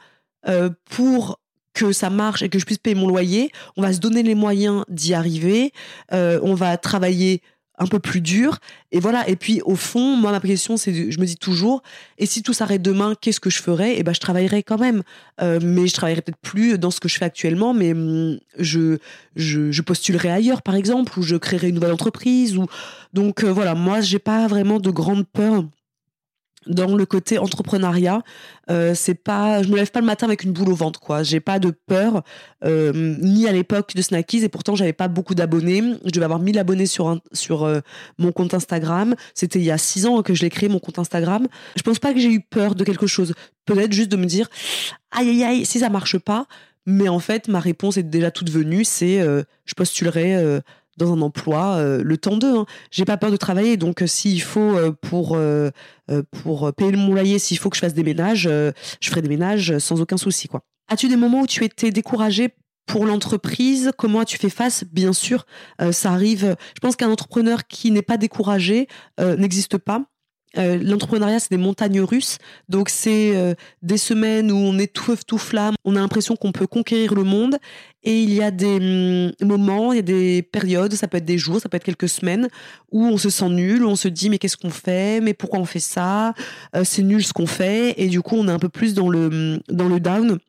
euh, 0.48 0.70
pour 0.90 1.40
que 1.74 1.94
ça 1.94 2.10
marche 2.10 2.42
et 2.42 2.50
que 2.50 2.60
je 2.60 2.66
puisse 2.66 2.78
payer 2.78 2.96
mon 2.96 3.08
loyer, 3.08 3.50
on 3.78 3.82
va 3.82 3.94
se 3.94 4.00
donner 4.00 4.24
les 4.24 4.36
moyens 4.36 4.84
d'y 4.90 5.14
arriver. 5.14 5.72
on 6.12 6.54
va 6.54 6.76
travailler 6.78 7.42
un 7.82 7.88
peu 7.88 8.00
plus 8.00 8.22
dur. 8.22 8.60
Et 8.92 9.00
voilà. 9.00 9.28
Et 9.28 9.36
puis, 9.36 9.62
au 9.66 9.76
fond, 9.76 10.16
moi, 10.16 10.32
ma 10.32 10.40
question, 10.40 10.78
c'est, 10.78 11.12
je 11.12 11.20
me 11.20 11.26
dis 11.26 11.36
toujours, 11.36 11.82
et 12.18 12.26
si 12.26 12.44
tout 12.44 12.54
s'arrête 12.54 12.82
demain, 12.82 13.16
qu'est-ce 13.20 13.40
que 13.40 13.50
je 13.50 13.62
ferais 13.62 13.96
Eh 13.98 14.04
ben, 14.04 14.14
je 14.14 14.20
travaillerai 14.20 14.62
quand 14.64 14.78
même. 14.78 15.02
Euh, 15.42 15.60
mais 15.62 15.88
je 15.88 15.94
travaillerai 15.94 16.22
peut-être 16.22 16.42
plus 16.42 16.78
dans 16.78 16.92
ce 16.92 17.00
que 17.00 17.10
je 17.10 17.18
fais 17.18 17.26
actuellement, 17.26 17.74
mais 17.74 17.94
hum, 17.94 18.40
je, 18.60 18.98
je, 19.36 19.72
je, 19.72 19.82
postulerai 19.82 20.30
ailleurs, 20.30 20.62
par 20.62 20.76
exemple, 20.76 21.18
ou 21.18 21.24
je 21.24 21.36
créerai 21.36 21.70
une 21.70 21.76
nouvelle 21.76 21.94
entreprise. 21.94 22.56
Ou... 22.56 22.68
Donc, 23.14 23.44
euh, 23.44 23.52
voilà. 23.52 23.74
Moi, 23.74 24.02
j'ai 24.02 24.20
pas 24.20 24.48
vraiment 24.48 24.80
de 24.80 24.92
grande 24.92 25.26
peur 25.28 25.66
dans 26.68 26.96
le 26.96 27.06
côté 27.06 27.40
entrepreneuriat, 27.40 28.22
euh, 28.70 28.94
c'est 28.94 29.16
pas, 29.16 29.64
je 29.64 29.70
me 29.70 29.76
lève 29.76 29.90
pas 29.92 30.00
le 30.00 30.06
matin 30.06 30.28
avec 30.28 30.44
une 30.44 30.52
boule 30.52 30.70
au 30.70 30.76
ventre, 30.76 31.00
quoi. 31.00 31.24
J'ai 31.24 31.40
pas 31.40 31.60
de 31.60 31.72
peur, 31.72 32.24
euh, 32.64 33.16
ni 33.20 33.48
à 33.48 33.52
l'époque 33.52 33.96
de 33.96 34.02
Snackies, 34.02 34.44
et 34.44 34.50
pourtant 34.50 34.76
j'avais 34.76 34.94
pas 34.94 35.08
beaucoup 35.08 35.34
d'abonnés. 35.34 35.82
Je 36.06 36.12
devais 36.12 36.26
avoir 36.26 36.40
1000 36.40 36.60
abonnés 36.60 36.86
sur 36.86 37.20
sur 37.34 37.64
euh, 37.64 37.80
mon 38.18 38.32
compte 38.32 38.54
Instagram. 38.54 39.16
C'était 39.34 39.60
il 39.60 39.66
y 39.66 39.72
a 39.72 39.78
6 39.78 40.06
ans 40.06 40.22
que 40.22 40.34
je 40.34 40.44
l'ai 40.44 40.50
créé 40.50 40.70
mon 40.70 40.80
compte 40.80 41.00
Instagram. 41.00 41.48
Je 41.76 41.82
pense 41.82 42.00
pas 42.00 42.14
que 42.14 42.20
j'ai 42.20 42.32
eu 42.32 42.42
peur 42.42 42.76
de 42.76 42.84
quelque 42.84 43.08
chose. 43.08 43.34
Peut-être 43.66 43.94
juste 43.94 44.12
de 44.12 44.18
me 44.18 44.26
dire, 44.26 44.48
aïe 45.12 45.30
aïe 45.30 45.44
aïe, 45.44 45.66
si 45.66 45.80
ça 45.80 45.90
marche 45.90 46.18
pas. 46.18 46.46
Mais 46.86 47.10
en 47.10 47.20
fait, 47.20 47.48
ma 47.48 47.60
réponse 47.60 47.98
est 47.98 48.04
déjà 48.04 48.32
toute 48.32 48.50
venue. 48.50 48.84
C'est, 48.86 49.20
je 49.20 49.74
postulerai 49.76 50.62
dans 51.02 51.14
un 51.14 51.22
emploi 51.22 51.76
euh, 51.76 52.02
le 52.04 52.18
temps 52.18 52.38
d'eux. 52.38 52.60
Hein. 52.60 52.66
J'ai 52.92 53.06
pas 53.06 53.18
peur 53.18 53.32
de 53.32 53.38
travailler, 53.38 53.78
donc 53.78 54.02
euh, 54.02 54.08
s'il 54.08 54.42
faut 54.42 54.60
euh, 54.78 54.92
pour 54.92 55.38
pour 56.44 56.74
payer 56.74 56.92
mon 56.92 57.14
loyer, 57.14 57.40
s'il 57.40 57.58
faut 57.58 57.70
que 57.70 57.78
je 57.78 57.82
fasse 57.82 57.94
des 57.94 58.04
ménages, 58.04 58.44
je 58.44 59.10
ferai 59.10 59.22
des 59.22 59.30
ménages 59.30 59.78
sans 59.78 60.02
aucun 60.02 60.18
souci 60.18 60.50
quoi. 60.50 60.62
As-tu 60.90 61.08
des 61.08 61.16
moments 61.16 61.42
où 61.42 61.48
tu 61.48 61.64
étais 61.64 61.90
découragé 61.90 62.50
pour 62.86 63.06
l'entreprise, 63.06 63.92
comment 63.98 64.20
as-tu 64.20 64.38
fait 64.38 64.50
face? 64.50 64.84
Bien 64.92 65.14
sûr, 65.14 65.46
ça 65.92 66.12
arrive. 66.12 66.58
Je 66.76 66.80
pense 66.82 66.98
qu'un 66.98 67.10
entrepreneur 67.10 67.66
qui 67.66 67.92
n'est 67.92 68.02
pas 68.02 68.18
découragé 68.18 68.88
n'existe 69.20 69.78
pas. 69.78 70.04
Euh, 70.58 70.78
l'entrepreneuriat, 70.82 71.40
c'est 71.40 71.52
des 71.52 71.58
montagnes 71.58 72.02
russes. 72.02 72.38
Donc, 72.70 72.90
c'est 72.90 73.36
euh, 73.36 73.54
des 73.82 73.98
semaines 73.98 74.52
où 74.52 74.56
on 74.56 74.78
est 74.78 74.92
tout 74.92 75.04
feu, 75.04 75.18
tout 75.26 75.38
flamme. 75.38 75.76
On 75.86 75.96
a 75.96 76.00
l'impression 76.00 76.36
qu'on 76.36 76.52
peut 76.52 76.68
conquérir 76.68 77.14
le 77.14 77.24
monde. 77.24 77.58
Et 78.04 78.22
il 78.22 78.34
y 78.34 78.42
a 78.42 78.52
des 78.52 79.32
hum, 79.42 79.48
moments, 79.48 79.94
il 79.94 79.98
y 79.98 80.00
a 80.00 80.04
des 80.04 80.42
périodes, 80.42 80.94
ça 80.94 81.08
peut 81.08 81.18
être 81.18 81.26
des 81.26 81.38
jours, 81.38 81.62
ça 81.62 81.70
peut 81.70 81.78
être 81.78 81.84
quelques 81.84 82.10
semaines, 82.10 82.48
où 82.92 83.06
on 83.06 83.18
se 83.18 83.30
sent 83.30 83.50
nul, 83.50 83.84
où 83.84 83.90
on 83.90 83.96
se 83.96 84.08
dit 84.08 84.30
mais 84.30 84.40
qu'est-ce 84.40 84.58
qu'on 84.58 84.72
fait? 84.72 85.22
Mais 85.22 85.34
pourquoi 85.36 85.60
on 85.60 85.66
fait 85.66 85.80
ça? 85.80 86.34
Euh, 86.76 86.84
C'est 86.84 87.04
nul 87.04 87.24
ce 87.24 87.32
qu'on 87.32 87.46
fait. 87.46 87.94
Et 87.98 88.08
du 88.08 88.22
coup, 88.22 88.36
on 88.36 88.48
est 88.48 88.52
un 88.52 88.60
peu 88.60 88.70
plus 88.70 88.94
dans 88.94 89.10
le, 89.10 89.28
hum, 89.28 89.60
dans 89.70 89.88
le 89.88 90.00
down 90.00 90.40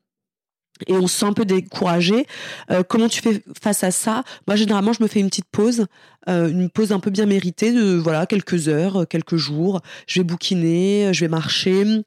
et 0.87 0.93
on 0.93 1.07
se 1.07 1.19
sent 1.19 1.27
un 1.27 1.33
peu 1.33 1.45
découragé. 1.45 2.27
Euh, 2.71 2.83
comment 2.83 3.09
tu 3.09 3.21
fais 3.21 3.43
face 3.63 3.85
à 3.85 3.91
ça? 3.91 4.25
Moi, 4.47 4.57
généralement, 4.57 4.93
je 4.93 5.03
me 5.03 5.09
fais 5.09 5.21
une 5.21 5.29
petite 5.29 5.51
pause, 5.51 5.87
euh, 6.29 6.49
une 6.49 6.71
pause 6.71 6.93
un 6.93 7.01
peu 7.01 7.11
bien 7.11 7.27
méritée 7.27 7.73
de 7.73 7.95
voilà 7.95 8.27
quelques 8.27 8.69
heures, 8.69 9.07
quelques 9.09 9.37
jours. 9.37 9.81
Je 10.07 10.21
vais 10.21 10.25
bouquiner, 10.25 11.13
je 11.13 11.21
vais 11.21 11.29
marcher. 11.29 12.03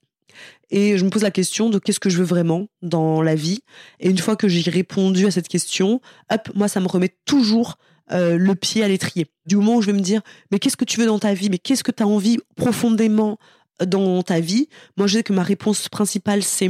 Et 0.71 0.97
je 0.97 1.05
me 1.05 1.09
pose 1.09 1.21
la 1.21 1.31
question 1.31 1.69
de 1.69 1.79
qu'est-ce 1.79 1.99
que 1.99 2.09
je 2.09 2.17
veux 2.17 2.25
vraiment 2.25 2.67
dans 2.81 3.21
la 3.21 3.35
vie. 3.35 3.61
Et 3.99 4.09
une 4.09 4.17
fois 4.17 4.35
que 4.35 4.47
j'ai 4.47 4.69
répondu 4.69 5.25
à 5.25 5.31
cette 5.31 5.47
question, 5.47 6.01
hop, 6.31 6.49
moi, 6.55 6.67
ça 6.67 6.79
me 6.79 6.87
remet 6.87 7.15
toujours 7.25 7.77
euh, 8.11 8.37
le 8.37 8.55
pied 8.55 8.83
à 8.83 8.87
l'étrier. 8.87 9.27
Du 9.45 9.55
moment 9.55 9.75
où 9.75 9.81
je 9.81 9.87
vais 9.87 9.97
me 9.97 10.01
dire, 10.01 10.21
mais 10.51 10.59
qu'est-ce 10.59 10.77
que 10.77 10.85
tu 10.85 10.99
veux 10.99 11.05
dans 11.05 11.19
ta 11.19 11.33
vie? 11.33 11.49
Mais 11.49 11.57
qu'est-ce 11.57 11.83
que 11.83 11.91
tu 11.91 12.03
as 12.03 12.07
envie 12.07 12.37
profondément 12.55 13.37
dans 13.83 14.23
ta 14.23 14.39
vie? 14.39 14.69
Moi, 14.97 15.07
je 15.07 15.17
sais 15.17 15.23
que 15.23 15.33
ma 15.33 15.43
réponse 15.43 15.89
principale, 15.89 16.43
c'est 16.43 16.69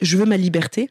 je 0.00 0.16
veux 0.16 0.26
ma 0.26 0.36
liberté 0.36 0.90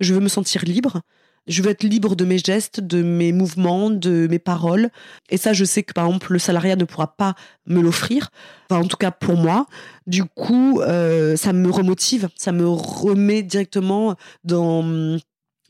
je 0.00 0.14
veux 0.14 0.20
me 0.20 0.28
sentir 0.28 0.64
libre. 0.64 1.00
Je 1.46 1.62
veux 1.62 1.70
être 1.70 1.84
libre 1.84 2.16
de 2.16 2.24
mes 2.24 2.38
gestes, 2.38 2.80
de 2.80 3.02
mes 3.02 3.30
mouvements, 3.30 3.88
de 3.90 4.26
mes 4.28 4.40
paroles. 4.40 4.90
Et 5.30 5.36
ça, 5.36 5.52
je 5.52 5.64
sais 5.64 5.84
que 5.84 5.92
par 5.92 6.06
exemple, 6.06 6.32
le 6.32 6.38
salariat 6.40 6.74
ne 6.74 6.84
pourra 6.84 7.16
pas 7.16 7.34
me 7.66 7.80
l'offrir. 7.80 8.30
Enfin, 8.68 8.82
en 8.82 8.88
tout 8.88 8.96
cas 8.96 9.12
pour 9.12 9.36
moi. 9.36 9.66
Du 10.06 10.24
coup, 10.24 10.80
euh, 10.80 11.36
ça 11.36 11.52
me 11.52 11.70
remotive, 11.70 12.28
ça 12.34 12.50
me 12.52 12.66
remet 12.66 13.42
directement 13.42 14.16
dans 14.44 15.18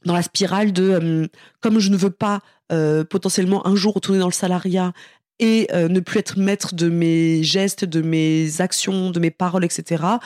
dans 0.04 0.14
la 0.14 0.22
spirale 0.22 0.72
de 0.72 0.82
euh, 0.82 1.26
comme 1.60 1.78
je 1.78 1.90
ne 1.90 1.96
veux 1.96 2.10
pas 2.10 2.40
euh, 2.72 3.04
potentiellement 3.04 3.66
un 3.66 3.74
jour 3.74 3.94
retourner 3.94 4.20
dans 4.20 4.28
le 4.28 4.32
salariat 4.32 4.92
et 5.38 5.68
ne 5.70 6.00
plus 6.00 6.18
être 6.18 6.38
maître 6.38 6.74
de 6.74 6.88
mes 6.88 7.42
gestes, 7.42 7.84
de 7.84 8.00
mes 8.00 8.62
actions, 8.62 9.10
de 9.10 9.20
mes 9.20 9.30
paroles, 9.30 9.66
etc 9.66 10.16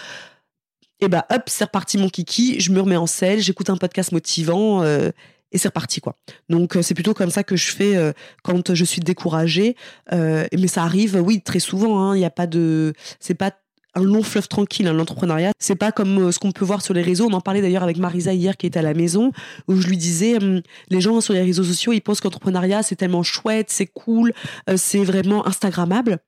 et 1.00 1.08
bah 1.08 1.26
hop, 1.30 1.42
c'est 1.46 1.64
reparti 1.64 1.98
mon 1.98 2.08
kiki, 2.08 2.60
je 2.60 2.72
me 2.72 2.80
remets 2.80 2.96
en 2.96 3.06
selle, 3.06 3.40
j'écoute 3.40 3.70
un 3.70 3.76
podcast 3.76 4.12
motivant 4.12 4.82
euh, 4.82 5.10
et 5.52 5.58
c'est 5.58 5.68
reparti 5.68 6.00
quoi. 6.00 6.16
Donc 6.48 6.76
euh, 6.76 6.82
c'est 6.82 6.94
plutôt 6.94 7.14
comme 7.14 7.30
ça 7.30 7.42
que 7.42 7.56
je 7.56 7.72
fais 7.72 7.96
euh, 7.96 8.12
quand 8.42 8.74
je 8.74 8.84
suis 8.84 9.00
découragée. 9.00 9.76
mais 10.12 10.66
ça 10.66 10.84
arrive, 10.84 11.20
oui, 11.24 11.42
très 11.42 11.60
souvent. 11.60 12.00
Hein, 12.00 12.16
il 12.16 12.18
n'y 12.18 12.24
a 12.24 12.30
pas 12.30 12.46
de, 12.46 12.92
c'est 13.18 13.34
pas 13.34 13.52
un 13.94 14.02
long 14.02 14.22
fleuve 14.22 14.46
tranquille, 14.46 14.86
hein, 14.86 14.92
l'entrepreneuriat. 14.92 15.50
C'est 15.58 15.74
pas 15.74 15.90
comme 15.90 16.30
ce 16.30 16.38
qu'on 16.38 16.52
peut 16.52 16.64
voir 16.64 16.80
sur 16.80 16.94
les 16.94 17.02
réseaux. 17.02 17.26
On 17.28 17.32
en 17.32 17.40
parlait 17.40 17.60
d'ailleurs 17.60 17.82
avec 17.82 17.96
Marisa 17.96 18.32
hier 18.32 18.56
qui 18.56 18.66
était 18.66 18.78
à 18.78 18.82
la 18.82 18.94
maison, 18.94 19.32
où 19.66 19.74
je 19.74 19.88
lui 19.88 19.96
disais, 19.96 20.36
hum, 20.36 20.60
les 20.90 21.00
gens 21.00 21.20
sur 21.20 21.34
les 21.34 21.42
réseaux 21.42 21.64
sociaux, 21.64 21.92
ils 21.92 22.00
pensent 22.00 22.20
qu'entrepreneuriat, 22.20 22.84
c'est 22.84 22.94
tellement 22.94 23.24
chouette, 23.24 23.70
c'est 23.70 23.86
cool, 23.86 24.32
c'est 24.76 25.02
vraiment 25.02 25.44
Instagrammable. 25.48 26.20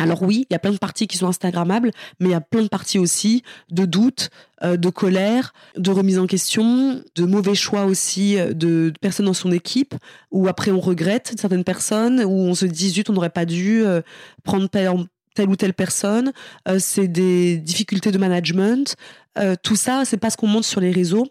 Alors 0.00 0.22
oui, 0.22 0.46
il 0.48 0.54
y 0.54 0.56
a 0.56 0.58
plein 0.58 0.72
de 0.72 0.78
parties 0.78 1.06
qui 1.06 1.18
sont 1.18 1.26
Instagrammables, 1.26 1.90
mais 2.20 2.30
il 2.30 2.32
y 2.32 2.34
a 2.34 2.40
plein 2.40 2.62
de 2.62 2.68
parties 2.68 2.98
aussi 2.98 3.42
de 3.70 3.84
doutes, 3.84 4.30
euh, 4.62 4.78
de 4.78 4.88
colère, 4.88 5.52
de 5.76 5.90
remise 5.90 6.18
en 6.18 6.26
question, 6.26 7.02
de 7.14 7.24
mauvais 7.26 7.54
choix 7.54 7.84
aussi 7.84 8.38
euh, 8.38 8.54
de, 8.54 8.94
personnes 9.02 9.26
dans 9.26 9.34
son 9.34 9.52
équipe, 9.52 9.94
où 10.30 10.48
après 10.48 10.70
on 10.70 10.80
regrette 10.80 11.34
certaines 11.38 11.64
personnes, 11.64 12.24
où 12.24 12.30
on 12.30 12.54
se 12.54 12.64
dit 12.64 12.88
zut, 12.88 13.10
on 13.10 13.12
n'aurait 13.12 13.28
pas 13.28 13.44
dû 13.44 13.84
euh, 13.84 14.00
prendre 14.42 14.70
telle, 14.70 15.50
ou 15.50 15.56
telle 15.56 15.74
personne. 15.74 16.32
c'est 16.78 17.08
des 17.08 17.58
difficultés 17.58 18.10
de 18.10 18.18
management. 18.18 18.96
tout 19.62 19.76
ça, 19.76 20.04
c'est 20.06 20.16
pas 20.16 20.30
ce 20.30 20.38
qu'on 20.38 20.46
montre 20.46 20.66
sur 20.66 20.80
les 20.80 20.92
réseaux, 20.92 21.26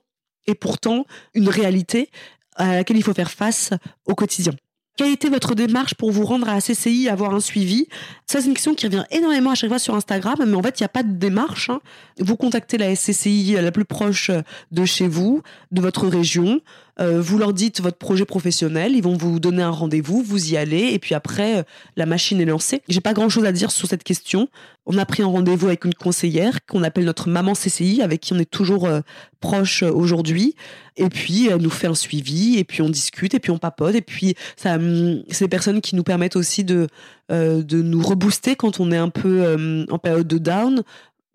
et 0.45 0.53
pourtant 0.53 1.05
une 1.33 1.49
réalité 1.49 2.11
à 2.55 2.75
laquelle 2.75 2.97
il 2.97 3.03
faut 3.03 3.15
faire 3.15 3.31
face 3.31 3.71
au 4.05 4.13
quotidien. 4.13 4.53
Quelle 4.97 5.13
était 5.13 5.29
votre 5.29 5.55
démarche 5.55 5.93
pour 5.93 6.11
vous 6.11 6.25
rendre 6.25 6.49
à 6.49 6.55
la 6.55 6.61
CCI, 6.61 7.07
avoir 7.07 7.33
un 7.33 7.39
suivi? 7.39 7.87
Ça, 8.27 8.41
c'est 8.41 8.47
une 8.47 8.53
question 8.53 8.75
qui 8.75 8.85
revient 8.85 9.05
énormément 9.11 9.51
à 9.51 9.55
chaque 9.55 9.69
fois 9.69 9.79
sur 9.79 9.95
Instagram, 9.95 10.35
mais 10.45 10.55
en 10.55 10.61
fait, 10.61 10.79
il 10.79 10.83
n'y 10.83 10.87
a 10.87 10.89
pas 10.89 11.03
de 11.03 11.13
démarche. 11.13 11.69
Hein. 11.69 11.79
Vous 12.19 12.35
contactez 12.35 12.77
la 12.77 12.93
SCCI 12.93 13.53
la 13.61 13.71
plus 13.71 13.85
proche 13.85 14.29
de 14.71 14.85
chez 14.85 15.07
vous, 15.07 15.41
de 15.71 15.79
votre 15.79 16.07
région. 16.07 16.59
Euh, 16.99 17.21
vous 17.21 17.37
leur 17.37 17.53
dites 17.53 17.81
votre 17.81 17.97
projet 17.97 18.25
professionnel, 18.25 18.93
ils 18.93 19.03
vont 19.03 19.15
vous 19.15 19.39
donner 19.39 19.63
un 19.63 19.69
rendez-vous, 19.69 20.21
vous 20.21 20.51
y 20.51 20.57
allez, 20.57 20.89
et 20.91 20.99
puis 20.99 21.15
après, 21.15 21.59
euh, 21.59 21.63
la 21.95 22.05
machine 22.05 22.41
est 22.41 22.45
lancée. 22.45 22.81
J'ai 22.89 22.99
pas 22.99 23.13
grand-chose 23.13 23.45
à 23.45 23.51
dire 23.53 23.71
sur 23.71 23.87
cette 23.87 24.03
question. 24.03 24.49
on 24.85 24.97
a 24.97 25.05
pris 25.05 25.23
un 25.23 25.27
rendez-vous 25.27 25.67
avec 25.67 25.85
une 25.85 25.93
conseillère 25.93 26.65
qu'on 26.65 26.83
appelle 26.83 27.05
notre 27.05 27.29
maman 27.29 27.53
CCI, 27.53 28.01
avec 28.01 28.19
qui 28.21 28.33
on 28.33 28.39
est 28.39 28.49
toujours 28.49 28.85
euh, 28.85 28.99
proche 29.39 29.83
aujourd'hui. 29.83 30.55
Et 30.97 31.07
puis, 31.07 31.47
elle 31.47 31.61
nous 31.61 31.69
fait 31.69 31.87
un 31.87 31.95
suivi, 31.95 32.57
et 32.57 32.65
puis 32.65 32.81
on 32.81 32.89
discute, 32.89 33.33
et 33.33 33.39
puis 33.39 33.51
on 33.51 33.57
papote. 33.57 33.95
Et 33.95 34.01
puis, 34.01 34.35
ça, 34.57 34.75
hum, 34.75 35.23
c'est 35.29 35.45
des 35.45 35.49
personnes 35.49 35.79
qui 35.79 35.95
nous 35.95 36.03
permettent 36.03 36.35
aussi 36.35 36.65
de, 36.65 36.87
de 37.29 37.81
nous 37.81 38.01
rebooster 38.01 38.55
quand 38.55 38.79
on 38.79 38.91
est 38.91 38.97
un 38.97 39.09
peu 39.09 39.85
en 39.89 39.99
période 39.99 40.27
de 40.27 40.37
down. 40.39 40.83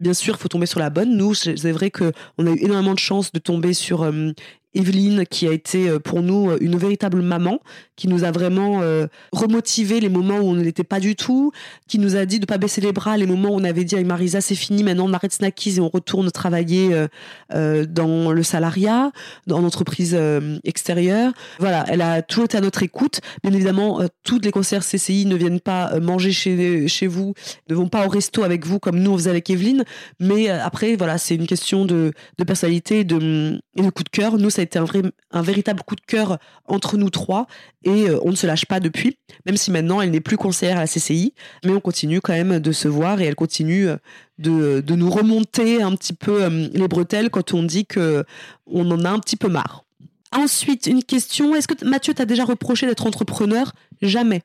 Bien 0.00 0.12
sûr, 0.12 0.34
il 0.36 0.40
faut 0.40 0.48
tomber 0.48 0.66
sur 0.66 0.80
la 0.80 0.90
bonne. 0.90 1.16
Nous, 1.16 1.34
c'est 1.34 1.72
vrai 1.72 1.90
qu'on 1.90 2.10
a 2.46 2.50
eu 2.50 2.58
énormément 2.58 2.94
de 2.94 2.98
chance 2.98 3.32
de 3.32 3.38
tomber 3.38 3.72
sur 3.72 4.00
hum, 4.00 4.34
Evelyne, 4.74 5.24
qui 5.26 5.46
a 5.48 5.52
été 5.52 5.88
euh, 5.88 5.98
pour 5.98 6.22
nous 6.22 6.50
euh, 6.50 6.58
une 6.60 6.76
véritable 6.76 7.22
maman, 7.22 7.60
qui 7.96 8.08
nous 8.08 8.24
a 8.24 8.30
vraiment 8.30 8.82
euh, 8.82 9.06
remotivé 9.32 10.00
les 10.00 10.08
moments 10.08 10.38
où 10.38 10.50
on 10.50 10.54
n'était 10.56 10.84
pas 10.84 11.00
du 11.00 11.16
tout, 11.16 11.52
qui 11.88 11.98
nous 11.98 12.16
a 12.16 12.26
dit 12.26 12.40
de 12.40 12.46
pas 12.46 12.58
baisser 12.58 12.80
les 12.80 12.92
bras 12.92 13.16
les 13.16 13.26
moments 13.26 13.50
où 13.50 13.54
on 13.54 13.64
avait 13.64 13.84
dit 13.84 13.94
avec 13.94 14.06
Marisa 14.06 14.40
c'est 14.40 14.54
fini, 14.54 14.82
maintenant 14.82 15.06
on 15.08 15.12
arrête 15.12 15.32
Snackies 15.32 15.76
et 15.76 15.80
on 15.80 15.88
retourne 15.88 16.30
travailler 16.30 17.06
dans 17.50 18.32
le 18.32 18.42
salariat, 18.42 19.12
dans 19.46 19.60
l'entreprise 19.60 20.18
extérieure. 20.64 21.32
Voilà, 21.58 21.84
elle 21.88 22.00
a 22.00 22.22
toujours 22.22 22.44
été 22.44 22.56
à 22.56 22.60
notre 22.60 22.82
écoute. 22.82 23.20
Bien 23.42 23.52
évidemment, 23.52 24.00
toutes 24.22 24.44
les 24.44 24.50
conseillères 24.50 24.84
CCI 24.84 25.26
ne 25.26 25.36
viennent 25.36 25.60
pas 25.60 25.98
manger 26.00 26.32
chez, 26.32 26.88
chez 26.88 27.06
vous, 27.06 27.34
ne 27.68 27.74
vont 27.74 27.88
pas 27.88 28.06
au 28.06 28.08
resto 28.08 28.42
avec 28.42 28.66
vous 28.66 28.78
comme 28.78 28.98
nous 28.98 29.12
on 29.12 29.16
faisait 29.16 29.30
avec 29.30 29.48
Evelyne, 29.50 29.84
mais 30.20 30.48
après 30.48 30.96
voilà, 30.96 31.18
c'est 31.18 31.34
une 31.34 31.46
question 31.46 31.84
de, 31.84 32.12
de 32.38 32.44
personnalité 32.44 33.00
et 33.00 33.04
de, 33.04 33.60
et 33.76 33.82
de 33.82 33.90
coup 33.90 34.02
de 34.02 34.08
cœur. 34.08 34.38
Nous, 34.38 34.50
ça 34.50 34.62
été 34.62 34.78
un, 34.78 34.84
vrai, 34.84 35.02
un 35.30 35.42
véritable 35.42 35.82
coup 35.82 35.96
de 35.96 36.00
cœur 36.06 36.38
entre 36.66 36.96
nous 36.96 37.10
trois 37.10 37.46
et 37.84 38.08
euh, 38.08 38.18
on 38.22 38.30
ne 38.30 38.36
se 38.36 38.46
lâche 38.46 38.66
pas 38.66 38.80
depuis, 38.80 39.16
même 39.46 39.56
si 39.56 39.70
maintenant 39.70 40.00
elle 40.00 40.10
n'est 40.10 40.20
plus 40.20 40.36
conseillère 40.36 40.78
à 40.78 40.80
la 40.80 40.86
CCI, 40.86 41.34
mais 41.64 41.72
on 41.72 41.80
continue 41.80 42.20
quand 42.20 42.32
même 42.32 42.58
de 42.58 42.72
se 42.72 42.88
voir 42.88 43.20
et 43.20 43.24
elle 43.24 43.34
continue 43.34 43.88
euh, 43.88 43.96
de, 44.38 44.80
de 44.80 44.94
nous 44.94 45.10
remonter 45.10 45.82
un 45.82 45.94
petit 45.94 46.12
peu 46.12 46.44
euh, 46.44 46.68
les 46.72 46.88
bretelles 46.88 47.30
quand 47.30 47.54
on 47.54 47.62
dit 47.62 47.86
que 47.86 48.24
on 48.66 48.90
en 48.90 49.04
a 49.04 49.10
un 49.10 49.18
petit 49.18 49.36
peu 49.36 49.48
marre. 49.48 49.84
Ensuite, 50.32 50.86
une 50.86 51.04
question, 51.04 51.54
est-ce 51.54 51.68
que 51.68 51.84
Mathieu 51.84 52.12
t'a 52.12 52.24
déjà 52.24 52.44
reproché 52.44 52.86
d'être 52.86 53.06
entrepreneur? 53.06 53.72
Jamais. 54.02 54.42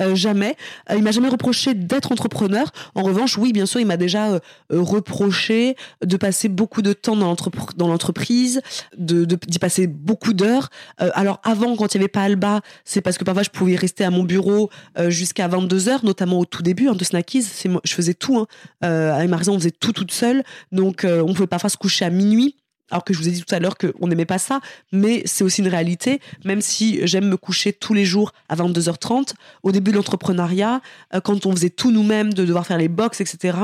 Euh, 0.00 0.14
jamais. 0.14 0.56
Euh, 0.90 0.96
il 0.96 1.02
m'a 1.02 1.10
jamais 1.10 1.28
reproché 1.28 1.74
d'être 1.74 2.12
entrepreneur. 2.12 2.70
En 2.94 3.02
revanche, 3.02 3.36
oui, 3.36 3.52
bien 3.52 3.66
sûr, 3.66 3.80
il 3.80 3.86
m'a 3.86 3.96
déjà 3.96 4.32
euh, 4.32 4.40
reproché 4.70 5.76
de 6.04 6.16
passer 6.16 6.48
beaucoup 6.48 6.82
de 6.82 6.92
temps 6.92 7.16
dans 7.16 7.88
l'entreprise, 7.88 8.62
de 8.96 9.24
d'y 9.24 9.58
passer 9.58 9.86
beaucoup 9.86 10.32
d'heures. 10.32 10.70
alors 10.98 11.40
avant, 11.42 11.76
quand 11.76 11.94
il 11.94 11.98
n'y 11.98 12.02
avait 12.02 12.08
pas 12.08 12.22
Alba, 12.22 12.60
c'est 12.84 13.00
parce 13.00 13.18
que 13.18 13.24
parfois 13.24 13.42
je 13.42 13.50
pouvais 13.50 13.76
rester 13.76 14.04
à 14.04 14.10
mon 14.10 14.24
bureau 14.24 14.70
jusqu'à 15.08 15.48
22 15.48 15.88
heures, 15.88 16.04
notamment 16.04 16.38
au 16.38 16.44
tout 16.44 16.62
début 16.62 16.88
hein, 16.88 16.94
de 16.94 17.04
Snackies. 17.04 17.46
je 17.84 17.94
faisais 17.94 18.14
tout. 18.14 18.38
Hein. 18.38 18.46
avec 18.88 19.28
Marisa, 19.28 19.52
on 19.52 19.58
faisait 19.58 19.70
tout 19.70 19.92
toute 19.92 20.12
seule, 20.12 20.42
donc 20.70 21.04
on 21.06 21.32
pouvait 21.32 21.46
parfois 21.46 21.70
se 21.70 21.76
coucher 21.76 22.04
à 22.04 22.10
minuit 22.10 22.56
alors 22.92 23.04
que 23.04 23.12
je 23.12 23.18
vous 23.18 23.26
ai 23.26 23.32
dit 23.32 23.42
tout 23.42 23.52
à 23.54 23.58
l'heure 23.58 23.76
qu'on 23.76 24.06
n'aimait 24.06 24.26
pas 24.26 24.38
ça, 24.38 24.60
mais 24.92 25.22
c'est 25.24 25.42
aussi 25.42 25.62
une 25.62 25.68
réalité, 25.68 26.20
même 26.44 26.60
si 26.60 27.04
j'aime 27.06 27.26
me 27.26 27.36
coucher 27.36 27.72
tous 27.72 27.94
les 27.94 28.04
jours 28.04 28.32
à 28.48 28.54
22h30, 28.54 29.32
au 29.62 29.72
début 29.72 29.90
de 29.90 29.96
l'entrepreneuriat, 29.96 30.80
euh, 31.14 31.20
quand 31.20 31.46
on 31.46 31.52
faisait 31.52 31.70
tout 31.70 31.90
nous-mêmes, 31.90 32.34
de 32.34 32.44
devoir 32.44 32.66
faire 32.66 32.78
les 32.78 32.88
box, 32.88 33.20
etc., 33.20 33.58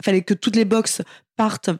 il 0.00 0.04
fallait 0.04 0.22
que 0.22 0.34
toutes 0.34 0.54
les 0.54 0.66
box 0.66 1.02
partent 1.36 1.70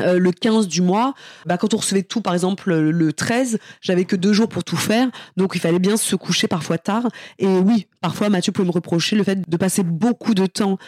euh, 0.00 0.18
le 0.18 0.32
15 0.32 0.66
du 0.68 0.80
mois, 0.80 1.14
bah, 1.46 1.58
quand 1.58 1.74
on 1.74 1.76
recevait 1.76 2.02
tout, 2.02 2.20
par 2.22 2.32
exemple 2.32 2.72
le 2.72 3.12
13, 3.12 3.58
j'avais 3.80 4.04
que 4.04 4.16
deux 4.16 4.32
jours 4.32 4.48
pour 4.48 4.64
tout 4.64 4.76
faire, 4.76 5.08
donc 5.36 5.52
il 5.54 5.60
fallait 5.60 5.78
bien 5.78 5.96
se 5.96 6.16
coucher 6.16 6.48
parfois 6.48 6.78
tard. 6.78 7.08
Et 7.38 7.46
oui, 7.46 7.86
parfois 8.00 8.28
Mathieu 8.28 8.52
pouvait 8.52 8.68
me 8.68 8.72
reprocher 8.72 9.16
le 9.16 9.24
fait 9.24 9.48
de 9.48 9.56
passer 9.56 9.82
beaucoup 9.82 10.34
de 10.34 10.46
temps 10.46 10.78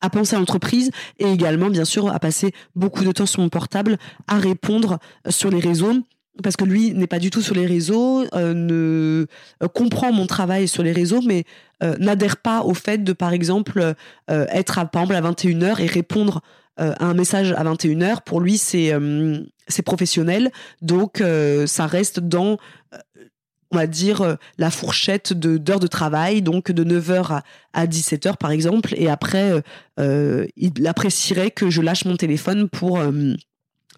à 0.00 0.10
penser 0.10 0.36
à 0.36 0.38
l'entreprise 0.38 0.90
et 1.18 1.26
également, 1.26 1.70
bien 1.70 1.84
sûr, 1.84 2.12
à 2.12 2.18
passer 2.18 2.52
beaucoup 2.74 3.04
de 3.04 3.12
temps 3.12 3.26
sur 3.26 3.40
mon 3.40 3.48
portable 3.48 3.98
à 4.26 4.38
répondre 4.38 4.98
sur 5.28 5.50
les 5.50 5.60
réseaux 5.60 5.94
parce 6.42 6.56
que 6.56 6.64
lui 6.64 6.92
n'est 6.92 7.06
pas 7.06 7.18
du 7.18 7.30
tout 7.30 7.42
sur 7.42 7.54
les 7.54 7.66
réseaux, 7.66 8.24
euh, 8.34 8.54
ne 8.54 9.26
euh, 9.62 9.68
comprend 9.68 10.12
mon 10.12 10.26
travail 10.26 10.68
sur 10.68 10.82
les 10.82 10.92
réseaux, 10.92 11.20
mais 11.22 11.44
euh, 11.82 11.96
n'adhère 11.98 12.36
pas 12.36 12.62
au 12.62 12.74
fait 12.74 13.02
de, 13.02 13.12
par 13.12 13.32
exemple, 13.32 13.94
être 14.28 14.78
à, 14.78 14.86
par 14.86 15.02
exemple, 15.02 15.16
à 15.16 15.30
21h 15.32 15.82
et 15.82 15.86
répondre 15.86 16.42
à 16.76 17.04
un 17.04 17.14
message 17.14 17.52
à 17.52 17.64
21h. 17.64 18.22
Pour 18.24 18.40
lui, 18.40 18.56
c'est 18.56 18.92
c'est 19.66 19.82
professionnel, 19.82 20.52
donc 20.80 21.22
ça 21.66 21.86
reste 21.86 22.20
dans 22.20 22.56
on 23.70 23.76
va 23.76 23.86
dire, 23.86 24.22
euh, 24.22 24.34
la 24.56 24.70
fourchette 24.70 25.32
d'heures 25.32 25.80
de 25.80 25.86
travail, 25.86 26.42
donc 26.42 26.72
de 26.72 26.84
9h 26.84 27.42
à, 27.72 27.86
17h 27.86 28.36
par 28.36 28.50
exemple, 28.50 28.94
et 28.96 29.08
après, 29.08 29.50
euh, 29.50 29.60
euh, 30.00 30.46
il 30.56 30.86
apprécierait 30.86 31.50
que 31.50 31.70
je 31.70 31.82
lâche 31.82 32.04
mon 32.04 32.16
téléphone 32.16 32.68
pour 32.68 33.00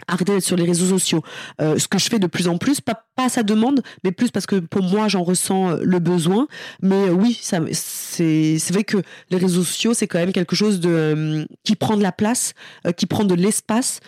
arrêter 0.09 0.33
d'être 0.33 0.45
sur 0.45 0.57
les 0.57 0.65
réseaux 0.65 0.89
sociaux. 0.89 1.23
ce 1.61 1.87
que 1.87 1.99
je 1.99 2.09
fais 2.09 2.19
de 2.19 2.27
plus 2.27 2.49
en 2.49 2.59
plus, 2.59 2.81
pas, 2.81 3.05
pas 3.15 3.27
à 3.27 3.29
sa 3.29 3.43
demande, 3.43 3.83
mais 4.03 4.13
plus 4.13 4.31
parce 4.31 4.47
que 4.47 4.57
pour 4.57 4.83
moi, 4.83 5.09
j'en 5.09 5.23
ressens 5.23 5.77
le 5.77 5.99
besoin. 5.99 6.49
Mais 6.83 7.11
oui, 7.11 7.39
c'est 7.43 8.71
vrai 8.71 8.85
que 8.85 8.99
les 9.31 9.37
réseaux 9.37 9.63
sociaux, 9.63 9.95
c'est 9.95 10.07
quand 10.07 10.19
même 10.19 10.33
quelque 10.33 10.57
chose 10.57 10.81
de, 10.81 11.47
qui 11.65 11.77
prend 11.77 11.97
de 11.97 12.03
la 12.03 12.13
place, 12.13 12.55
qui 12.97 13.07
prend 13.07 13.25
de 13.25 13.35
l'espace 13.35 14.01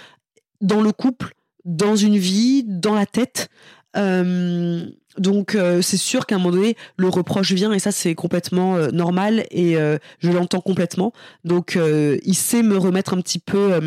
dans 0.60 0.80
le 0.80 0.92
couple, 0.92 1.34
dans 1.64 1.96
une 1.96 2.16
vie, 2.16 2.64
dans 2.66 2.94
la 2.94 3.06
tête. 3.06 3.48
Euh, 3.96 4.86
donc 5.18 5.54
euh, 5.54 5.82
c'est 5.82 5.98
sûr 5.98 6.24
qu'à 6.24 6.36
un 6.36 6.38
moment 6.38 6.56
donné 6.56 6.74
le 6.96 7.08
reproche 7.08 7.52
vient 7.52 7.72
et 7.72 7.78
ça 7.78 7.92
c'est 7.92 8.14
complètement 8.14 8.76
euh, 8.76 8.88
normal 8.90 9.44
et 9.50 9.74
je 10.20 10.30
l'entends 10.30 10.60
complètement. 10.60 11.12
Donc 11.44 11.78
il 11.78 12.34
sait 12.34 12.62
me 12.62 12.76
remettre 12.76 13.14
un 13.14 13.20
petit 13.20 13.38
peu, 13.38 13.80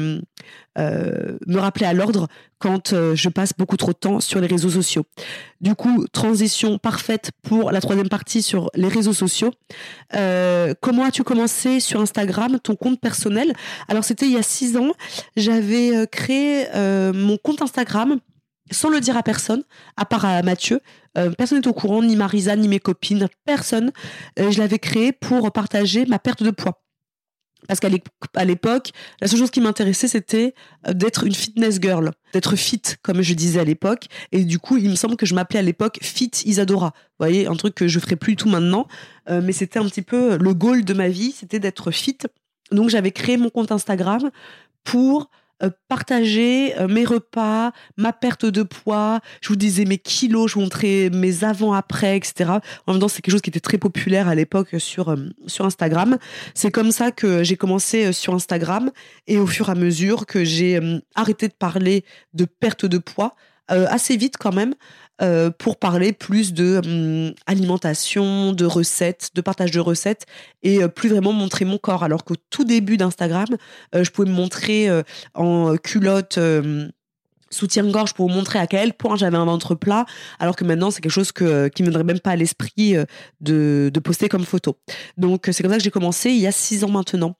me 0.78 1.58
rappeler 1.58 1.86
à 1.86 1.94
l'ordre 1.94 2.28
quand 2.60 2.94
je 3.16 3.30
passe 3.30 3.54
beaucoup 3.58 3.78
trop 3.78 3.92
de 3.92 3.98
temps 3.98 4.20
sur 4.20 4.40
les 4.40 4.48
réseaux 4.48 4.70
sociaux. 4.70 5.06
Du 5.62 5.74
coup 5.76 6.06
transition 6.12 6.78
parfaite 6.78 7.32
pour 7.42 7.72
la 7.72 7.82
troisième 7.82 8.10
partie 8.10 8.42
sur 8.42 8.70
les 8.76 8.88
réseaux 8.88 9.14
sociaux. 9.14 9.52
comment 10.12 11.04
as-tu 11.04 11.24
commencé 11.24 11.80
sur 11.80 12.02
Instagram 12.02 12.60
ton 12.62 12.76
compte 12.76 13.00
personnel? 13.00 13.54
Alors 13.88 14.04
c'était 14.04 14.26
il 14.26 14.34
y 14.34 14.38
a 14.38 14.44
six 14.44 14.78
ans. 14.78 14.92
J'avais 15.36 16.08
créé 16.12 16.66
mon 17.14 17.38
compte 17.38 17.62
Instagram 17.62 18.20
sans 18.72 18.90
le 18.90 19.00
dire 19.00 19.18
à 19.18 19.24
personne, 19.24 19.64
à 19.98 20.06
part 20.06 20.26
à 20.26 20.42
Mathieu. 20.42 20.82
Euh, 21.18 21.32
personne 21.32 21.60
n'est 21.60 21.68
au 21.68 21.74
courant, 21.74 22.02
ni 22.02 22.16
Marisa, 22.16 22.56
ni 22.56 22.68
mes 22.68 22.80
copines, 22.80 23.28
personne. 23.46 23.92
Euh, 24.40 24.52
je 24.52 24.60
l'avais 24.60 24.80
créé 24.80 25.12
pour 25.12 25.52
partager 25.52 26.06
ma 26.06 26.20
perte 26.20 26.44
de 26.44 26.52
poids. 26.52 26.82
Parce 27.68 27.80
qu'à 27.80 27.90
l'époque, 28.46 28.92
la 29.22 29.28
seule 29.28 29.40
chose 29.40 29.50
qui 29.50 29.60
m'intéressait, 29.60 30.08
c'était 30.08 30.54
euh, 30.88 30.94
d'être 30.94 31.24
une 31.24 31.34
fitness 31.34 31.80
girl, 31.82 32.12
d'être 32.34 32.56
fit, 32.56 32.82
comme 33.02 33.22
je 33.22 33.34
disais 33.34 33.60
à 33.60 33.64
l'époque. 33.64 34.06
Et 34.32 34.46
du 34.46 34.60
coup, 34.60 34.78
il 34.78 34.90
me 34.90 34.96
semble 34.96 35.16
que 35.16 35.26
je 35.26 35.34
m'appelais 35.34 35.60
à 35.60 35.64
l'époque 35.64 35.98
Fit 36.02 36.32
Isadora. 36.46 36.94
Vous 36.96 37.26
voyez, 37.26 37.48
un 37.48 37.56
truc 37.56 37.74
que 37.74 37.88
je 37.88 38.00
ferai 38.00 38.18
plus 38.18 38.34
du 38.34 38.36
tout 38.38 38.50
maintenant. 38.50 38.88
mais 39.28 39.52
c'était 39.52 39.80
un 39.80 39.86
petit 39.86 40.04
peu 40.04 40.38
le 40.38 40.54
goal 40.54 40.86
de 40.86 40.94
ma 40.94 41.08
vie, 41.08 41.32
c'était 41.32 41.60
d'être 41.60 41.90
fit. 41.90 42.18
Donc 42.72 42.90
j'avais 42.90 43.12
créé 43.12 43.38
mon 43.38 43.50
compte 43.50 43.72
Instagram 43.72 44.30
pour 44.84 45.30
euh, 45.64 45.70
partager 45.88 46.78
euh, 46.78 46.88
mes 46.90 47.06
repas, 47.06 47.72
ma 47.96 48.12
perte 48.12 48.46
de 48.46 48.62
poids. 48.62 49.22
Je 49.40 49.48
vous 49.48 49.56
disais 49.56 49.86
mes 49.86 49.98
kilos, 49.98 50.50
je 50.50 50.56
vous 50.56 50.62
montrais 50.62 51.10
mes 51.14 51.46
avant-après, 51.46 52.18
etc. 52.18 52.52
En 52.88 52.92
même 52.92 53.02
temps, 53.02 53.08
c'est 53.08 53.22
quelque 53.22 53.32
chose 53.32 53.42
qui 53.42 53.52
était 53.52 53.62
très 53.62 53.78
populaire 53.78 54.28
à 54.28 54.36
l'époque 54.36 54.76
sur, 54.80 55.10
euh, 55.10 55.16
sur 55.48 55.64
Instagram. 55.64 56.18
C'est 56.54 56.72
comme 56.72 56.92
ça 56.92 57.12
que 57.12 57.44
j'ai 57.44 57.56
commencé 57.56 58.12
sur 58.12 58.34
Instagram 58.34 58.92
et 59.28 59.38
au 59.38 59.48
fur 59.48 59.70
et 59.70 59.72
à 59.72 59.76
mesure 59.76 60.26
que 60.26 60.44
j'ai 60.44 60.80
arrêté 61.16 61.48
de 61.48 61.54
parler 61.54 62.04
de 62.34 62.44
perte 62.44 62.86
de 62.86 62.98
poids, 62.98 63.36
assez 63.68 64.18
vite 64.18 64.36
quand 64.38 64.54
même, 64.54 64.76
euh, 65.22 65.50
pour 65.50 65.78
parler 65.78 66.12
plus 66.12 66.54
de 66.54 66.82
hum, 66.84 67.34
alimentation, 67.46 68.52
de 68.52 68.66
recettes, 68.66 69.30
de 69.34 69.40
partage 69.40 69.72
de 69.72 69.80
recettes 69.80 70.26
et 70.62 70.84
euh, 70.84 70.90
plus 70.90 71.08
vraiment 71.08 71.32
montrer 71.32 71.64
mon 71.64 71.78
corps. 71.78 72.04
Alors 72.04 72.26
qu'au 72.26 72.36
tout 72.50 72.66
début 72.66 72.98
d'Instagram, 72.98 73.48
euh, 73.96 74.04
je 74.04 74.12
pouvais 74.12 74.30
me 74.30 74.36
montrer 74.36 74.90
en 75.34 75.78
culotte 75.78 76.38
soutien-gorge 77.50 78.14
pour 78.14 78.30
montrer 78.30 78.60
à 78.60 78.68
quel 78.68 78.94
point 78.94 79.16
j'avais 79.16 79.38
un 79.38 79.46
ventre 79.46 79.74
plat, 79.76 80.06
alors 80.40 80.58
que 80.58 80.66
maintenant 80.66 80.92
c'est 80.92 81.00
quelque 81.00 81.12
chose 81.12 81.32
que, 81.32 81.70
qui 81.70 81.84
ne 81.84 81.88
me 81.88 81.92
viendrait 81.92 82.14
même 82.14 82.20
pas 82.20 82.32
à 82.32 82.36
l'esprit 82.36 82.96
de, 83.40 83.92
poster 84.04 84.28
comme 84.28 84.44
photo. 84.44 84.78
Donc 85.18 85.48
c'est 85.52 85.64
comme 85.64 85.72
ça 85.72 85.78
que 85.78 85.84
j'ai 85.84 85.92
commencé 85.92 86.32
il 86.32 86.40
y 86.40 86.48
a 86.48 86.52
six 86.52 86.84
ans 86.84 86.90
maintenant. 86.90 87.36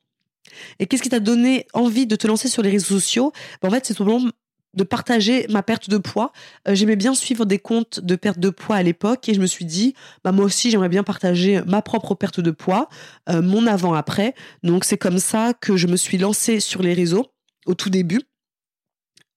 Et 0.80 0.86
qu'est-ce 0.86 1.04
qui 1.04 1.10
t'a 1.10 1.20
donné 1.20 1.68
envie 1.74 2.08
de 2.08 2.16
te 2.16 2.28
lancer 2.28 2.48
sur 2.48 2.62
les 2.62 2.70
réseaux 2.70 3.00
sociaux? 3.00 3.34
Ben, 3.62 3.68
En 3.68 3.72
fait, 3.72 3.86
c'est 3.86 3.98
simplement 3.98 4.32
de 4.76 4.84
partager 4.84 5.46
ma 5.50 5.64
perte 5.64 5.90
de 5.90 5.98
poids. 5.98 6.32
Euh, 6.68 6.76
j'aimais 6.76 6.96
bien 6.96 7.16
suivre 7.16 7.46
des 7.46 7.60
comptes 7.60 8.00
de 8.00 8.16
perte 8.16 8.40
de 8.40 8.50
poids 8.50 8.76
à 8.76 8.84
l'époque 8.84 9.28
et 9.30 9.34
je 9.34 9.42
me 9.42 9.48
suis 9.48 9.66
dit, 9.66 9.96
bah 10.24 10.32
moi 10.32 10.46
aussi 10.46 10.70
j'aimerais 10.70 10.90
bien 10.90 11.04
partager 11.04 11.62
ma 11.66 11.82
propre 11.82 12.16
perte 12.16 12.40
de 12.40 12.52
poids, 12.52 12.90
euh, 13.30 13.42
mon 13.42 13.68
avant-après. 13.68 14.36
Donc 14.64 14.86
c'est 14.86 14.98
comme 14.98 15.20
ça 15.20 15.54
que 15.60 15.78
je 15.78 15.88
me 15.88 15.96
suis 15.96 16.18
lancée 16.18 16.60
sur 16.60 16.82
les 16.82 16.94
réseaux 16.94 17.26
au 17.66 17.74
tout 17.74 17.90
début. 17.90 18.22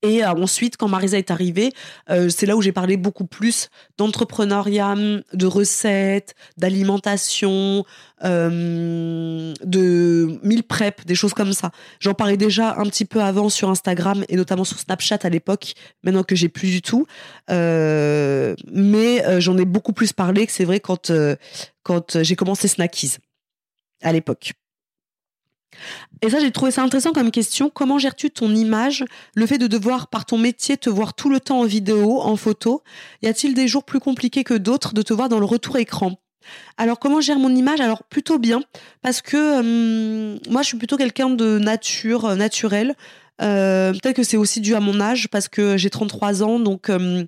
Et 0.02 0.24
euh, 0.24 0.30
ensuite, 0.30 0.76
quand 0.76 0.88
Marisa 0.88 1.18
est 1.18 1.30
arrivée, 1.30 1.72
euh, 2.10 2.28
c'est 2.28 2.46
là 2.46 2.56
où 2.56 2.62
j'ai 2.62 2.72
parlé 2.72 2.96
beaucoup 2.96 3.24
plus 3.24 3.68
d'entrepreneuriat, 3.96 4.94
de 5.32 5.46
recettes, 5.46 6.34
d'alimentation, 6.56 7.84
euh, 8.24 9.52
de 9.64 10.38
meal 10.42 10.62
prep, 10.62 11.04
des 11.04 11.16
choses 11.16 11.34
comme 11.34 11.52
ça. 11.52 11.72
J'en 11.98 12.14
parlais 12.14 12.36
déjà 12.36 12.76
un 12.78 12.84
petit 12.84 13.04
peu 13.04 13.20
avant 13.20 13.48
sur 13.48 13.70
Instagram 13.70 14.24
et 14.28 14.36
notamment 14.36 14.64
sur 14.64 14.78
Snapchat 14.78 15.18
à 15.22 15.28
l'époque, 15.28 15.74
maintenant 16.04 16.22
que 16.22 16.36
j'ai 16.36 16.48
plus 16.48 16.70
du 16.70 16.82
tout. 16.82 17.06
mais 17.48 19.40
j'en 19.40 19.58
ai 19.58 19.64
beaucoup 19.64 19.92
plus 19.92 20.12
parlé 20.12 20.46
que 20.46 20.52
c'est 20.52 20.64
vrai 20.64 20.80
quand, 20.80 21.10
quand 21.82 22.22
j'ai 22.22 22.36
commencé 22.36 22.68
Snackies 22.68 23.16
à 24.02 24.12
l'époque. 24.12 24.52
Et 26.22 26.30
ça, 26.30 26.40
j'ai 26.40 26.50
trouvé 26.50 26.70
ça 26.70 26.82
intéressant 26.82 27.12
comme 27.12 27.30
question. 27.30 27.70
Comment 27.70 27.98
gères-tu 27.98 28.30
ton 28.30 28.54
image 28.54 29.04
Le 29.34 29.46
fait 29.46 29.58
de 29.58 29.66
devoir, 29.66 30.08
par 30.08 30.24
ton 30.24 30.38
métier, 30.38 30.76
te 30.76 30.90
voir 30.90 31.14
tout 31.14 31.30
le 31.30 31.40
temps 31.40 31.60
en 31.60 31.64
vidéo, 31.64 32.20
en 32.20 32.36
photo? 32.36 32.82
Y 33.22 33.28
a-t-il 33.28 33.54
des 33.54 33.68
jours 33.68 33.84
plus 33.84 34.00
compliqués 34.00 34.44
que 34.44 34.54
d'autres 34.54 34.94
de 34.94 35.02
te 35.02 35.12
voir 35.12 35.28
dans 35.28 35.38
le 35.38 35.46
retour 35.46 35.76
écran? 35.76 36.18
Alors 36.76 36.98
comment 36.98 37.20
gère 37.20 37.38
mon 37.38 37.54
image? 37.54 37.80
Alors 37.80 38.02
plutôt 38.04 38.38
bien 38.38 38.62
parce 39.02 39.20
que 39.20 39.58
hum, 39.58 40.38
moi 40.48 40.62
je 40.62 40.68
suis 40.68 40.78
plutôt 40.78 40.96
quelqu'un 40.96 41.30
de 41.30 41.58
nature 41.58 42.24
euh, 42.24 42.34
naturelle. 42.36 42.94
Euh, 43.40 43.92
peut-être 43.92 44.16
que 44.16 44.22
c'est 44.22 44.36
aussi 44.36 44.60
dû 44.60 44.74
à 44.74 44.80
mon 44.80 45.00
âge 45.00 45.28
parce 45.28 45.48
que 45.48 45.76
j'ai 45.76 45.90
33 45.90 46.42
ans 46.42 46.58
donc 46.58 46.88
hum, 46.88 47.26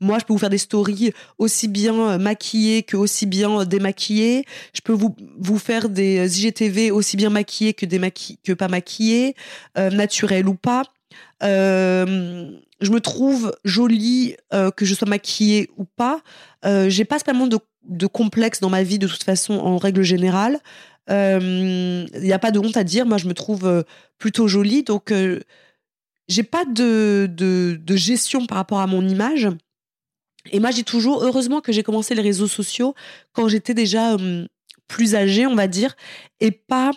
moi, 0.00 0.18
je 0.18 0.24
peux 0.24 0.32
vous 0.32 0.38
faire 0.38 0.50
des 0.50 0.58
stories 0.58 1.12
aussi 1.38 1.68
bien 1.68 1.94
euh, 1.94 2.18
maquillées 2.18 2.82
que 2.82 2.96
aussi 2.96 3.26
bien 3.26 3.60
euh, 3.60 3.64
démaquillées. 3.64 4.44
Je 4.74 4.80
peux 4.80 4.92
vous, 4.92 5.14
vous 5.38 5.58
faire 5.58 5.88
des 5.88 6.18
euh, 6.18 6.26
IGTV 6.26 6.90
aussi 6.90 7.16
bien 7.16 7.30
maquillées 7.30 7.74
que, 7.74 7.86
que 7.86 8.52
pas 8.52 8.68
maquillées, 8.68 9.34
euh, 9.78 9.90
naturelles 9.90 10.48
ou 10.48 10.54
pas. 10.54 10.84
Je 11.42 12.90
me 12.90 12.98
trouve 12.98 13.56
jolie, 13.64 14.36
que 14.50 14.84
je 14.84 14.94
sois 14.94 15.08
maquillée 15.08 15.70
ou 15.78 15.84
pas. 15.84 16.20
J'ai 16.62 17.06
pas 17.06 17.18
spécialement 17.18 17.46
de, 17.46 17.58
de 17.88 18.06
complexe 18.06 18.60
dans 18.60 18.68
ma 18.68 18.82
vie 18.82 18.98
de 18.98 19.06
toute 19.06 19.22
façon, 19.22 19.54
en 19.54 19.78
règle 19.78 20.02
générale. 20.02 20.58
Il 21.08 22.06
n'y 22.20 22.32
a 22.32 22.38
pas 22.38 22.50
de 22.50 22.58
honte 22.58 22.76
à 22.76 22.84
dire. 22.84 23.06
Moi, 23.06 23.16
je 23.16 23.28
me 23.28 23.34
trouve 23.34 23.84
plutôt 24.18 24.46
jolie, 24.46 24.82
donc 24.82 25.10
j'ai 26.28 26.42
pas 26.42 26.66
de, 26.66 27.30
de 27.30 27.96
gestion 27.96 28.44
par 28.44 28.58
rapport 28.58 28.80
à 28.80 28.86
mon 28.86 29.06
image. 29.08 29.48
Et 30.52 30.60
moi, 30.60 30.70
j'ai 30.70 30.84
toujours, 30.84 31.22
heureusement 31.22 31.60
que 31.60 31.72
j'ai 31.72 31.82
commencé 31.82 32.14
les 32.14 32.22
réseaux 32.22 32.46
sociaux 32.46 32.94
quand 33.32 33.48
j'étais 33.48 33.74
déjà 33.74 34.14
hum, 34.14 34.46
plus 34.88 35.14
âgée, 35.14 35.46
on 35.46 35.54
va 35.54 35.66
dire, 35.66 35.96
et 36.40 36.50
pas 36.50 36.92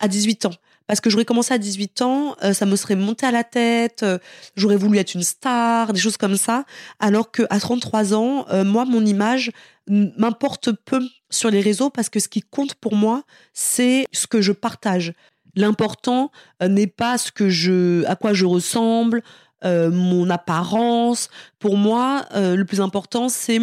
à 0.00 0.08
18 0.08 0.46
ans. 0.46 0.54
Parce 0.86 1.00
que 1.00 1.10
j'aurais 1.10 1.24
commencé 1.24 1.52
à 1.52 1.58
18 1.58 2.02
ans, 2.02 2.36
euh, 2.44 2.52
ça 2.52 2.64
me 2.64 2.76
serait 2.76 2.94
monté 2.94 3.26
à 3.26 3.32
la 3.32 3.44
tête, 3.44 4.02
euh, 4.02 4.18
j'aurais 4.54 4.76
voulu 4.76 4.98
être 4.98 5.14
une 5.14 5.22
star, 5.22 5.92
des 5.92 5.98
choses 5.98 6.16
comme 6.16 6.36
ça. 6.36 6.64
Alors 7.00 7.30
que 7.30 7.42
à 7.50 7.58
33 7.58 8.14
ans, 8.14 8.46
euh, 8.50 8.64
moi, 8.64 8.84
mon 8.84 9.04
image 9.04 9.50
m'importe 9.88 10.72
peu 10.72 11.00
sur 11.30 11.50
les 11.50 11.60
réseaux 11.60 11.90
parce 11.90 12.08
que 12.08 12.20
ce 12.20 12.28
qui 12.28 12.40
compte 12.40 12.74
pour 12.74 12.94
moi, 12.94 13.22
c'est 13.52 14.06
ce 14.12 14.26
que 14.26 14.40
je 14.40 14.52
partage. 14.52 15.12
L'important 15.54 16.30
n'est 16.60 16.88
pas 16.88 17.18
ce 17.18 17.32
que 17.32 17.48
je, 17.48 18.04
à 18.06 18.14
quoi 18.14 18.34
je 18.34 18.44
ressemble, 18.44 19.22
euh, 19.64 19.90
mon 19.90 20.28
apparence. 20.30 21.28
Pour 21.58 21.76
moi, 21.76 22.26
euh, 22.34 22.56
le 22.56 22.64
plus 22.64 22.80
important, 22.80 23.28
c'est 23.28 23.60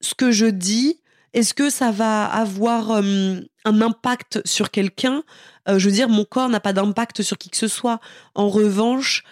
ce 0.00 0.14
que 0.14 0.30
je 0.30 0.46
dis. 0.46 1.00
Est-ce 1.32 1.54
que 1.54 1.70
ça 1.70 1.90
va 1.90 2.24
avoir 2.24 2.90
euh, 2.92 3.40
un 3.64 3.80
impact 3.80 4.40
sur 4.46 4.70
quelqu'un? 4.70 5.22
Je 5.68 5.86
veux 5.88 5.94
dire, 5.94 6.08
mon 6.08 6.24
corps 6.24 6.48
n'a 6.48 6.60
pas 6.60 6.72
d'impact 6.72 7.22
sur 7.22 7.38
qui 7.38 7.48
que 7.48 7.56
ce 7.56 7.68
soit. 7.68 8.00
En 8.34 8.48
revanche, 8.48 9.22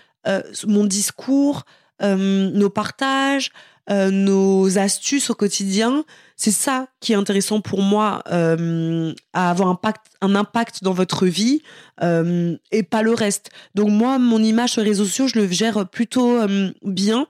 mon 0.65 0.85
discours, 0.85 1.65
nos 2.01 2.71
partages, 2.71 3.51
nos 3.89 4.79
astuces 4.79 5.31
au 5.31 5.35
quotidien, 5.35 6.05
c'est 6.41 6.53
ça 6.53 6.87
qui 7.01 7.13
est 7.13 7.17
intéressant 7.17 7.61
pour 7.61 7.83
moi 7.83 8.23
euh, 8.33 9.13
à 9.35 9.51
avoir 9.51 9.69
impact, 9.69 10.07
un 10.23 10.35
impact 10.35 10.83
dans 10.83 10.95
votre 10.95 11.27
vie 11.27 11.61
euh, 12.03 12.57
et 12.73 12.83
pas 12.83 13.03
le 13.03 13.13
reste. 13.13 13.51
Donc 13.75 13.91
moi, 13.91 14.19
mon 14.19 14.43
image 14.43 14.71
sur 14.71 14.81
les 14.81 14.89
réseaux 14.89 15.05
sociaux, 15.05 15.29
je 15.29 15.39
le 15.39 15.47
gère 15.51 15.87
plutôt 15.87 16.39
euh, 16.39 16.71
bien. 16.83 17.27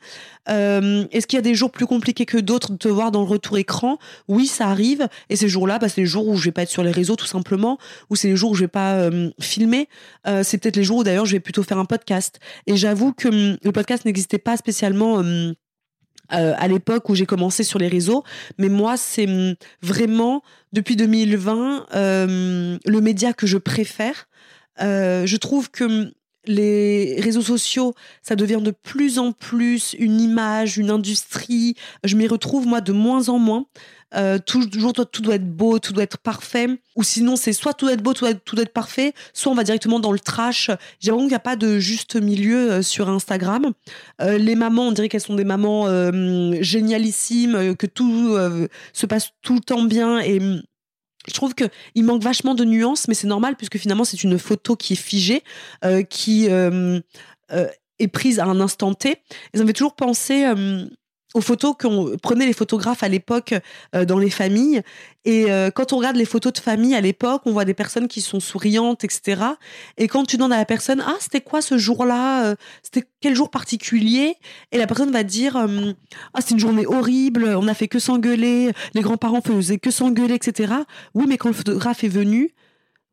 Euh, 0.48 1.06
Est-ce 1.10 1.26
qu'il 1.26 1.38
y 1.38 1.40
a 1.40 1.42
des 1.42 1.56
jours 1.56 1.72
plus 1.72 1.86
compliqués 1.86 2.24
que 2.24 2.38
d'autres 2.38 2.70
de 2.70 2.76
te 2.76 2.86
voir 2.86 3.10
dans 3.10 3.22
le 3.22 3.26
retour 3.26 3.58
écran? 3.58 3.98
Oui, 4.28 4.46
ça 4.46 4.68
arrive. 4.68 5.08
Et 5.28 5.34
ces 5.34 5.48
jours-là, 5.48 5.80
bah, 5.80 5.88
c'est 5.88 6.02
les 6.02 6.06
jours 6.06 6.28
où 6.28 6.36
je 6.36 6.44
vais 6.44 6.52
pas 6.52 6.62
être 6.62 6.70
sur 6.70 6.84
les 6.84 6.92
réseaux 6.92 7.16
tout 7.16 7.26
simplement, 7.26 7.78
ou 8.10 8.14
c'est 8.14 8.28
les 8.28 8.36
jours 8.36 8.52
où 8.52 8.54
je 8.54 8.60
vais 8.60 8.68
pas 8.68 8.94
euh, 8.94 9.30
filmer. 9.40 9.88
Euh, 10.28 10.44
c'est 10.44 10.58
peut-être 10.58 10.76
les 10.76 10.84
jours 10.84 10.98
où 10.98 11.04
d'ailleurs 11.04 11.26
je 11.26 11.32
vais 11.32 11.40
plutôt 11.40 11.64
faire 11.64 11.78
un 11.78 11.84
podcast. 11.84 12.38
Et 12.68 12.76
j'avoue 12.76 13.12
que 13.12 13.26
hum, 13.26 13.56
le 13.60 13.72
podcast 13.72 14.04
n'existait 14.04 14.38
pas 14.38 14.56
spécialement 14.56 15.14
hum, 15.14 15.54
euh, 16.32 16.54
à 16.56 16.68
l'époque 16.68 17.08
où 17.08 17.14
j'ai 17.14 17.26
commencé 17.26 17.64
sur 17.64 17.78
les 17.78 17.88
réseaux. 17.88 18.24
Mais 18.58 18.68
moi, 18.68 18.96
c'est 18.96 19.26
hum, 19.26 19.54
vraiment, 19.82 20.42
depuis 20.72 20.96
2020, 20.96 21.86
euh, 21.94 22.78
le 22.84 23.00
média 23.00 23.32
que 23.32 23.46
je 23.46 23.58
préfère. 23.58 24.28
Euh, 24.80 25.26
je 25.26 25.36
trouve 25.36 25.70
que 25.70 25.84
hum, 25.84 26.10
les 26.46 27.20
réseaux 27.20 27.42
sociaux, 27.42 27.94
ça 28.22 28.34
devient 28.34 28.60
de 28.62 28.70
plus 28.70 29.18
en 29.18 29.32
plus 29.32 29.94
une 29.98 30.20
image, 30.20 30.78
une 30.78 30.90
industrie. 30.90 31.74
Je 32.04 32.16
m'y 32.16 32.26
retrouve, 32.26 32.66
moi, 32.66 32.80
de 32.80 32.92
moins 32.92 33.28
en 33.28 33.38
moins. 33.38 33.66
Euh, 34.14 34.38
toujours 34.38 34.92
tout 34.92 35.22
doit 35.22 35.36
être 35.36 35.48
beau, 35.48 35.78
tout 35.78 35.92
doit 35.92 36.02
être 36.02 36.18
parfait. 36.18 36.68
Ou 36.96 37.02
sinon, 37.02 37.36
c'est 37.36 37.52
soit 37.52 37.74
tout 37.74 37.86
doit 37.86 37.94
être 37.94 38.02
beau, 38.02 38.12
tout 38.12 38.24
doit 38.24 38.30
être, 38.30 38.44
tout 38.44 38.56
parfait, 38.72 39.14
soit 39.32 39.52
on 39.52 39.54
va 39.54 39.64
directement 39.64 40.00
dans 40.00 40.12
le 40.12 40.18
trash. 40.18 40.70
J'ai 41.00 41.10
l'impression 41.10 41.18
qu'il 41.18 41.28
n'y 41.28 41.34
a 41.34 41.40
pas 41.40 41.56
de 41.56 41.78
juste 41.78 42.16
milieu 42.16 42.72
euh, 42.72 42.82
sur 42.82 43.08
Instagram. 43.08 43.72
Euh, 44.20 44.38
les 44.38 44.54
mamans, 44.54 44.88
on 44.88 44.92
dirait 44.92 45.08
qu'elles 45.08 45.20
sont 45.20 45.34
des 45.34 45.44
mamans 45.44 45.86
génialissimes, 46.60 47.76
que 47.76 47.86
tout 47.86 48.36
se 48.92 49.06
passe 49.06 49.30
tout 49.42 49.54
le 49.54 49.60
temps 49.60 49.82
bien 49.82 50.18
et 50.20 50.38
hum, 50.38 50.62
je 51.28 51.34
trouve 51.34 51.54
que 51.54 51.64
il 51.94 52.04
manque 52.04 52.22
vachement 52.22 52.54
de 52.54 52.64
nuances, 52.64 53.06
mais 53.06 53.14
c'est 53.14 53.26
normal 53.26 53.56
puisque 53.56 53.78
finalement 53.78 54.04
c'est 54.04 54.22
une 54.24 54.38
photo 54.38 54.76
qui 54.76 54.94
est 54.94 54.96
figée, 54.96 55.42
qui 56.08 56.48
est 58.00 58.08
prise 58.08 58.40
à 58.40 58.46
un 58.46 58.60
instant 58.60 58.94
T. 58.94 59.10
Et 59.10 59.58
ça 59.58 59.62
me 59.62 59.68
fait 59.68 59.74
toujours 59.74 59.94
penser 59.94 60.44
euh, 60.44 60.86
aux 61.34 61.40
photos 61.40 61.74
qu'on 61.80 62.16
prenait 62.22 62.46
les 62.46 62.52
photographes 62.52 63.02
à 63.02 63.08
l'époque 63.08 63.54
euh, 63.94 64.04
dans 64.04 64.18
les 64.18 64.30
familles. 64.30 64.82
Et 65.24 65.50
euh, 65.50 65.70
quand 65.70 65.92
on 65.92 65.98
regarde 65.98 66.16
les 66.16 66.24
photos 66.24 66.52
de 66.54 66.58
famille 66.58 66.94
à 66.94 67.00
l'époque, 67.00 67.42
on 67.44 67.52
voit 67.52 67.66
des 67.66 67.74
personnes 67.74 68.08
qui 68.08 68.22
sont 68.22 68.40
souriantes, 68.40 69.04
etc. 69.04 69.42
Et 69.98 70.08
quand 70.08 70.24
tu 70.24 70.36
demandes 70.36 70.52
à 70.52 70.56
la 70.56 70.64
personne, 70.64 71.04
ah, 71.06 71.16
c'était 71.20 71.42
quoi 71.42 71.60
ce 71.60 71.76
jour-là 71.76 72.46
euh, 72.46 72.54
C'était 72.82 73.06
quel 73.20 73.34
jour 73.34 73.50
particulier? 73.50 74.36
Et 74.72 74.78
la 74.78 74.86
personne 74.86 75.10
va 75.10 75.22
dire, 75.22 75.56
euh, 75.56 75.92
ah, 76.32 76.40
c'est 76.40 76.52
une 76.52 76.58
journée 76.58 76.86
horrible, 76.86 77.44
on 77.44 77.64
n'a 77.64 77.74
fait 77.74 77.88
que 77.88 77.98
s'engueuler, 77.98 78.72
les 78.94 79.02
grands-parents 79.02 79.42
faisaient 79.42 79.78
que 79.78 79.90
s'engueuler, 79.90 80.34
etc. 80.34 80.72
Oui, 81.14 81.26
mais 81.28 81.36
quand 81.36 81.48
le 81.48 81.54
photographe 81.54 82.02
est 82.02 82.08
venu, 82.08 82.54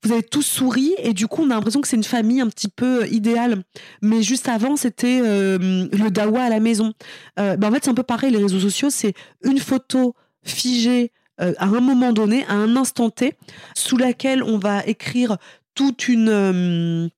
vous 0.03 0.11
avez 0.11 0.23
tous 0.23 0.43
souri 0.43 0.95
et 0.99 1.13
du 1.13 1.27
coup 1.27 1.43
on 1.43 1.49
a 1.49 1.55
l'impression 1.55 1.81
que 1.81 1.87
c'est 1.87 1.95
une 1.95 2.03
famille 2.03 2.41
un 2.41 2.47
petit 2.47 2.67
peu 2.67 3.03
euh, 3.03 3.07
idéale. 3.07 3.63
Mais 4.01 4.21
juste 4.21 4.47
avant 4.47 4.75
c'était 4.75 5.21
euh, 5.23 5.87
le 5.91 6.09
dawa 6.09 6.43
à 6.43 6.49
la 6.49 6.59
maison. 6.59 6.93
Euh, 7.39 7.57
ben 7.57 7.69
en 7.69 7.71
fait 7.71 7.83
c'est 7.83 7.91
un 7.91 7.95
peu 7.95 8.03
pareil 8.03 8.31
les 8.31 8.41
réseaux 8.41 8.59
sociaux, 8.59 8.89
c'est 8.89 9.13
une 9.43 9.59
photo 9.59 10.15
figée 10.43 11.11
à 11.39 11.65
un 11.65 11.81
moment 11.81 12.13
donné, 12.13 12.45
à 12.45 12.53
un 12.53 12.75
instant 12.75 13.11
T, 13.11 13.35
sous 13.75 13.95
laquelle 13.95 14.41
on 14.41 14.57
va 14.57 14.83
écrire 14.87 15.37
toute 15.75 16.07
une 16.07 17.11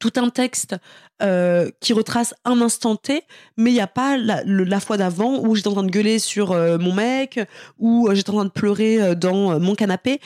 tout 0.00 0.12
un 0.16 0.30
texte 0.30 0.76
qui 1.20 1.92
retrace 1.92 2.34
un 2.46 2.62
instant 2.62 2.96
T, 2.96 3.24
mais 3.58 3.70
il 3.70 3.74
n'y 3.74 3.80
a 3.80 3.86
pas 3.86 4.16
la, 4.16 4.80
fois 4.80 4.96
d'avant 4.96 5.40
où 5.40 5.54
j'étais 5.54 5.68
en 5.68 5.72
train 5.72 5.82
de 5.82 5.90
gueuler 5.90 6.18
sur 6.18 6.54
mon 6.54 6.94
mec, 6.94 7.40
ou 7.78 8.08
j'étais 8.14 8.30
en 8.30 8.36
train 8.36 8.44
de 8.46 8.50
pleurer 8.50 9.14
dans 9.16 9.60
mon 9.60 9.74
canapé. 9.74 10.18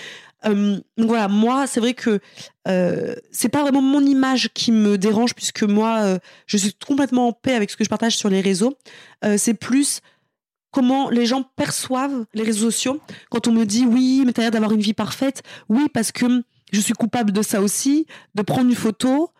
Euh, 0.47 0.79
donc 0.97 1.09
voilà, 1.09 1.29
moi, 1.29 1.67
c'est 1.67 1.81
vrai 1.81 1.95
que 1.95 2.21
euh, 2.69 3.15
c'est 3.31 3.49
pas 3.49 3.63
vraiment 3.63 3.83
mon 3.83 4.05
image 4.05 4.51
qui 4.55 4.73
me 4.73 4.99
dérange, 4.99 5.35
puisque 5.35 5.63
moi, 5.63 6.01
euh, 6.03 6.19
je 6.47 6.57
suis 6.57 6.75
complètement 6.75 7.29
en 7.29 7.33
paix 7.33 7.55
avec 7.55 7.71
ce 7.71 7.77
que 7.77 7.85
je 7.85 7.89
partage 7.89 8.17
sur 8.17 8.29
les 8.29 8.41
réseaux. 8.41 8.77
C'est 9.37 9.55
plus 9.55 10.01
comment 10.73 11.09
les 11.11 11.27
gens 11.27 11.45
perçoivent 11.57 12.25
les 12.35 12.43
réseaux 12.43 12.71
sociaux. 12.71 13.01
Quand 13.31 13.47
on 13.47 13.53
me 13.53 13.65
dit 13.65 13.87
oui, 13.87 14.23
mais 14.27 14.33
t'as 14.33 14.43
l'air 14.43 14.51
d'avoir 14.51 14.73
une 14.73 14.81
vie 14.81 14.95
parfaite, 14.95 15.43
oui, 15.69 15.87
parce 15.93 16.11
que 16.11 16.43
je 16.73 16.81
suis 16.81 16.95
coupable 16.95 17.31
de 17.31 17.43
ça 17.43 17.61
aussi, 17.61 18.07
de 18.35 18.43
prendre 18.43 18.69
une 18.69 18.75
photo, 18.75 19.31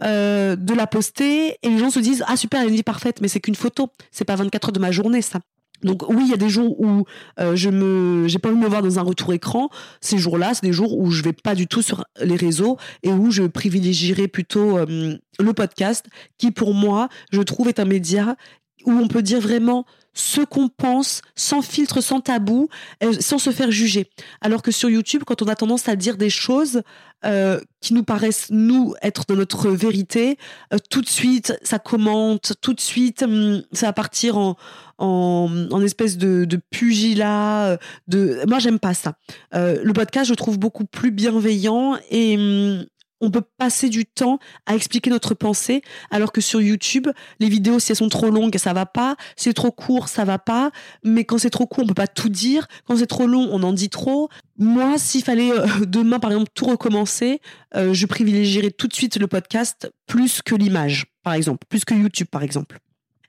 de 0.00 0.74
la 0.74 0.86
poster, 0.86 1.58
et 1.62 1.68
les 1.68 1.78
gens 1.78 1.90
se 1.90 1.98
disent 1.98 2.24
ah 2.28 2.36
super, 2.36 2.60
elle 2.60 2.66
a 2.66 2.70
une 2.70 2.76
vie 2.76 2.82
parfaite, 2.84 3.20
mais 3.20 3.26
c'est 3.26 3.40
qu'une 3.40 3.56
photo, 3.56 3.88
c'est 4.12 4.24
pas 4.24 4.36
24 4.36 4.68
heures 4.68 4.72
de 4.72 4.80
ma 4.80 4.92
journée 4.92 5.22
ça. 5.22 5.40
Donc 5.82 6.08
oui, 6.08 6.22
il 6.24 6.30
y 6.30 6.34
a 6.34 6.36
des 6.36 6.48
jours 6.48 6.80
où 6.80 7.04
euh, 7.40 7.56
je 7.56 7.68
me, 7.68 8.28
j'ai 8.28 8.38
pas 8.38 8.48
envie 8.48 8.58
me 8.58 8.68
voir 8.68 8.82
dans 8.82 8.98
un 8.98 9.02
retour 9.02 9.32
écran. 9.32 9.68
Ces 10.00 10.18
jours-là, 10.18 10.54
c'est 10.54 10.64
des 10.64 10.72
jours 10.72 10.98
où 10.98 11.10
je 11.10 11.22
vais 11.22 11.32
pas 11.32 11.54
du 11.54 11.66
tout 11.66 11.82
sur 11.82 12.04
les 12.20 12.36
réseaux 12.36 12.76
et 13.02 13.12
où 13.12 13.30
je 13.30 13.42
privilégierai 13.44 14.28
plutôt 14.28 14.78
euh, 14.78 15.16
le 15.38 15.52
podcast, 15.52 16.06
qui 16.38 16.50
pour 16.50 16.74
moi, 16.74 17.08
je 17.32 17.40
trouve 17.40 17.68
est 17.68 17.80
un 17.80 17.84
média 17.84 18.36
où 18.84 18.92
on 18.92 19.08
peut 19.08 19.22
dire 19.22 19.40
vraiment 19.40 19.86
ce 20.14 20.42
qu'on 20.42 20.68
pense, 20.68 21.22
sans 21.34 21.62
filtre, 21.62 22.00
sans 22.00 22.20
tabou, 22.20 22.68
euh, 23.02 23.12
sans 23.20 23.38
se 23.38 23.50
faire 23.50 23.70
juger. 23.70 24.10
Alors 24.40 24.62
que 24.62 24.70
sur 24.70 24.90
YouTube, 24.90 25.22
quand 25.26 25.42
on 25.42 25.46
a 25.46 25.54
tendance 25.54 25.88
à 25.88 25.96
dire 25.96 26.16
des 26.16 26.30
choses 26.30 26.82
euh, 27.24 27.60
qui 27.80 27.94
nous 27.94 28.02
paraissent, 28.02 28.48
nous, 28.50 28.94
être 29.02 29.24
dans 29.26 29.36
notre 29.36 29.70
vérité, 29.70 30.38
euh, 30.72 30.78
tout 30.90 31.00
de 31.00 31.08
suite, 31.08 31.56
ça 31.62 31.78
commente, 31.78 32.54
tout 32.60 32.74
de 32.74 32.80
suite, 32.80 33.22
hum, 33.22 33.62
ça 33.72 33.86
va 33.86 33.92
partir 33.92 34.36
en, 34.36 34.56
en, 34.98 35.48
en 35.70 35.82
espèce 35.82 36.18
de, 36.18 36.44
de 36.44 36.60
pugilat. 36.70 37.78
De... 38.08 38.40
Moi, 38.46 38.58
j'aime 38.58 38.78
pas 38.78 38.94
ça. 38.94 39.14
le 39.52 39.92
podcast, 39.92 40.28
je 40.28 40.34
trouve 40.34 40.58
beaucoup 40.58 40.84
plus 40.84 41.10
bienveillant 41.10 41.96
et 42.10 42.36
hum, 42.36 42.84
on 43.22 43.30
peut 43.30 43.42
passer 43.56 43.88
du 43.88 44.04
temps 44.04 44.38
à 44.66 44.74
expliquer 44.74 45.08
notre 45.08 45.34
pensée, 45.34 45.80
alors 46.10 46.32
que 46.32 46.40
sur 46.40 46.60
YouTube, 46.60 47.08
les 47.40 47.48
vidéos, 47.48 47.78
si 47.78 47.92
elles 47.92 47.96
sont 47.96 48.08
trop 48.08 48.30
longues, 48.30 48.58
ça 48.58 48.72
va 48.72 48.84
pas. 48.84 49.16
Si 49.36 49.44
c'est 49.44 49.54
trop 49.54 49.70
court, 49.70 50.08
ça 50.08 50.24
va 50.24 50.38
pas. 50.38 50.72
Mais 51.04 51.24
quand 51.24 51.38
c'est 51.38 51.48
trop 51.48 51.66
court, 51.66 51.84
on 51.84 51.86
peut 51.86 51.94
pas 51.94 52.08
tout 52.08 52.28
dire. 52.28 52.66
Quand 52.86 52.96
c'est 52.96 53.06
trop 53.06 53.26
long, 53.26 53.48
on 53.52 53.62
en 53.62 53.72
dit 53.72 53.88
trop. 53.88 54.28
Moi, 54.58 54.98
s'il 54.98 55.22
fallait 55.22 55.52
euh, 55.52 55.66
demain, 55.86 56.18
par 56.18 56.32
exemple, 56.32 56.50
tout 56.52 56.66
recommencer, 56.66 57.40
euh, 57.76 57.94
je 57.94 58.06
privilégierais 58.06 58.72
tout 58.72 58.88
de 58.88 58.94
suite 58.94 59.16
le 59.16 59.28
podcast 59.28 59.90
plus 60.06 60.42
que 60.42 60.54
l'image, 60.56 61.06
par 61.22 61.34
exemple, 61.34 61.64
plus 61.68 61.84
que 61.84 61.94
YouTube, 61.94 62.26
par 62.30 62.42
exemple. 62.42 62.78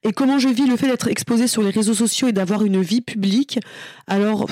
Et 0.03 0.11
comment 0.11 0.39
je 0.39 0.49
vis 0.49 0.65
le 0.65 0.75
fait 0.75 0.87
d'être 0.87 1.07
exposé 1.07 1.47
sur 1.47 1.61
les 1.61 1.69
réseaux 1.69 1.93
sociaux 1.93 2.27
et 2.27 2.33
d'avoir 2.33 2.65
une 2.65 2.81
vie 2.81 3.01
publique? 3.01 3.59
Alors, 4.07 4.49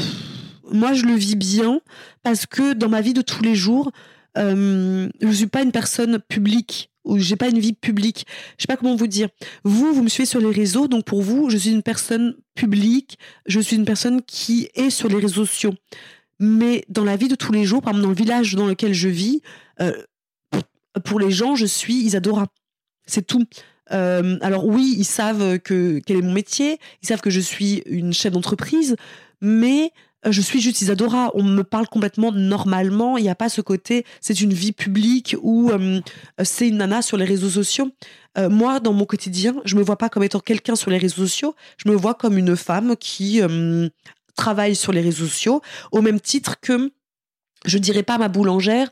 moi, 0.72 0.94
je 0.94 1.06
le 1.06 1.14
vis 1.14 1.36
bien 1.36 1.82
parce 2.24 2.46
que 2.46 2.74
dans 2.74 2.90
ma 2.90 3.02
vie 3.02 3.14
de 3.14 3.22
tous 3.22 3.44
les 3.44 3.56
jours, 3.56 3.92
euh, 4.38 5.10
je 5.20 5.32
suis 5.32 5.48
pas 5.48 5.62
une 5.62 5.72
personne 5.72 6.20
publique 6.20 6.90
ou 7.04 7.18
j'ai 7.18 7.36
pas 7.36 7.50
une 7.50 7.60
vie 7.60 7.74
publique. 7.74 8.26
Je 8.58 8.64
sais 8.64 8.68
pas 8.68 8.78
comment 8.78 8.96
vous 8.96 9.08
dire. 9.08 9.30
Vous, 9.64 9.94
vous 9.94 10.04
me 10.04 10.10
suivez 10.10 10.26
sur 10.26 10.40
les 10.40 10.52
réseaux, 10.52 10.88
donc 10.88 11.06
pour 11.06 11.22
vous, 11.22 11.50
je 11.50 11.58
suis 11.58 11.72
une 11.72 11.84
personne 11.84 12.36
publique. 12.56 13.18
Je 13.46 13.60
suis 13.60 13.76
une 13.76 13.86
personne 13.86 14.22
qui 14.22 14.70
est 14.76 14.90
sur 14.90 15.10
les 15.10 15.16
réseaux 15.16 15.46
sociaux. 15.46 15.74
Mais 16.40 16.86
dans 16.90 17.04
la 17.04 17.16
vie 17.16 17.28
de 17.28 17.36
tous 17.36 17.52
les 17.52 17.66
jours, 17.66 17.82
par 17.82 17.92
exemple 17.92 18.04
dans 18.04 18.10
le 18.10 18.16
village 18.16 18.56
dans 18.56 18.68
lequel 18.68 18.94
je 18.94 19.10
vis, 19.10 19.42
euh, 19.80 19.94
pour 21.06 21.20
les 21.20 21.32
gens, 21.32 21.56
je 21.56 21.66
suis 21.66 21.96
Isadora. 21.96 22.48
C'est 23.06 23.26
tout. 23.26 23.46
Euh, 23.92 24.38
alors 24.42 24.66
oui, 24.66 24.96
ils 24.98 25.06
savent 25.06 25.60
que 25.60 26.00
quel 26.06 26.18
est 26.18 26.22
mon 26.22 26.34
métier, 26.34 26.80
ils 27.02 27.08
savent 27.08 27.22
que 27.22 27.30
je 27.30 27.40
suis 27.40 27.84
une 27.86 28.14
chef 28.14 28.32
d'entreprise, 28.32 28.96
mais 29.42 29.92
je 30.24 30.42
suis 30.42 30.62
juste 30.62 30.82
Isadora, 30.82 31.32
on 31.34 31.44
me 31.44 31.64
parle 31.64 31.88
complètement 31.88 32.32
normalement, 32.32 33.18
il 33.18 33.24
n'y 33.24 33.30
a 33.30 33.36
pas 33.36 33.50
ce 33.50 33.62
côté, 33.62 34.06
c'est 34.20 34.40
une 34.42 34.54
vie 34.54 34.72
publique 34.72 35.36
ou 35.42 35.72
euh, 35.72 36.00
c'est 36.44 36.68
une 36.68 36.78
nana 36.78 37.02
sur 37.02 37.18
les 37.18 37.26
réseaux 37.26 37.50
sociaux. 37.50 37.90
Euh, 38.38 38.50
moi, 38.50 38.80
dans 38.80 38.94
mon 38.94 39.06
quotidien, 39.06 39.56
je 39.66 39.76
me 39.76 39.82
vois 39.82 39.98
pas 39.98 40.10
comme 40.10 40.24
étant 40.24 40.40
quelqu'un 40.40 40.76
sur 40.76 40.92
les 40.92 40.98
réseaux 40.98 41.24
sociaux, 41.24 41.56
je 41.78 41.90
me 41.90 41.96
vois 41.96 42.14
comme 42.14 42.38
une 42.38 42.56
femme 42.56 42.96
qui 42.96 43.42
travaille 44.36 44.76
sur 44.76 44.92
les 44.92 45.02
réseaux 45.02 45.26
sociaux, 45.26 45.62
au 45.92 46.02
même 46.02 46.20
titre 46.20 46.60
que 46.62 46.92
je 47.66 47.78
dirais 47.78 48.04
pas 48.04 48.16
à 48.16 48.18
ma 48.18 48.28
boulangère 48.28 48.92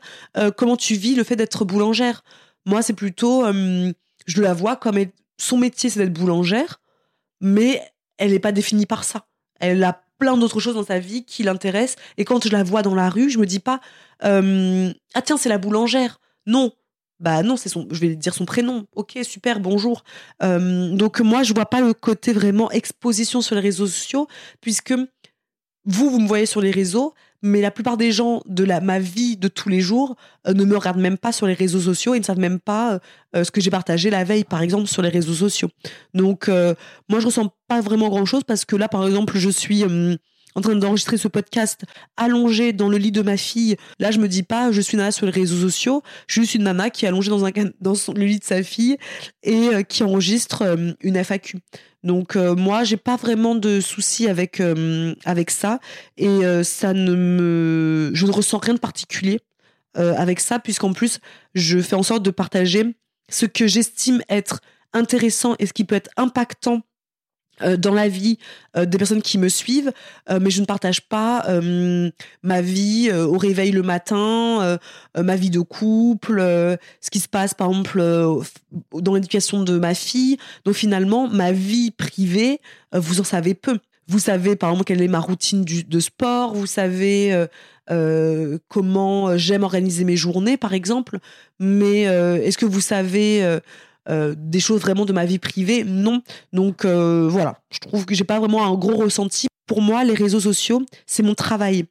comment 0.56 0.76
tu 0.76 0.94
vis 0.94 1.14
le 1.14 1.24
fait 1.24 1.36
d'être 1.36 1.64
boulangère? 1.64 2.22
Moi, 2.66 2.82
c'est 2.82 2.92
plutôt, 2.92 3.46
je 4.26 4.42
la 4.42 4.52
vois 4.52 4.76
comme 4.76 4.98
son 5.38 5.58
métier, 5.58 5.90
c'est 5.90 6.00
d'être 6.00 6.12
boulangère, 6.12 6.80
mais 7.40 7.80
elle 8.18 8.32
n'est 8.32 8.38
pas 8.38 8.52
définie 8.52 8.86
par 8.86 9.04
ça. 9.04 9.26
Elle 9.58 9.82
a 9.82 10.02
plein 10.20 10.36
d'autres 10.36 10.60
choses 10.60 10.74
dans 10.74 10.84
sa 10.84 11.00
vie 11.00 11.24
qui 11.24 11.42
l'intéressent. 11.42 11.96
Et 12.16 12.24
quand 12.24 12.44
je 12.44 12.50
la 12.50 12.62
vois 12.62 12.82
dans 12.82 12.94
la 12.94 13.10
rue, 13.10 13.30
je 13.30 13.38
me 13.38 13.46
dis 13.46 13.58
pas 13.58 13.80
euh, 14.22 14.92
ah 15.14 15.22
tiens 15.22 15.36
c'est 15.36 15.48
la 15.48 15.58
boulangère. 15.58 16.20
Non, 16.46 16.72
bah 17.18 17.42
non 17.42 17.56
c'est 17.56 17.68
son. 17.68 17.88
Je 17.90 18.00
vais 18.00 18.14
dire 18.14 18.34
son 18.34 18.44
prénom. 18.44 18.86
Ok 18.94 19.18
super 19.22 19.58
bonjour. 19.58 20.04
Euh, 20.42 20.90
donc 20.94 21.20
moi 21.20 21.42
je 21.42 21.52
vois 21.52 21.66
pas 21.66 21.80
le 21.80 21.94
côté 21.94 22.32
vraiment 22.32 22.70
exposition 22.70 23.40
sur 23.40 23.56
les 23.56 23.62
réseaux 23.62 23.86
sociaux 23.86 24.28
puisque 24.60 24.94
vous 25.86 26.10
vous 26.10 26.20
me 26.20 26.28
voyez 26.28 26.46
sur 26.46 26.60
les 26.60 26.70
réseaux, 26.70 27.14
mais 27.42 27.60
la 27.60 27.70
plupart 27.70 27.96
des 27.96 28.12
gens 28.12 28.42
de 28.46 28.64
la, 28.64 28.80
ma 28.80 28.98
vie 28.98 29.36
de 29.36 29.48
tous 29.48 29.68
les 29.68 29.80
jours 29.80 30.16
euh, 30.46 30.52
ne 30.52 30.64
me 30.64 30.76
regardent 30.76 31.00
même 31.00 31.18
pas 31.18 31.32
sur 31.32 31.46
les 31.46 31.54
réseaux 31.54 31.80
sociaux 31.80 32.14
et 32.14 32.18
ne 32.18 32.24
savent 32.24 32.38
même 32.38 32.60
pas 32.60 32.94
euh, 32.94 32.98
euh, 33.36 33.44
ce 33.44 33.50
que 33.50 33.60
j'ai 33.60 33.70
partagé 33.70 34.10
la 34.10 34.24
veille, 34.24 34.44
par 34.44 34.62
exemple, 34.62 34.86
sur 34.86 35.02
les 35.02 35.08
réseaux 35.08 35.34
sociaux. 35.34 35.68
Donc, 36.14 36.48
moi, 36.48 37.20
je 37.20 37.26
ressens 37.26 37.52
pas 37.68 37.80
vraiment 37.80 38.08
grand-chose 38.08 38.44
parce 38.44 38.64
que 38.64 38.76
là, 38.76 38.88
par 38.88 39.06
exemple, 39.06 39.38
je 39.38 39.48
suis 39.48 39.84
en 40.54 40.60
train 40.60 40.74
d'enregistrer 40.74 41.16
ce 41.16 41.28
podcast 41.28 41.84
allongée 42.16 42.72
dans 42.72 42.88
le 42.88 42.96
lit 42.96 43.12
de 43.12 43.22
ma 43.22 43.36
fille. 43.36 43.76
Là, 43.98 44.10
je 44.10 44.18
me 44.18 44.28
dis 44.28 44.42
pas, 44.42 44.72
je 44.72 44.80
suis 44.80 44.96
nana 44.96 45.12
sur 45.12 45.26
les 45.26 45.32
réseaux 45.32 45.60
sociaux. 45.60 46.02
Je 46.26 46.34
suis 46.34 46.42
juste 46.42 46.54
une 46.56 46.64
nana 46.64 46.90
qui 46.90 47.04
est 47.04 47.08
allongée 47.08 47.30
dans, 47.30 47.38
le 47.38 48.24
lit 48.24 48.38
de 48.38 48.44
sa 48.44 48.62
fille 48.62 48.96
et 49.42 49.84
qui 49.88 50.02
enregistre 50.02 50.76
une 51.00 51.16
FAQ. 51.16 51.58
Donc 52.02 52.36
euh, 52.36 52.54
moi, 52.54 52.84
j'ai 52.84 52.96
pas 52.96 53.16
vraiment 53.16 53.54
de 53.54 53.80
soucis 53.80 54.28
avec 54.28 54.60
euh, 54.60 55.14
avec 55.24 55.50
ça. 55.50 55.80
Et 56.16 56.26
euh, 56.26 56.62
ça 56.62 56.92
ne 56.92 57.14
me, 57.14 58.10
je 58.14 58.26
ne 58.26 58.32
ressens 58.32 58.58
rien 58.58 58.74
de 58.74 58.78
particulier 58.78 59.40
avec 59.96 60.38
ça 60.38 60.60
puisqu'en 60.60 60.92
plus 60.92 61.18
je 61.56 61.80
fais 61.80 61.96
en 61.96 62.04
sorte 62.04 62.22
de 62.22 62.30
partager 62.30 62.94
ce 63.28 63.44
que 63.44 63.66
j'estime 63.66 64.22
être 64.28 64.60
intéressant 64.92 65.56
et 65.58 65.66
ce 65.66 65.72
qui 65.72 65.84
peut 65.84 65.96
être 65.96 66.10
impactant 66.16 66.76
euh, 66.76 66.80
dans 67.78 67.94
la 67.94 68.08
vie 68.08 68.38
euh, 68.76 68.86
des 68.86 68.98
personnes 68.98 69.22
qui 69.22 69.38
me 69.38 69.48
suivent, 69.48 69.92
euh, 70.30 70.38
mais 70.40 70.50
je 70.50 70.60
ne 70.60 70.66
partage 70.66 71.02
pas 71.02 71.46
ma 72.42 72.60
vie 72.60 73.10
au 73.12 73.38
réveil 73.38 73.70
le 73.72 73.82
matin, 73.82 74.78
ma 75.16 75.36
vie 75.36 75.50
de 75.50 75.60
couple, 75.60 76.40
ce 76.40 77.10
qui 77.10 77.20
se 77.20 77.28
passe 77.28 77.54
par 77.54 77.68
exemple 77.68 78.00
dans 78.92 79.14
l'éducation 79.14 79.62
de 79.62 79.78
ma 79.78 79.94
fille. 79.94 80.36
Donc 80.64 80.74
finalement, 80.74 81.28
ma 81.28 81.52
vie 81.52 81.90
privée, 81.90 82.60
vous 82.92 83.20
en 83.20 83.24
savez 83.24 83.54
peu. 83.54 83.78
Vous 84.08 84.18
savez 84.18 84.56
par 84.56 84.70
exemple 84.70 84.86
quelle 84.86 85.02
est 85.02 85.08
ma 85.08 85.20
routine 85.20 85.64
de 85.64 86.00
sport, 86.00 86.54
vous 86.54 86.66
savez 86.66 87.46
comment 88.68 89.36
j'aime 89.36 89.62
organiser 89.62 90.04
mes 90.04 90.16
journées 90.16 90.56
par 90.56 90.74
exemple, 90.74 91.18
mais 91.58 92.02
est-ce 92.02 92.58
que 92.58 92.66
vous 92.66 92.80
savez 92.80 93.42
euh, 93.42 93.60
des 94.08 94.60
choses 94.60 94.80
vraiment 94.80 95.04
de 95.04 95.12
ma 95.12 95.24
vie 95.24 95.38
privée, 95.38 95.84
non. 95.84 96.22
Donc 96.52 96.84
euh, 96.84 97.28
voilà, 97.28 97.60
je 97.70 97.78
trouve 97.78 98.06
que 98.06 98.14
j'ai 98.14 98.24
pas 98.24 98.38
vraiment 98.38 98.66
un 98.66 98.74
gros 98.74 98.96
ressenti. 98.96 99.46
Pour 99.66 99.82
moi, 99.82 100.04
les 100.04 100.14
réseaux 100.14 100.40
sociaux, 100.40 100.82
c'est 101.06 101.22
mon 101.22 101.34
travail. 101.34 101.84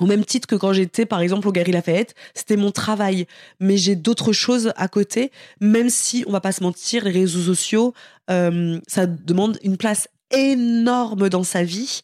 Au 0.00 0.06
même 0.06 0.24
titre 0.24 0.48
que 0.48 0.56
quand 0.56 0.72
j'étais, 0.72 1.04
par 1.04 1.20
exemple, 1.20 1.46
au 1.46 1.52
Gary 1.52 1.72
Lafayette, 1.72 2.14
c'était 2.34 2.56
mon 2.56 2.70
travail. 2.70 3.26
Mais 3.60 3.76
j'ai 3.76 3.96
d'autres 3.96 4.32
choses 4.32 4.72
à 4.76 4.88
côté, 4.88 5.30
même 5.60 5.90
si, 5.90 6.24
on 6.26 6.32
va 6.32 6.40
pas 6.40 6.52
se 6.52 6.62
mentir, 6.62 7.04
les 7.04 7.10
réseaux 7.10 7.42
sociaux, 7.42 7.92
euh, 8.30 8.80
ça 8.88 9.06
demande 9.06 9.58
une 9.62 9.76
place 9.76 10.08
énorme 10.30 11.28
dans 11.28 11.42
sa 11.42 11.62
vie, 11.64 12.00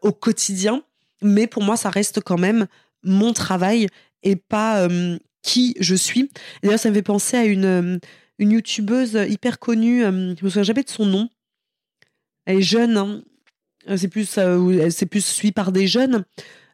au 0.00 0.12
quotidien. 0.12 0.82
Mais 1.20 1.46
pour 1.46 1.62
moi, 1.62 1.76
ça 1.76 1.90
reste 1.90 2.20
quand 2.20 2.38
même 2.38 2.66
mon 3.02 3.34
travail 3.34 3.88
et 4.22 4.36
pas 4.36 4.88
qui 5.42 5.76
je 5.80 5.94
suis. 5.94 6.30
D'ailleurs, 6.62 6.78
ça 6.78 6.88
me 6.88 6.94
fait 6.94 7.02
penser 7.02 7.36
à 7.36 7.44
une, 7.44 8.00
une 8.40 8.52
youtubeuse 8.52 9.18
hyper 9.28 9.58
connue, 9.58 10.02
euh, 10.02 10.34
je 10.34 10.44
me 10.44 10.50
souviens 10.50 10.62
jamais 10.62 10.82
de 10.82 10.88
son 10.88 11.04
nom. 11.04 11.28
Elle 12.46 12.58
est 12.58 12.62
jeune, 12.62 12.96
hein. 12.96 13.22
c'est 13.96 14.08
plus, 14.08 14.38
euh, 14.38 14.80
elle 14.80 14.92
c'est 14.92 15.06
plus 15.06 15.24
suivie 15.24 15.52
par 15.52 15.72
des 15.72 15.86
jeunes. 15.86 16.24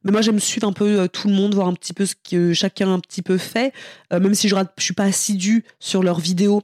Mais 0.05 0.13
moi, 0.13 0.23
j'aime 0.23 0.39
suivre 0.39 0.69
un 0.69 0.73
peu 0.73 1.01
euh, 1.01 1.09
tout 1.09 1.27
le 1.27 1.35
monde, 1.35 1.55
voir 1.55 1.67
un 1.67 1.75
petit 1.75 1.93
peu 1.93 2.07
ce 2.07 2.15
que 2.15 2.53
chacun 2.55 2.93
un 2.93 3.01
petit 3.01 3.21
peu 3.21 3.37
fait, 3.37 3.75
même 4.13 4.35
si 4.35 4.49
je, 4.49 4.55
ne 4.55 4.63
suis 4.79 4.95
pas 4.95 5.05
assidue 5.05 5.65
sur 5.81 6.05
leurs 6.05 6.21
vidéos. 6.21 6.63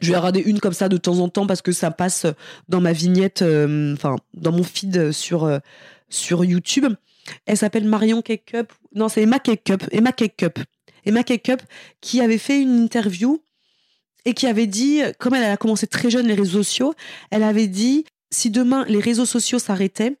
Je 0.00 0.10
vais 0.10 0.16
regarder 0.16 0.40
une 0.40 0.60
comme 0.60 0.72
ça 0.72 0.88
de 0.88 0.96
temps 0.96 1.18
en 1.18 1.28
temps 1.28 1.46
parce 1.46 1.62
que 1.62 1.72
ça 1.72 1.90
passe 1.90 2.26
dans 2.68 2.80
ma 2.80 2.92
vignette, 2.92 3.42
enfin 3.42 4.16
dans 4.34 4.52
mon 4.52 4.62
feed 4.62 5.12
sur 5.12 5.60
sur 6.08 6.44
YouTube. 6.44 6.86
Elle 7.46 7.56
s'appelle 7.56 7.84
Marion 7.84 8.20
Cakeup. 8.22 8.72
Non, 8.94 9.08
c'est 9.08 9.22
Emma 9.22 9.38
Cakeup. 9.38 9.84
Emma 9.90 10.12
Cakeup. 10.12 10.58
Emma 11.04 11.22
Cakeup 11.22 11.62
qui 12.00 12.20
avait 12.20 12.38
fait 12.38 12.60
une 12.60 12.76
interview 12.78 13.40
et 14.24 14.34
qui 14.34 14.46
avait 14.46 14.66
dit, 14.66 15.02
comme 15.18 15.34
elle 15.34 15.44
a 15.44 15.56
commencé 15.56 15.86
très 15.86 16.10
jeune 16.10 16.26
les 16.26 16.34
réseaux 16.34 16.62
sociaux, 16.62 16.94
elle 17.30 17.42
avait 17.42 17.66
dit 17.66 18.04
si 18.30 18.50
demain 18.50 18.84
les 18.88 19.00
réseaux 19.00 19.26
sociaux 19.26 19.58
s'arrêtaient, 19.58 20.16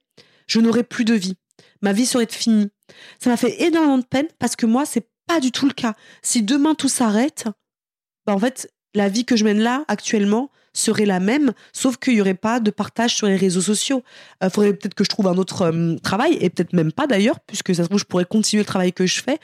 je 0.46 0.60
n'aurais 0.60 0.84
plus 0.84 1.04
de 1.04 1.14
vie. 1.14 1.36
Ma 1.82 1.92
vie 1.92 2.06
serait 2.06 2.26
finie. 2.30 2.70
Ça 3.18 3.30
m'a 3.30 3.36
fait 3.36 3.62
énormément 3.62 3.98
de 3.98 4.04
peine 4.04 4.28
parce 4.38 4.56
que 4.56 4.66
moi, 4.66 4.86
c'est 4.86 5.08
pas 5.26 5.40
du 5.40 5.52
tout 5.52 5.66
le 5.66 5.72
cas. 5.72 5.94
Si 6.22 6.42
demain 6.42 6.74
tout 6.74 6.88
s'arrête, 6.88 7.46
bah 8.26 8.34
en 8.34 8.38
fait, 8.38 8.70
la 8.94 9.08
vie 9.08 9.24
que 9.24 9.36
je 9.36 9.44
mène 9.44 9.60
là 9.60 9.84
actuellement 9.88 10.50
serait 10.72 11.06
la 11.06 11.20
même, 11.20 11.52
sauf 11.72 11.96
qu'il 11.96 12.14
y 12.14 12.20
aurait 12.20 12.34
pas 12.34 12.58
de 12.58 12.70
partage 12.70 13.14
sur 13.14 13.26
les 13.26 13.36
réseaux 13.36 13.60
sociaux. 13.60 14.02
Il 14.40 14.46
euh, 14.46 14.50
faudrait 14.50 14.74
peut-être 14.74 14.94
que 14.94 15.04
je 15.04 15.08
trouve 15.08 15.28
un 15.28 15.36
autre 15.36 15.62
euh, 15.62 15.96
travail 16.02 16.36
et 16.40 16.50
peut-être 16.50 16.72
même 16.72 16.92
pas 16.92 17.06
d'ailleurs, 17.06 17.38
puisque 17.40 17.74
ça 17.74 17.84
se 17.84 17.88
trouve 17.88 18.00
je 18.00 18.04
pourrais 18.04 18.24
continuer 18.24 18.62
le 18.62 18.66
travail 18.66 18.92
que 18.92 19.06
je 19.06 19.22
fais, 19.22 19.38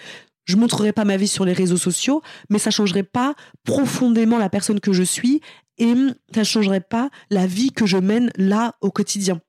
je 0.50 0.56
montrerai 0.56 0.92
pas 0.92 1.04
ma 1.04 1.16
vie 1.16 1.28
sur 1.28 1.44
les 1.44 1.52
réseaux 1.52 1.76
sociaux, 1.76 2.22
mais 2.48 2.58
ça 2.58 2.70
changerait 2.70 3.02
pas 3.02 3.34
profondément 3.64 4.38
la 4.38 4.50
personne 4.50 4.80
que 4.80 4.92
je 4.92 5.02
suis 5.02 5.40
et 5.78 5.94
ça 6.34 6.44
changerait 6.44 6.80
pas 6.80 7.10
la 7.30 7.46
vie 7.46 7.72
que 7.72 7.86
je 7.86 7.96
mène 7.96 8.30
là 8.36 8.74
au 8.80 8.90
quotidien. 8.90 9.40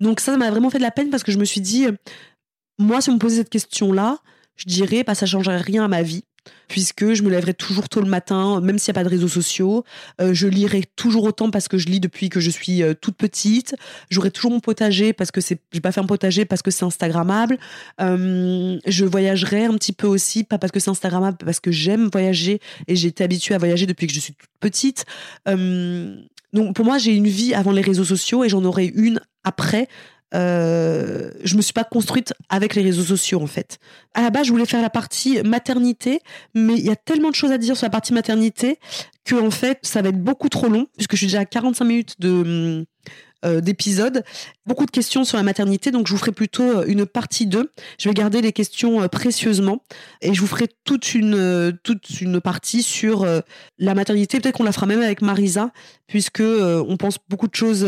Donc 0.00 0.20
ça, 0.20 0.36
m'a 0.36 0.50
vraiment 0.50 0.70
fait 0.70 0.78
de 0.78 0.82
la 0.82 0.90
peine 0.90 1.10
parce 1.10 1.22
que 1.22 1.32
je 1.32 1.38
me 1.38 1.44
suis 1.44 1.60
dit, 1.60 1.86
moi, 2.78 3.00
si 3.00 3.10
on 3.10 3.14
me 3.14 3.18
posait 3.18 3.38
cette 3.38 3.50
question-là, 3.50 4.18
je 4.56 4.66
dirais, 4.66 5.04
bah, 5.04 5.14
ça 5.14 5.26
changerait 5.26 5.60
rien 5.60 5.84
à 5.84 5.88
ma 5.88 6.02
vie. 6.02 6.24
Puisque 6.68 7.14
je 7.14 7.22
me 7.22 7.30
lèverai 7.30 7.54
toujours 7.54 7.88
tôt 7.88 8.00
le 8.00 8.08
matin, 8.08 8.60
même 8.60 8.78
s'il 8.78 8.92
n'y 8.92 8.98
a 8.98 9.00
pas 9.00 9.04
de 9.04 9.08
réseaux 9.08 9.28
sociaux. 9.28 9.84
Euh, 10.20 10.34
je 10.34 10.46
lirai 10.46 10.84
toujours 10.96 11.24
autant 11.24 11.50
parce 11.50 11.66
que 11.66 11.78
je 11.78 11.86
lis 11.86 12.00
depuis 12.00 12.28
que 12.28 12.40
je 12.40 12.50
suis 12.50 12.82
euh, 12.82 12.94
toute 12.94 13.16
petite. 13.16 13.74
J'aurai 14.10 14.30
toujours 14.30 14.50
mon 14.50 14.60
potager 14.60 15.12
parce 15.12 15.30
que 15.30 15.40
c'est, 15.40 15.58
j'ai 15.72 15.80
pas 15.80 15.92
fait 15.92 16.00
un 16.00 16.06
potager 16.06 16.44
parce 16.44 16.62
que 16.62 16.70
c'est 16.70 16.84
Instagrammable. 16.84 17.58
Euh, 18.00 18.78
je 18.86 19.04
voyagerai 19.04 19.64
un 19.64 19.74
petit 19.74 19.92
peu 19.92 20.06
aussi, 20.06 20.44
pas 20.44 20.58
parce 20.58 20.70
que 20.70 20.80
c'est 20.80 20.90
Instagrammable, 20.90 21.38
parce 21.44 21.60
que 21.60 21.70
j'aime 21.70 22.08
voyager 22.12 22.60
et 22.86 22.96
j'ai 22.96 23.08
été 23.08 23.24
habituée 23.24 23.54
à 23.54 23.58
voyager 23.58 23.86
depuis 23.86 24.06
que 24.06 24.12
je 24.12 24.20
suis 24.20 24.34
toute 24.34 24.50
petite. 24.60 25.06
donc 25.46 26.74
pour 26.74 26.84
moi, 26.84 26.98
j'ai 26.98 27.14
une 27.14 27.28
vie 27.28 27.54
avant 27.54 27.72
les 27.72 27.82
réseaux 27.82 28.04
sociaux 28.04 28.44
et 28.44 28.48
j'en 28.48 28.64
aurai 28.64 28.86
une 28.86 29.20
après 29.44 29.88
euh, 30.34 31.30
je 31.42 31.56
me 31.56 31.62
suis 31.62 31.72
pas 31.72 31.84
construite 31.84 32.34
avec 32.48 32.74
les 32.74 32.82
réseaux 32.82 33.02
sociaux 33.02 33.40
en 33.40 33.46
fait. 33.46 33.78
À 34.14 34.22
la 34.22 34.30
base, 34.30 34.46
je 34.46 34.52
voulais 34.52 34.66
faire 34.66 34.82
la 34.82 34.90
partie 34.90 35.42
maternité, 35.42 36.20
mais 36.54 36.74
il 36.74 36.84
y 36.84 36.90
a 36.90 36.96
tellement 36.96 37.30
de 37.30 37.34
choses 37.34 37.52
à 37.52 37.58
dire 37.58 37.76
sur 37.76 37.86
la 37.86 37.90
partie 37.90 38.12
maternité 38.12 38.78
que 39.24 39.34
en 39.34 39.50
fait, 39.50 39.78
ça 39.82 40.02
va 40.02 40.10
être 40.10 40.22
beaucoup 40.22 40.48
trop 40.48 40.68
long 40.68 40.86
puisque 40.96 41.12
je 41.12 41.18
suis 41.18 41.26
déjà 41.26 41.40
à 41.40 41.44
45 41.44 41.84
minutes 41.84 42.14
de 42.18 42.86
euh, 43.44 43.60
beaucoup 44.66 44.84
de 44.84 44.90
questions 44.90 45.24
sur 45.24 45.36
la 45.36 45.44
maternité, 45.44 45.90
donc 45.92 46.08
je 46.08 46.12
vous 46.12 46.18
ferai 46.18 46.32
plutôt 46.32 46.64
euh, 46.64 46.84
une 46.86 47.06
partie 47.06 47.46
2. 47.46 47.72
Je 47.98 48.08
vais 48.08 48.14
garder 48.14 48.42
les 48.42 48.52
questions 48.52 49.02
euh, 49.02 49.08
précieusement 49.08 49.84
et 50.22 50.34
je 50.34 50.40
vous 50.40 50.46
ferai 50.46 50.66
toute 50.84 51.14
une 51.14 51.78
toute 51.84 52.20
une 52.20 52.40
partie 52.40 52.82
sur 52.82 53.26
la 53.78 53.94
maternité. 53.94 54.40
Peut-être 54.40 54.56
qu'on 54.56 54.64
la 54.64 54.72
fera 54.72 54.86
même 54.86 55.02
avec 55.02 55.22
Marisa, 55.22 55.70
puisque 56.06 56.40
on 56.40 56.96
pense 56.96 57.18
beaucoup 57.28 57.48
de 57.48 57.54
choses 57.54 57.86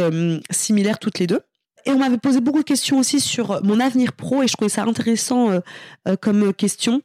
similaires 0.51 0.99
toutes 0.99 1.19
les 1.19 1.27
deux. 1.27 1.41
Et 1.87 1.91
on 1.91 1.99
m'avait 1.99 2.19
posé 2.19 2.41
beaucoup 2.41 2.59
de 2.59 2.65
questions 2.65 2.99
aussi 2.99 3.21
sur 3.21 3.63
mon 3.65 3.81
avenir 3.81 4.13
pro 4.13 4.43
et 4.43 4.49
je 4.49 4.53
trouvais 4.55 4.69
ça 4.69 4.83
intéressant 4.83 5.51
euh, 5.51 5.61
euh, 6.09 6.17
comme 6.17 6.53
question. 6.53 7.03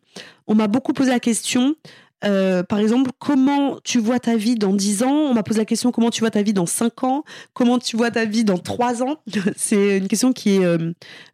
On 0.47 0.55
m'a 0.55 0.67
beaucoup 0.67 0.93
posé 0.93 1.09
la 1.11 1.19
question, 1.19 1.76
euh, 2.23 2.63
par 2.63 2.80
exemple, 2.80 3.11
comment 3.19 3.80
tu 3.84 3.99
vois 3.99 4.19
ta 4.19 4.36
vie 4.36 4.55
dans 4.55 4.73
10 4.73 5.03
ans? 5.03 5.11
On 5.11 5.34
m'a 5.34 5.43
posé 5.43 5.59
la 5.59 5.65
question 5.65 5.91
comment 5.91 6.09
tu 6.09 6.21
vois 6.21 6.32
ta 6.32 6.41
vie 6.41 6.53
dans 6.53 6.65
5 6.65 7.03
ans? 7.03 7.23
Comment 7.53 7.80
tu 7.80 7.97
vois 7.97 8.11
ta 8.11 8.26
vie 8.26 8.43
dans 8.43 8.57
3 8.57 9.03
ans? 9.03 9.17
C'est 9.55 9.97
une 9.97 10.07
question 10.07 10.34
qui 10.34 10.57
est 10.57 10.78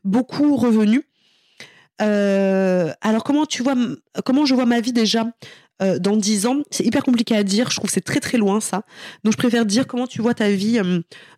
beaucoup 0.04 0.56
revenue. 0.56 1.04
alors 2.00 3.24
comment 3.24 3.46
tu 3.46 3.64
vois 3.64 3.76
comment 4.26 4.46
je 4.46 4.56
vois 4.56 4.66
ma 4.66 4.82
vie 4.82 4.94
déjà 4.94 5.26
dans 6.00 6.16
10 6.16 6.46
ans, 6.46 6.58
c'est 6.70 6.86
hyper 6.86 7.04
compliqué 7.04 7.36
à 7.36 7.44
dire, 7.44 7.72
je 7.72 7.78
trouve 7.78 7.88
que 7.88 7.94
c'est 7.94 8.02
très 8.02 8.20
très 8.20 8.38
loin 8.38 8.60
ça. 8.60 8.84
Donc 9.24 9.34
je 9.34 9.38
préfère 9.38 9.66
dire 9.66 9.88
comment 9.88 10.06
tu 10.06 10.22
vois 10.22 10.36
ta 10.36 10.52
vie 10.52 10.80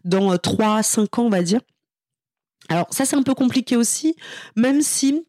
dans 0.03 0.37
3 0.37 0.83
5 0.83 1.19
ans, 1.19 1.23
on 1.23 1.29
va 1.29 1.41
dire. 1.43 1.61
Alors 2.69 2.87
ça 2.91 3.05
c'est 3.05 3.15
un 3.15 3.23
peu 3.23 3.33
compliqué 3.33 3.75
aussi, 3.75 4.15
même 4.55 4.81
si 4.81 5.25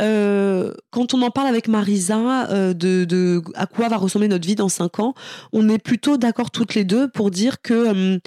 euh, 0.00 0.72
quand 0.90 1.14
on 1.14 1.22
en 1.22 1.30
parle 1.30 1.48
avec 1.48 1.68
Marisa 1.68 2.48
euh, 2.50 2.72
de, 2.72 3.42
à 3.54 3.66
quoi 3.66 3.88
va 3.88 3.96
ressembler 3.96 4.28
notre 4.28 4.46
vie 4.46 4.54
dans 4.54 4.68
cinq 4.68 4.98
ans, 4.98 5.14
on 5.52 5.68
est 5.68 5.78
plutôt 5.78 6.16
d'accord 6.16 6.50
toutes 6.50 6.74
les 6.74 6.84
deux 6.84 7.08
pour 7.08 7.30
dire 7.30 7.60
que 7.60 8.18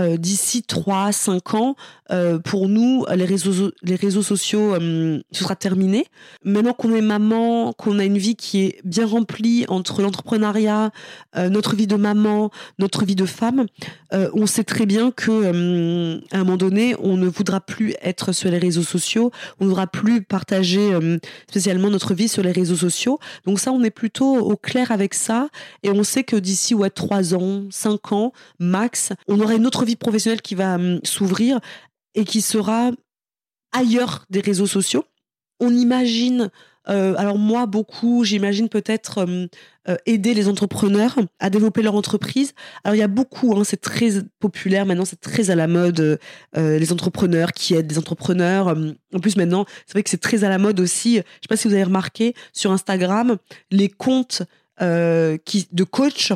euh, 0.00 0.16
d'ici 0.16 0.64
3-5 0.66 1.56
ans, 1.56 1.76
euh, 2.10 2.38
pour 2.38 2.68
nous, 2.68 3.04
les 3.14 3.24
réseaux, 3.24 3.70
les 3.82 3.96
réseaux 3.96 4.22
sociaux, 4.22 4.74
euh, 4.74 5.20
ce 5.30 5.44
sera 5.44 5.56
terminé. 5.56 6.06
Maintenant 6.42 6.72
qu'on 6.72 6.94
est 6.94 7.02
maman, 7.02 7.72
qu'on 7.74 7.98
a 7.98 8.04
une 8.04 8.18
vie 8.18 8.34
qui 8.34 8.62
est 8.62 8.80
bien 8.84 9.06
remplie 9.06 9.66
entre 9.68 10.00
l'entrepreneuriat, 10.02 10.90
notre 11.36 11.76
vie 11.76 11.86
de 11.86 11.96
maman, 11.96 12.50
notre 12.78 13.04
vie 13.04 13.14
de 13.14 13.26
femme, 13.26 13.66
on 14.12 14.46
sait 14.46 14.64
très 14.64 14.86
bien 14.86 15.10
que 15.10 16.20
à 16.32 16.36
un 16.36 16.38
moment 16.38 16.56
donné, 16.56 16.96
on 17.00 17.16
ne 17.16 17.26
voudra 17.26 17.60
plus 17.60 17.94
être 18.02 18.32
sur 18.32 18.50
les 18.50 18.58
réseaux 18.58 18.82
sociaux, 18.82 19.30
on 19.60 19.64
ne 19.64 19.68
voudra 19.68 19.86
plus 19.86 20.22
partager 20.22 20.90
spécialement 21.48 21.90
notre 21.90 22.14
vie 22.14 22.28
sur 22.28 22.42
les 22.42 22.52
réseaux 22.52 22.76
sociaux. 22.76 23.18
Donc 23.46 23.60
ça, 23.60 23.72
on 23.72 23.82
est 23.82 23.90
plutôt 23.90 24.38
au 24.38 24.56
clair 24.56 24.90
avec 24.90 25.14
ça, 25.14 25.48
et 25.82 25.90
on 25.90 26.02
sait 26.02 26.24
que 26.24 26.36
d'ici 26.36 26.74
ouais 26.74 26.90
trois 26.90 27.34
ans, 27.34 27.64
cinq 27.70 28.12
ans 28.12 28.32
max, 28.58 29.10
on 29.28 29.40
aura 29.40 29.54
une 29.54 29.66
autre 29.66 29.84
vie 29.84 29.89
professionnelle 29.96 30.42
qui 30.42 30.54
va 30.54 30.78
s'ouvrir 31.04 31.60
et 32.14 32.24
qui 32.24 32.40
sera 32.40 32.90
ailleurs 33.72 34.24
des 34.30 34.40
réseaux 34.40 34.66
sociaux. 34.66 35.04
On 35.60 35.74
imagine, 35.74 36.50
euh, 36.88 37.14
alors 37.18 37.38
moi 37.38 37.66
beaucoup, 37.66 38.24
j'imagine 38.24 38.68
peut-être 38.68 39.18
euh, 39.18 39.46
euh, 39.88 39.96
aider 40.06 40.32
les 40.32 40.48
entrepreneurs 40.48 41.18
à 41.38 41.50
développer 41.50 41.82
leur 41.82 41.94
entreprise. 41.94 42.54
Alors 42.82 42.96
il 42.96 42.98
y 42.98 43.02
a 43.02 43.08
beaucoup, 43.08 43.54
hein, 43.54 43.62
c'est 43.64 43.80
très 43.80 44.10
populaire 44.38 44.86
maintenant, 44.86 45.04
c'est 45.04 45.20
très 45.20 45.50
à 45.50 45.54
la 45.54 45.66
mode, 45.66 46.18
les 46.56 46.92
entrepreneurs 46.92 47.52
qui 47.52 47.74
aident 47.74 47.86
des 47.86 47.98
entrepreneurs. 47.98 48.74
En 49.14 49.20
plus 49.20 49.36
maintenant, 49.36 49.66
c'est 49.86 49.92
vrai 49.92 50.02
que 50.02 50.10
c'est 50.10 50.20
très 50.20 50.44
à 50.44 50.48
la 50.48 50.58
mode 50.58 50.80
aussi. 50.80 51.16
Je 51.16 51.20
sais 51.20 51.48
pas 51.48 51.56
si 51.56 51.68
vous 51.68 51.74
avez 51.74 51.84
remarqué 51.84 52.34
sur 52.52 52.72
Instagram, 52.72 53.36
les 53.70 53.88
comptes 53.88 54.42
qui, 54.78 55.68
de 55.72 55.84
coach 55.84 56.32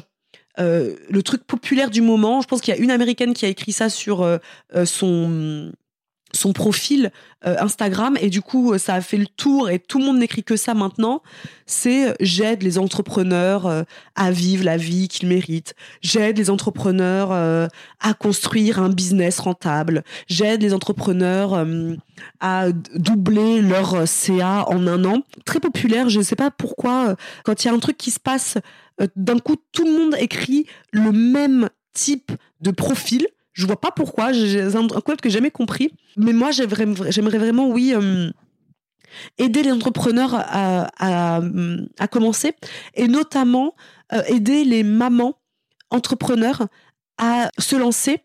euh, 0.61 0.95
le 1.11 1.23
truc 1.23 1.45
populaire 1.45 1.91
du 1.91 2.01
moment. 2.01 2.41
Je 2.41 2.47
pense 2.47 2.61
qu'il 2.61 2.75
y 2.75 2.79
a 2.79 2.81
une 2.81 2.93
américaine 2.93 3.35
qui 3.35 3.45
a 3.45 3.49
écrit 3.49 3.73
ça 3.73 3.89
sur 3.89 4.23
euh, 4.23 4.39
euh, 4.75 4.85
son 4.85 5.73
son 6.33 6.53
profil 6.53 7.13
Instagram 7.45 8.19
et 8.21 8.29
du 8.29 8.43
coup 8.43 8.77
ça 8.77 8.95
a 8.95 9.01
fait 9.01 9.19
le 9.19 9.29
tour 9.29 9.71
et 9.71 9.79
tout 9.79 10.01
le 10.01 10.05
monde 10.05 10.19
n'écrit 10.19 10.43
que 10.43 10.57
ça 10.57 10.75
maintenant. 10.75 11.23
C'est 11.65 12.13
j'aide 12.19 12.65
les 12.65 12.77
entrepreneurs 12.77 13.85
à 14.17 14.31
vivre 14.33 14.65
la 14.65 14.77
vie 14.77 15.07
qu'ils 15.07 15.29
méritent. 15.29 15.77
J'aide 16.03 16.37
les 16.39 16.51
entrepreneurs 16.51 17.31
à 17.31 18.15
construire 18.15 18.81
un 18.81 18.89
business 18.89 19.39
rentable. 19.39 20.03
J'aide 20.27 20.63
les 20.63 20.75
entrepreneurs 20.75 21.65
à 22.41 22.73
doubler 22.97 23.61
leur 23.61 24.09
CA 24.09 24.65
en 24.69 24.89
un 24.89 25.05
an. 25.05 25.23
Très 25.45 25.61
populaire. 25.61 26.09
Je 26.09 26.19
ne 26.19 26.25
sais 26.25 26.35
pas 26.35 26.51
pourquoi 26.51 27.15
quand 27.45 27.63
il 27.63 27.69
y 27.69 27.71
a 27.71 27.75
un 27.75 27.79
truc 27.79 27.97
qui 27.97 28.11
se 28.11 28.19
passe 28.19 28.59
d'un 29.17 29.39
coup, 29.39 29.57
tout 29.73 29.85
le 29.85 29.93
monde 29.93 30.17
écrit 30.19 30.67
le 30.93 31.13
même 31.13 31.69
type 31.93 32.33
de 32.61 32.71
profil. 32.71 33.27
Je 33.53 33.67
vois 33.67 33.81
pas 33.81 33.91
pourquoi, 33.91 34.33
j'ai 34.33 34.63
un 34.63 34.89
concept 34.89 35.21
que 35.21 35.29
j'ai 35.29 35.35
jamais 35.35 35.51
compris. 35.51 35.93
Mais 36.17 36.33
moi, 36.33 36.51
j'aimerais 36.51 37.39
vraiment, 37.39 37.69
oui, 37.69 37.95
euh, 37.95 38.31
aider 39.39 39.63
les 39.63 39.73
entrepreneurs 39.73 40.35
à, 40.35 40.91
à, 41.99 42.09
commencer 42.09 42.55
et 42.95 43.07
notamment 43.07 43.75
euh, 44.13 44.23
aider 44.27 44.65
les 44.65 44.83
mamans 44.83 45.39
entrepreneurs 45.91 46.67
à 47.17 47.51
se 47.59 47.77
lancer 47.77 48.25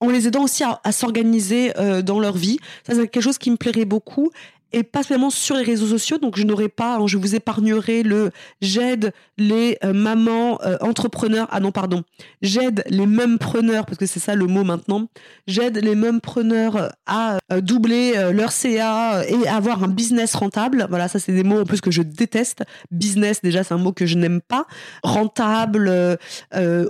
en 0.00 0.10
les 0.10 0.28
aidant 0.28 0.44
aussi 0.44 0.62
à, 0.62 0.92
s'organiser 0.92 1.72
dans 2.04 2.20
leur 2.20 2.36
vie. 2.36 2.58
Ça, 2.86 2.94
c'est 2.94 3.08
quelque 3.08 3.22
chose 3.22 3.38
qui 3.38 3.50
me 3.50 3.56
plairait 3.56 3.86
beaucoup 3.86 4.30
et 4.72 4.82
pas 4.82 5.02
seulement 5.02 5.30
sur 5.30 5.56
les 5.56 5.62
réseaux 5.62 5.86
sociaux. 5.86 6.18
Donc, 6.18 6.36
je 6.36 6.44
n'aurai 6.44 6.68
pas, 6.68 6.96
hein, 6.96 7.06
je 7.06 7.16
vous 7.16 7.34
épargnerai 7.34 8.02
le 8.02 8.30
j'aide 8.60 9.12
les 9.38 9.78
euh, 9.84 9.92
mamans 9.92 10.60
euh, 10.62 10.76
entrepreneurs. 10.80 11.48
Ah 11.50 11.60
non, 11.60 11.72
pardon. 11.72 12.02
J'aide 12.42 12.84
les 12.88 13.06
mêmes 13.06 13.38
preneurs, 13.38 13.86
parce 13.86 13.98
que 13.98 14.06
c'est 14.06 14.20
ça 14.20 14.34
le 14.34 14.46
mot 14.46 14.64
maintenant. 14.64 15.08
J'aide 15.46 15.82
les 15.82 15.94
mêmes 15.94 16.20
preneurs 16.20 16.92
à 17.06 17.38
euh, 17.50 17.60
doubler 17.60 18.12
leur 18.32 18.52
CA 18.52 19.24
et 19.26 19.48
avoir 19.48 19.84
un 19.84 19.88
business 19.88 20.34
rentable. 20.34 20.86
Voilà, 20.88 21.08
ça, 21.08 21.18
c'est 21.18 21.32
des 21.32 21.44
mots 21.44 21.60
en 21.60 21.64
plus 21.64 21.80
que 21.80 21.90
je 21.90 22.02
déteste. 22.02 22.64
Business, 22.90 23.40
déjà, 23.42 23.64
c'est 23.64 23.74
un 23.74 23.78
mot 23.78 23.92
que 23.92 24.06
je 24.06 24.16
n'aime 24.16 24.40
pas. 24.40 24.66
Rentable, 25.02 26.18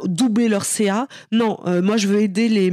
doubler 0.05 0.49
leur 0.49 0.65
CA. 0.65 1.07
Non, 1.33 1.59
moi, 1.83 1.97
je 1.97 2.09
veux 2.09 2.21
aider 2.21 2.49
les, 2.49 2.71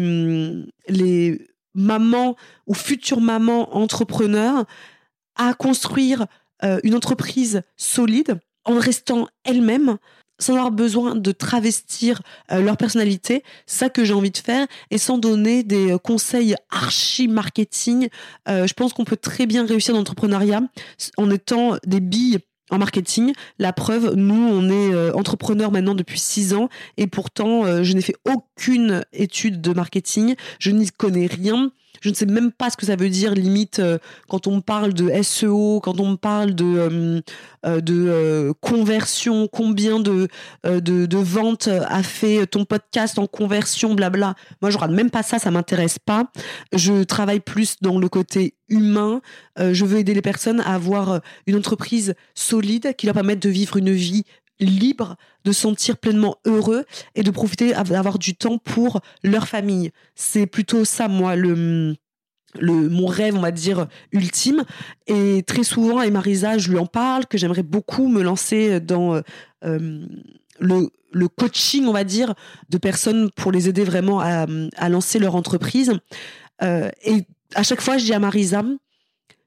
les 0.87 1.47
mamans 1.75 2.35
ou 2.67 2.73
futures 2.73 3.21
mamans 3.21 3.75
entrepreneurs 3.75 4.65
à 5.35 5.53
construire 5.53 6.25
euh, 6.63 6.79
une 6.83 6.95
entreprise 6.95 7.61
solide 7.75 8.39
en 8.63 8.79
restant 8.79 9.27
elles-mêmes 9.43 9.97
sans 10.37 10.53
avoir 10.53 10.71
besoin 10.71 11.15
de 11.15 11.31
travestir 11.31 12.21
euh, 12.51 12.61
leur 12.61 12.75
personnalité, 12.75 13.43
ça 13.65 13.89
que 13.89 14.03
j'ai 14.03 14.13
envie 14.13 14.31
de 14.31 14.37
faire, 14.37 14.67
et 14.91 14.97
sans 14.97 15.17
donner 15.17 15.63
des 15.63 15.93
euh, 15.93 15.97
conseils 15.97 16.55
archi 16.71 17.27
marketing. 17.29 18.09
je 18.47 18.73
pense 18.73 18.93
qu'on 18.93 19.05
peut 19.05 19.15
très 19.17 19.45
bien 19.45 19.65
réussir 19.65 19.93
dans 19.93 19.99
l'entrepreneuriat 19.99 20.61
en 21.17 21.31
étant 21.31 21.77
des 21.85 22.01
billes 22.01 22.39
en 22.69 22.79
marketing. 22.79 23.33
La 23.59 23.71
preuve, 23.71 24.15
nous, 24.15 24.35
on 24.35 24.69
est 24.69 25.11
entrepreneurs 25.11 25.71
maintenant 25.71 25.95
depuis 25.95 26.19
six 26.19 26.53
ans, 26.53 26.67
et 26.97 27.07
pourtant, 27.07 27.83
je 27.83 27.93
n'ai 27.93 28.01
fait 28.01 28.15
aucune 28.27 29.05
étude 29.13 29.61
de 29.61 29.71
marketing, 29.71 30.35
je 30.59 30.71
n'y 30.71 30.89
connais 30.89 31.27
rien. 31.27 31.71
Je 32.01 32.09
ne 32.09 32.15
sais 32.15 32.25
même 32.25 32.51
pas 32.51 32.69
ce 32.69 32.77
que 32.77 32.85
ça 32.85 32.95
veut 32.95 33.09
dire 33.09 33.33
limite 33.33 33.79
euh, 33.79 33.97
quand 34.27 34.47
on 34.47 34.61
parle 34.61 34.93
de 34.93 35.11
SEO, 35.21 35.79
quand 35.81 35.99
on 35.99 36.17
parle 36.17 36.53
de 36.55 36.65
euh, 36.65 37.21
euh, 37.65 38.53
conversion, 38.61 39.47
combien 39.47 39.99
de, 39.99 40.27
ventes 41.15 41.67
a 41.67 42.03
fait 42.03 42.45
ton 42.47 42.65
podcast 42.65 43.17
en 43.19 43.27
conversion, 43.27 43.95
blabla. 43.95 44.35
Moi, 44.61 44.71
je 44.71 44.77
regarde 44.77 44.93
même 44.93 45.09
pas 45.09 45.23
ça, 45.23 45.39
ça 45.39 45.51
m'intéresse 45.51 45.99
pas. 45.99 46.31
Je 46.73 47.03
travaille 47.03 47.39
plus 47.39 47.75
dans 47.81 47.97
le 47.97 48.09
côté 48.09 48.55
humain. 48.69 49.21
je 49.57 49.85
veux 49.85 49.99
aider 49.99 50.13
les 50.13 50.21
personnes 50.21 50.59
à 50.61 50.73
avoir 50.73 51.21
une 51.47 51.55
entreprise 51.55 52.15
solide 52.33 52.95
qui 52.97 53.05
leur 53.05 53.13
permette 53.13 53.41
de 53.41 53.49
vivre 53.49 53.77
une 53.77 53.91
vie 53.91 54.23
libre, 54.59 55.15
de 55.43 55.51
sentir 55.51 55.97
pleinement 55.97 56.37
heureux 56.45 56.85
et 57.15 57.23
de 57.23 57.31
profiter 57.31 57.73
d'avoir 57.73 58.19
du 58.19 58.35
temps 58.35 58.57
pour 58.57 59.01
leur 59.23 59.47
famille. 59.47 59.91
C'est 60.15 60.47
plutôt 60.47 60.85
ça, 60.85 61.07
moi, 61.07 61.35
le, 61.35 61.95
mon 62.61 63.05
rêve, 63.05 63.35
on 63.35 63.41
va 63.41 63.51
dire, 63.51 63.87
ultime. 64.11 64.63
Et 65.07 65.43
très 65.45 65.63
souvent, 65.63 65.99
à 65.99 66.09
Marisa, 66.09 66.57
je 66.57 66.69
lui 66.69 66.77
en 66.77 66.85
parle, 66.85 67.25
que 67.25 67.37
j'aimerais 67.37 67.63
beaucoup 67.63 68.07
me 68.07 68.21
lancer 68.21 68.79
dans 68.79 69.21
euh, 69.65 70.05
le, 70.59 70.89
le, 71.11 71.27
coaching, 71.27 71.85
on 71.85 71.93
va 71.93 72.03
dire, 72.03 72.33
de 72.69 72.77
personnes 72.77 73.29
pour 73.31 73.51
les 73.51 73.67
aider 73.67 73.83
vraiment 73.83 74.19
à, 74.19 74.45
lancer 74.89 75.19
leur 75.19 75.35
entreprise. 75.35 75.93
Euh, 76.63 76.89
et 77.03 77.25
à 77.55 77.63
chaque 77.63 77.81
fois, 77.81 77.97
je 77.97 78.05
dis 78.05 78.13
à 78.13 78.19
Marisa, 78.19 78.63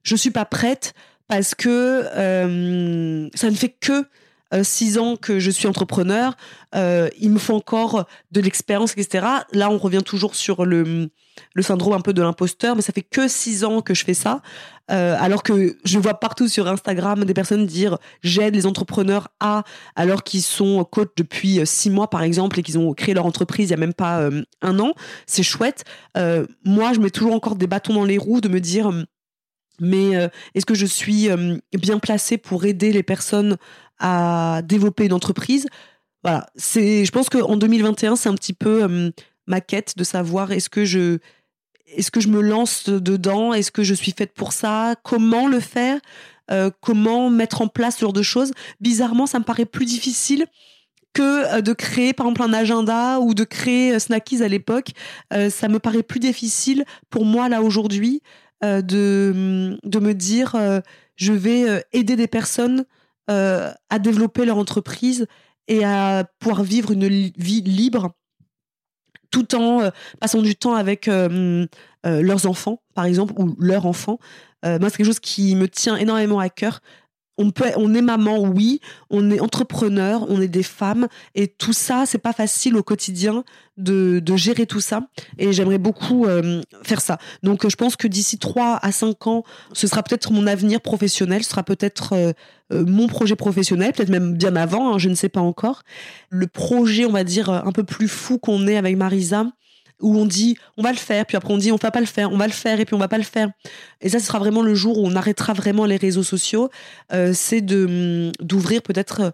je 0.03 0.17
suis 0.17 0.31
pas 0.31 0.45
prête 0.45 0.95
parce 1.29 1.55
que 1.55 1.69
euh, 2.17 3.29
ça 3.35 3.51
ne 3.51 3.55
fait 3.55 3.69
que 3.69 3.93
euh, 3.93 4.05
six 4.63 4.99
ans 4.99 5.17
que 5.17 5.39
je 5.39 5.51
suis 5.51 5.69
entrepreneur, 5.69 6.37
euh, 6.75 7.09
il 7.19 7.31
me 7.31 7.39
faut 7.39 7.55
encore 7.55 8.07
de 8.31 8.41
l'expérience, 8.41 8.93
etc. 8.97 9.27
Là, 9.53 9.71
on 9.71 9.79
revient 9.79 10.03
toujours 10.05 10.35
sur 10.35 10.65
le, 10.65 11.11
le 11.55 11.63
syndrome 11.63 11.95
un 11.95 12.01
peu 12.01 12.13
de 12.13 12.23
l'imposteur, 12.23 12.77
mais 12.77 12.83
ça 12.83 12.93
fait 12.93 13.03
que 13.03 13.29
six 13.29 13.65
ans 13.65 13.81
que 13.81 13.95
je 13.95 14.05
fais 14.05 14.15
ça, 14.15 14.43
euh, 14.91 15.17
alors 15.19 15.43
que 15.43 15.77
je 15.85 15.99
vois 15.99 16.15
partout 16.15 16.49
sur 16.49 16.67
Instagram 16.67 17.25
des 17.25 17.35
personnes 17.35 17.67
dire 17.67 17.99
j'aide 18.23 18.55
les 18.55 18.65
entrepreneurs 18.65 19.29
à, 19.39 19.65
alors 19.97 20.23
qu'ils 20.23 20.43
sont 20.43 20.83
coach 20.85 21.11
depuis 21.17 21.61
six 21.67 21.91
mois 21.91 22.09
par 22.09 22.23
exemple 22.23 22.59
et 22.59 22.63
qu'ils 22.63 22.79
ont 22.79 22.95
créé 22.95 23.15
leur 23.15 23.27
entreprise 23.27 23.69
il 23.69 23.73
y 23.73 23.75
a 23.75 23.79
même 23.79 23.95
pas 23.95 24.31
un 24.63 24.79
an. 24.79 24.95
C'est 25.27 25.43
chouette. 25.43 25.85
moi, 26.65 26.93
je 26.95 27.01
mets 27.01 27.11
toujours 27.11 27.35
encore 27.35 27.57
des 27.57 27.67
bâtons 27.67 27.95
dans 27.95 28.05
les 28.05 28.19
roues 28.19 28.41
de 28.41 28.49
me 28.49 28.61
dire 28.61 28.91
mais 29.81 30.31
est-ce 30.55 30.67
que 30.67 30.75
je 30.75 30.87
suis 30.87 31.29
bien 31.73 31.99
placée 31.99 32.39
pour 32.39 32.65
aider 32.65 32.93
les 32.93 33.03
personnes 33.03 33.57
à 33.99 34.63
développer 34.65 35.07
une 35.07 35.13
entreprise? 35.13 35.67
Voilà, 36.25 36.47
c'est, 36.57 37.05
je 37.05 37.13
pense 37.13 37.29
qu'en 37.29 37.57
2021, 37.57 38.17
c'est 38.17 38.29
un 38.29 38.35
petit 38.35 38.53
peu 38.53 38.83
euh, 38.83 39.11
ma 39.47 39.61
quête 39.61 39.97
de 39.97 40.05
savoir 40.05 40.51
est-ce 40.51 40.69
que 40.69 40.85
je, 40.85 41.19
est-ce 41.87 42.11
que 42.11 42.21
je 42.21 42.29
me 42.29 42.41
lance 42.41 42.89
dedans, 42.89 43.55
est-ce 43.55 43.71
que 43.71 43.85
je 43.85 43.95
suis 43.95 44.13
faite 44.13 44.35
pour 44.35 44.53
ça, 44.53 44.97
comment 45.05 45.47
le 45.47 45.61
faire, 45.61 46.01
euh, 46.51 46.71
comment 46.81 47.31
mettre 47.31 47.63
en 47.63 47.69
place 47.69 47.97
ce 47.97 48.01
genre 48.01 48.13
de 48.13 48.23
choses? 48.23 48.51
Bizarrement, 48.81 49.27
ça 49.27 49.39
me 49.39 49.45
paraît 49.45 49.65
plus 49.65 49.87
difficile 49.87 50.47
que 51.15 51.55
euh, 51.55 51.61
de 51.61 51.73
créer 51.73 52.13
par 52.13 52.27
exemple 52.27 52.43
un 52.43 52.53
agenda 52.53 53.21
ou 53.21 53.33
de 53.33 53.45
créer 53.45 53.97
Snackies 54.01 54.43
à 54.43 54.49
l'époque. 54.49 54.91
ça 55.31 55.69
me 55.69 55.79
paraît 55.79 56.03
plus 56.03 56.21
difficile 56.21 56.85
pour 57.11 57.25
moi 57.25 57.49
là 57.49 57.63
aujourd'hui 57.63 58.23
de, 58.63 59.79
de 59.83 59.99
me 59.99 60.15
dire 60.15 60.57
je 61.17 61.33
vais 61.33 61.85
aider 61.93 62.17
des 62.17 62.27
personnes 62.27 62.85
euh, 63.31 63.71
à 63.91 63.99
développer 63.99 64.47
leur 64.47 64.57
entreprise 64.57 65.27
et 65.67 65.85
à 65.85 66.25
pouvoir 66.39 66.63
vivre 66.63 66.93
une 66.93 67.07
vie 67.09 67.61
libre 67.61 68.13
tout 69.31 69.55
en 69.55 69.83
euh, 69.83 69.91
passant 70.19 70.41
du 70.41 70.57
temps 70.57 70.75
avec 70.75 71.09
euh, 71.09 71.67
leurs 72.05 72.47
enfants, 72.47 72.81
par 72.95 73.05
exemple, 73.05 73.35
ou 73.37 73.55
leurs 73.59 73.85
enfants. 73.85 74.19
moi, 74.65 74.89
c'est 74.89 74.97
quelque 74.97 75.05
chose 75.05 75.21
qui 75.21 75.55
me 75.57 75.69
tient 75.69 75.97
énormément 75.97 76.39
à 76.39 76.49
cœur 76.49 76.81
on 77.39 77.51
peut, 77.51 77.71
on 77.77 77.95
est 77.95 78.03
maman, 78.03 78.41
oui, 78.41 78.81
on 79.11 79.31
est 79.31 79.41
entrepreneur, 79.41 80.27
on 80.29 80.41
est 80.41 80.49
des 80.49 80.65
femmes, 80.65 81.07
et 81.35 81.47
tout 81.47 81.73
ça, 81.73 82.05
c'est 82.05 82.19
pas 82.19 82.33
facile 82.33 82.77
au 82.77 82.83
quotidien 82.83 83.45
de, 83.77 84.23
gérer 84.37 84.67
tout 84.67 84.81
ça. 84.81 85.09
Et 85.39 85.53
j'aimerais 85.53 85.79
beaucoup 85.79 86.27
euh, 86.27 86.61
faire 86.83 87.01
ça. 87.01 87.19
Donc, 87.43 87.69
je 87.69 87.77
pense 87.77 87.97
que 87.97 88.09
d'ici 88.09 88.39
3 88.39 88.79
à 88.83 88.93
5 88.93 89.27
ans, 89.27 89.45
ce 89.73 89.87
sera 89.87 90.03
peut-être 90.03 90.33
mon 90.33 90.47
avenir 90.47 90.81
professionnel, 90.81 91.45
ce 91.45 91.51
sera 91.51 91.63
peut-être 91.63 92.13
euh, 92.13 92.33
euh, 92.73 92.85
mon 92.85 93.07
projet 93.07 93.37
professionnel, 93.37 93.93
peut-être 93.93 94.11
même 94.11 94.35
bien 94.35 94.57
avant, 94.57 94.95
hein, 94.95 94.99
je 94.99 95.09
ne 95.09 95.15
sais 95.15 95.29
pas 95.29 95.41
encore. 95.41 95.83
Le 96.29 96.47
projet, 96.47 97.05
on 97.07 97.13
va 97.13 97.25
dire, 97.25 97.51
un 97.51 97.73
peu 97.73 97.85
plus 97.85 98.09
fou 98.09 98.39
qu'on 98.39 98.67
est 98.67 98.77
avec 98.77 98.97
Marisa, 98.97 99.47
où 100.01 100.17
on 100.17 100.27
dit 100.27 100.57
on 100.77 100.83
va 100.83 100.93
le 100.93 100.99
faire, 100.99 101.27
puis 101.27 101.37
après 101.37 101.53
on 101.53 101.59
dit 101.59 101.73
on 101.73 101.77
va 101.77 101.91
pas 101.91 102.01
le 102.01 102.07
faire, 102.07 102.33
on 102.33 102.37
va 102.37 102.47
le 102.47 102.53
faire 102.53 102.81
et 102.81 102.85
puis 102.85 102.95
on 102.95 102.99
va 102.99 103.09
pas 103.09 103.19
le 103.19 103.25
faire. 103.25 103.51
Et 104.01 104.09
ça, 104.09 104.19
ce 104.19 104.27
sera 104.27 104.39
vraiment 104.39 104.63
le 104.63 104.75
jour 104.75 104.99
où 104.99 105.07
on 105.07 105.15
arrêtera 105.17 105.53
vraiment 105.53 105.85
les 105.85 105.97
réseaux 105.97 106.23
sociaux. 106.23 106.71
Euh, 107.13 107.33
c'est 107.35 107.61
de 107.61 107.85
hum, 107.85 108.33
d'ouvrir 108.41 108.83
peut-être, 108.83 109.21
euh, 109.21 109.31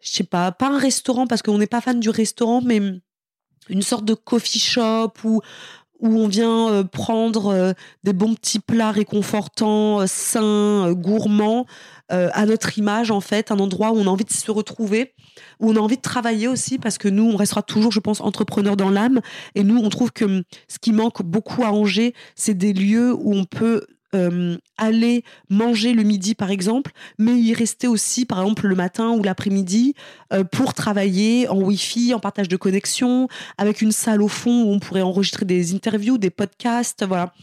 je 0.00 0.10
sais 0.10 0.24
pas, 0.24 0.52
pas 0.52 0.68
un 0.68 0.78
restaurant 0.78 1.26
parce 1.26 1.42
qu'on 1.42 1.58
n'est 1.58 1.66
pas 1.66 1.80
fan 1.80 2.00
du 2.00 2.10
restaurant, 2.10 2.60
mais 2.62 2.80
une 3.68 3.82
sorte 3.82 4.04
de 4.04 4.14
coffee 4.14 4.58
shop 4.58 5.12
où 5.24 5.40
où 6.00 6.08
on 6.18 6.28
vient 6.28 6.68
euh, 6.70 6.84
prendre 6.84 7.74
des 8.02 8.12
bons 8.12 8.34
petits 8.34 8.58
plats 8.58 8.90
réconfortants, 8.90 10.06
sains, 10.06 10.92
gourmands, 10.92 11.66
à 12.10 12.46
notre 12.46 12.78
image 12.78 13.10
en 13.10 13.20
fait, 13.20 13.50
un 13.50 13.58
endroit 13.58 13.90
où 13.90 13.96
on 13.96 14.06
a 14.06 14.10
envie 14.10 14.24
de 14.24 14.32
se 14.32 14.50
retrouver 14.50 15.14
où 15.60 15.70
on 15.70 15.76
a 15.76 15.80
envie 15.80 15.96
de 15.96 16.02
travailler 16.02 16.48
aussi 16.48 16.78
parce 16.78 16.98
que 16.98 17.08
nous, 17.08 17.24
on 17.24 17.36
restera 17.36 17.62
toujours, 17.62 17.92
je 17.92 18.00
pense, 18.00 18.20
entrepreneurs 18.20 18.76
dans 18.76 18.90
l'âme. 18.90 19.20
Et 19.54 19.62
nous, 19.62 19.78
on 19.78 19.88
trouve 19.88 20.12
que 20.12 20.24
hum, 20.24 20.42
ce 20.68 20.78
qui 20.78 20.92
manque 20.92 21.22
beaucoup 21.22 21.64
à 21.64 21.72
Angers, 21.72 22.14
c'est 22.34 22.54
des 22.54 22.72
lieux 22.72 23.14
où 23.14 23.34
on 23.34 23.44
peut 23.44 23.86
hum, 24.14 24.58
aller 24.78 25.24
manger 25.50 25.92
le 25.92 26.02
midi 26.02 26.34
par 26.34 26.50
exemple, 26.50 26.92
mais 27.18 27.38
y 27.38 27.52
rester 27.52 27.86
aussi 27.88 28.24
par 28.24 28.40
exemple 28.40 28.66
le 28.66 28.74
matin 28.74 29.10
ou 29.10 29.22
l'après-midi 29.22 29.94
euh, 30.32 30.44
pour 30.44 30.74
travailler 30.74 31.48
en 31.48 31.60
Wi-Fi, 31.60 32.14
en 32.14 32.20
partage 32.20 32.48
de 32.48 32.56
connexion, 32.56 33.28
avec 33.58 33.82
une 33.82 33.92
salle 33.92 34.22
au 34.22 34.28
fond 34.28 34.64
où 34.64 34.72
on 34.72 34.78
pourrait 34.78 35.02
enregistrer 35.02 35.44
des 35.44 35.74
interviews, 35.74 36.18
des 36.18 36.30
podcasts, 36.30 37.04
voilà. 37.04 37.34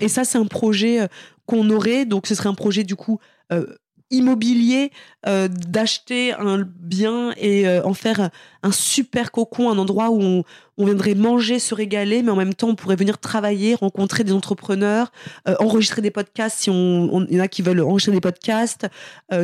Et 0.00 0.08
ça, 0.08 0.24
c'est 0.24 0.38
un 0.38 0.46
projet 0.46 1.02
euh, 1.02 1.06
qu'on 1.46 1.70
aurait, 1.70 2.04
donc 2.04 2.26
ce 2.26 2.34
serait 2.34 2.48
un 2.48 2.54
projet 2.54 2.84
du 2.84 2.96
coup 2.96 3.20
euh, 3.52 3.66
immobilier 4.10 4.90
euh, 5.26 5.48
d'acheter 5.48 6.32
un 6.34 6.62
bien 6.62 7.32
et 7.36 7.66
euh, 7.66 7.84
en 7.84 7.94
faire 7.94 8.30
un 8.62 8.72
super 8.72 9.32
cocon, 9.32 9.70
un 9.70 9.78
endroit 9.78 10.10
où 10.10 10.44
on, 10.78 10.84
viendrait 10.84 11.14
manger, 11.14 11.58
se 11.58 11.74
régaler, 11.74 12.22
mais 12.22 12.30
en 12.30 12.36
même 12.36 12.54
temps 12.54 12.68
on 12.68 12.74
pourrait 12.74 12.96
venir 12.96 13.18
travailler, 13.18 13.74
rencontrer 13.74 14.24
des 14.24 14.32
entrepreneurs, 14.32 15.12
euh, 15.48 15.54
enregistrer 15.58 16.02
des 16.02 16.10
podcasts 16.10 16.58
si 16.58 16.70
on, 16.70 17.26
y 17.28 17.38
en 17.38 17.42
a 17.42 17.48
qui 17.48 17.62
veulent 17.62 17.80
enregistrer 17.80 18.12
des 18.12 18.20
podcasts, 18.20 18.86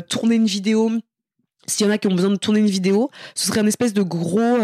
tourner 0.08 0.36
une 0.36 0.46
vidéo. 0.46 0.90
S'il 1.66 1.86
y 1.86 1.88
en 1.88 1.92
a 1.92 1.98
qui 1.98 2.08
ont 2.08 2.14
besoin 2.14 2.30
de 2.30 2.36
tourner 2.36 2.60
une 2.60 2.66
vidéo, 2.66 3.10
ce 3.34 3.46
serait 3.46 3.60
une 3.60 3.68
espèce 3.68 3.92
de 3.92 4.02
gros 4.02 4.58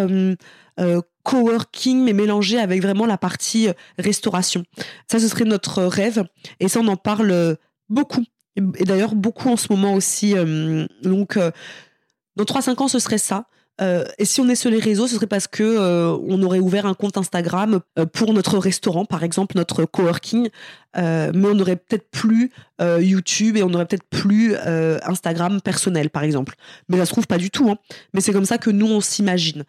coworking 1.23 2.03
mais 2.03 2.13
mélangé 2.13 2.59
avec 2.59 2.83
vraiment 2.83 3.07
la 3.07 3.19
partie 3.19 3.69
restauration. 3.99 4.65
Ça, 5.11 5.19
ce 5.19 5.29
serait 5.29 5.45
notre 5.45 5.85
rêve 5.85 6.25
et 6.61 6.69
ça, 6.69 6.81
on 6.81 6.89
en 6.89 6.97
parle 6.97 7.57
beaucoup 7.89 8.25
et 8.57 8.85
d'ailleurs, 8.85 9.15
beaucoup 9.15 9.51
en 9.51 9.57
ce 9.57 9.67
moment 9.71 9.95
aussi. 9.95 10.35
Euh, 10.37 10.87
donc, 11.03 11.37
euh, 11.37 11.51
dans 12.37 12.45
3-5 12.45 12.83
ans, 12.83 12.89
ce 12.89 12.99
serait 12.99 13.19
ça. 13.19 13.47
Euh, 13.83 14.07
et 14.19 14.25
si 14.25 14.41
on 14.41 14.49
est 14.49 14.55
sur 14.55 14.71
les 14.71 14.79
réseaux, 14.79 15.07
ce 15.07 15.17
serait 15.17 15.27
parce 15.27 15.47
que 15.47 16.17
on 16.27 16.43
aurait 16.43 16.61
ouvert 16.61 16.87
un 16.87 16.95
compte 16.95 17.19
Instagram 17.19 17.81
pour 18.15 18.33
notre 18.33 18.57
restaurant, 18.57 19.05
par 19.05 19.23
exemple, 19.23 19.55
notre 19.57 19.85
coworking, 19.85 20.49
mais 20.95 21.31
on 21.35 21.55
n'aurait 21.55 21.77
peut-être 21.77 22.11
plus 22.11 22.51
YouTube 22.81 23.59
et 23.59 23.63
on 23.63 23.69
n'aurait 23.69 23.85
peut-être 23.85 24.09
plus 24.09 24.57
Instagram 24.57 25.61
personnel, 25.61 26.09
par 26.09 26.23
exemple. 26.23 26.55
Mais 26.89 26.97
ça 26.97 27.05
se 27.05 27.13
trouve 27.13 27.27
pas 27.27 27.37
du 27.37 27.51
tout. 27.51 27.69
Hein. 27.69 27.77
Mais 28.15 28.23
c'est 28.23 28.33
comme 28.33 28.47
ça 28.47 28.57
que 28.57 28.71
nous 28.71 28.87
on 28.87 29.03
s'imagine. 29.03 29.65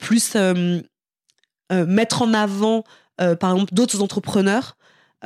plus 0.00 0.36
mettre 1.70 2.22
en 2.22 2.34
avant, 2.34 2.82
par 3.18 3.52
exemple, 3.52 3.72
d'autres 3.72 4.02
entrepreneurs 4.02 4.76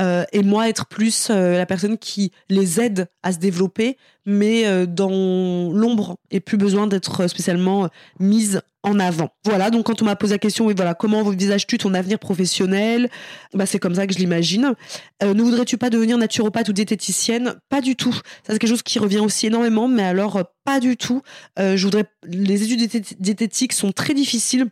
euh, 0.01 0.25
et 0.33 0.43
moi 0.43 0.69
être 0.69 0.87
plus 0.87 1.29
euh, 1.31 1.57
la 1.57 1.67
personne 1.67 1.99
qui 1.99 2.33
les 2.49 2.81
aide 2.81 3.09
à 3.23 3.33
se 3.33 3.39
développer, 3.39 3.97
mais 4.27 4.67
euh, 4.67 4.87
dans 4.87 5.73
l'ombre 5.73 6.17
et 6.31 6.41
plus 6.41 6.57
besoin 6.57 6.87
d'être 6.87 7.27
spécialement 7.27 7.89
mise 8.21 8.61
en 8.85 9.01
avant. 9.01 9.31
Voilà, 9.45 9.71
donc 9.71 9.87
quand 9.87 10.01
on 10.03 10.05
m'a 10.05 10.15
posé 10.15 10.35
la 10.35 10.39
question, 10.39 10.67
oui, 10.67 10.75
voilà, 10.77 10.95
comment 10.95 11.19
envisages-tu 11.21 11.79
ton 11.79 11.95
avenir 11.95 12.19
professionnel? 12.19 13.11
Bah, 13.53 13.67
C'est 13.67 13.81
comme 13.81 13.97
ça 13.97 14.07
que 14.07 14.15
je 14.15 14.19
l'imagine. 14.19 14.75
ne 15.23 15.43
voudrais-tu 15.43 15.79
pas 15.79 15.91
devenir 15.91 16.17
naturopathe 16.17 16.69
ou 16.69 16.73
diététicienne? 16.73 17.57
Pas 17.69 17.81
du 17.81 17.97
tout. 17.97 18.15
Ça, 18.15 18.53
c'est 18.53 18.59
quelque 18.59 18.71
chose 18.71 18.83
qui 18.83 19.01
revient 19.01 19.19
aussi 19.19 19.49
énormément, 19.49 19.89
mais 19.89 20.05
alors, 20.05 20.45
pas 20.65 20.79
du 20.79 20.97
tout. 20.97 21.23
je 21.59 21.83
voudrais. 21.83 22.05
Les 22.25 22.63
études 22.63 22.89
diététiques 23.19 23.73
sont 23.73 23.91
très 23.91 24.15
difficiles 24.15 24.69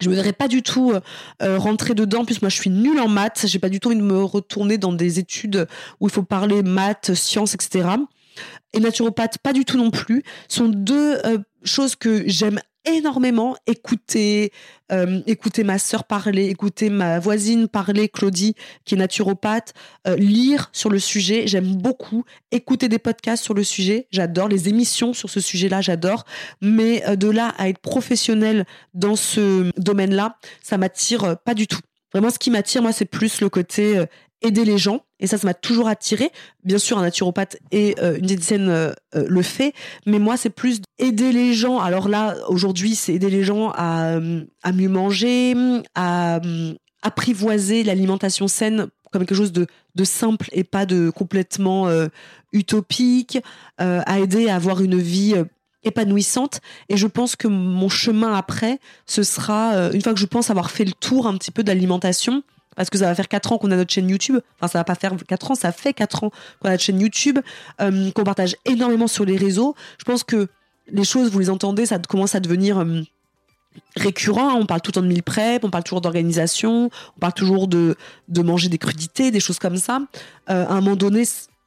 je 0.00 0.08
me 0.08 0.14
verrais 0.14 0.32
pas 0.32 0.48
du 0.48 0.62
tout 0.62 0.92
euh, 0.92 1.00
euh, 1.42 1.58
rentrer 1.58 1.94
dedans. 1.94 2.24
Plus, 2.24 2.42
moi, 2.42 2.48
je 2.48 2.56
suis 2.56 2.70
nulle 2.70 3.00
en 3.00 3.08
maths. 3.08 3.44
J'ai 3.46 3.58
pas 3.58 3.68
du 3.68 3.80
tout 3.80 3.88
envie 3.88 3.98
de 3.98 4.02
me 4.02 4.22
retourner 4.22 4.78
dans 4.78 4.92
des 4.92 5.18
études 5.18 5.66
où 6.00 6.08
il 6.08 6.12
faut 6.12 6.22
parler 6.22 6.62
maths, 6.62 7.14
sciences, 7.14 7.54
etc. 7.54 7.88
Et 8.72 8.80
naturopathe, 8.80 9.38
pas 9.38 9.52
du 9.52 9.64
tout 9.64 9.78
non 9.78 9.90
plus. 9.90 10.24
Ce 10.48 10.58
sont 10.58 10.68
deux 10.68 11.18
euh, 11.24 11.38
choses 11.62 11.94
que 11.94 12.24
j'aime 12.26 12.60
énormément 12.84 13.56
écouter, 13.66 14.52
euh, 14.92 15.20
écouter 15.26 15.64
ma 15.64 15.78
sœur 15.78 16.04
parler, 16.04 16.48
écouter 16.48 16.90
ma 16.90 17.18
voisine 17.18 17.68
parler, 17.68 18.08
Claudie, 18.08 18.54
qui 18.84 18.94
est 18.94 18.98
naturopathe, 18.98 19.72
euh, 20.06 20.16
lire 20.16 20.70
sur 20.72 20.90
le 20.90 20.98
sujet, 20.98 21.46
j'aime 21.46 21.76
beaucoup, 21.76 22.24
écouter 22.50 22.88
des 22.88 22.98
podcasts 22.98 23.42
sur 23.42 23.54
le 23.54 23.64
sujet, 23.64 24.06
j'adore, 24.10 24.48
les 24.48 24.68
émissions 24.68 25.12
sur 25.12 25.30
ce 25.30 25.40
sujet-là, 25.40 25.80
j'adore, 25.80 26.24
mais 26.60 27.02
euh, 27.08 27.16
de 27.16 27.28
là 27.28 27.54
à 27.58 27.68
être 27.68 27.80
professionnel 27.80 28.66
dans 28.92 29.16
ce 29.16 29.70
domaine-là, 29.78 30.36
ça 30.62 30.78
m'attire 30.78 31.36
pas 31.44 31.54
du 31.54 31.66
tout. 31.66 31.80
Vraiment, 32.12 32.30
ce 32.30 32.38
qui 32.38 32.50
m'attire, 32.50 32.80
moi, 32.80 32.92
c'est 32.92 33.06
plus 33.06 33.40
le 33.40 33.48
côté 33.48 34.04
aider 34.44 34.64
les 34.64 34.78
gens. 34.78 35.00
Et 35.18 35.26
ça, 35.26 35.38
ça 35.38 35.46
m'a 35.46 35.54
toujours 35.54 35.88
attiré. 35.88 36.30
Bien 36.64 36.78
sûr, 36.78 36.98
un 36.98 37.02
naturopathe 37.02 37.56
et 37.72 37.96
euh, 38.00 38.16
une 38.18 38.26
diététicienne 38.26 38.68
euh, 38.68 38.92
euh, 39.16 39.24
le 39.26 39.42
fait. 39.42 39.72
Mais 40.06 40.18
moi, 40.18 40.36
c'est 40.36 40.50
plus 40.50 40.80
aider 40.98 41.32
les 41.32 41.54
gens. 41.54 41.80
Alors 41.80 42.08
là, 42.08 42.36
aujourd'hui, 42.48 42.94
c'est 42.94 43.14
aider 43.14 43.30
les 43.30 43.42
gens 43.42 43.70
à, 43.74 44.18
à 44.62 44.72
mieux 44.72 44.88
manger, 44.88 45.54
à 45.94 46.40
apprivoiser 47.02 47.82
l'alimentation 47.84 48.48
saine 48.48 48.88
comme 49.10 49.24
quelque 49.24 49.36
chose 49.36 49.52
de, 49.52 49.66
de 49.94 50.04
simple 50.04 50.48
et 50.52 50.64
pas 50.64 50.86
de 50.86 51.08
complètement 51.08 51.88
utopique, 52.52 53.38
à 53.78 54.18
aider 54.18 54.48
à 54.48 54.56
avoir 54.56 54.82
une 54.82 54.98
vie 54.98 55.34
épanouissante. 55.84 56.60
Et 56.88 56.96
je 56.96 57.06
pense 57.06 57.36
que 57.36 57.46
mon 57.46 57.88
chemin 57.88 58.34
après, 58.34 58.80
ce 59.06 59.22
sera, 59.22 59.90
une 59.92 60.02
fois 60.02 60.14
que 60.14 60.18
je 60.18 60.26
pense 60.26 60.50
avoir 60.50 60.72
fait 60.72 60.84
le 60.84 60.92
tour 60.92 61.28
un 61.28 61.36
petit 61.36 61.52
peu 61.52 61.62
de 61.62 61.68
l'alimentation, 61.68 62.42
parce 62.76 62.90
que 62.90 62.98
ça 62.98 63.06
va 63.06 63.14
faire 63.14 63.28
4 63.28 63.52
ans 63.52 63.58
qu'on 63.58 63.70
a 63.70 63.76
notre 63.76 63.92
chaîne 63.92 64.08
YouTube. 64.08 64.38
Enfin, 64.58 64.68
ça 64.68 64.78
va 64.78 64.84
pas 64.84 64.94
faire 64.94 65.12
4 65.16 65.50
ans, 65.50 65.54
ça 65.54 65.72
fait 65.72 65.92
4 65.92 66.24
ans 66.24 66.30
qu'on 66.60 66.68
a 66.68 66.72
notre 66.72 66.82
chaîne 66.82 67.00
YouTube, 67.00 67.38
qu'on 67.78 68.24
partage 68.24 68.56
énormément 68.64 69.06
sur 69.06 69.24
les 69.24 69.36
réseaux. 69.36 69.74
Je 69.98 70.04
pense 70.04 70.24
que 70.24 70.48
les 70.88 71.04
choses, 71.04 71.30
vous 71.30 71.38
les 71.38 71.50
entendez, 71.50 71.86
ça 71.86 71.98
commence 71.98 72.34
à 72.34 72.40
devenir 72.40 72.84
récurrent. 73.96 74.50
Hein. 74.50 74.58
On 74.58 74.66
parle 74.66 74.80
tout 74.80 74.90
le 74.90 74.94
temps 74.94 75.02
de 75.02 75.06
mille 75.06 75.22
prep, 75.22 75.64
on 75.64 75.70
parle 75.70 75.84
toujours 75.84 76.00
d'organisation, 76.00 76.90
on 77.16 77.20
parle 77.20 77.32
toujours 77.32 77.68
de, 77.68 77.96
de 78.28 78.42
manger 78.42 78.68
des 78.68 78.78
crudités, 78.78 79.30
des 79.30 79.40
choses 79.40 79.58
comme 79.58 79.76
ça. 79.76 80.00
Euh, 80.50 80.66
à 80.66 80.72
un 80.72 80.80
moment 80.80 80.96
donné, 80.96 81.24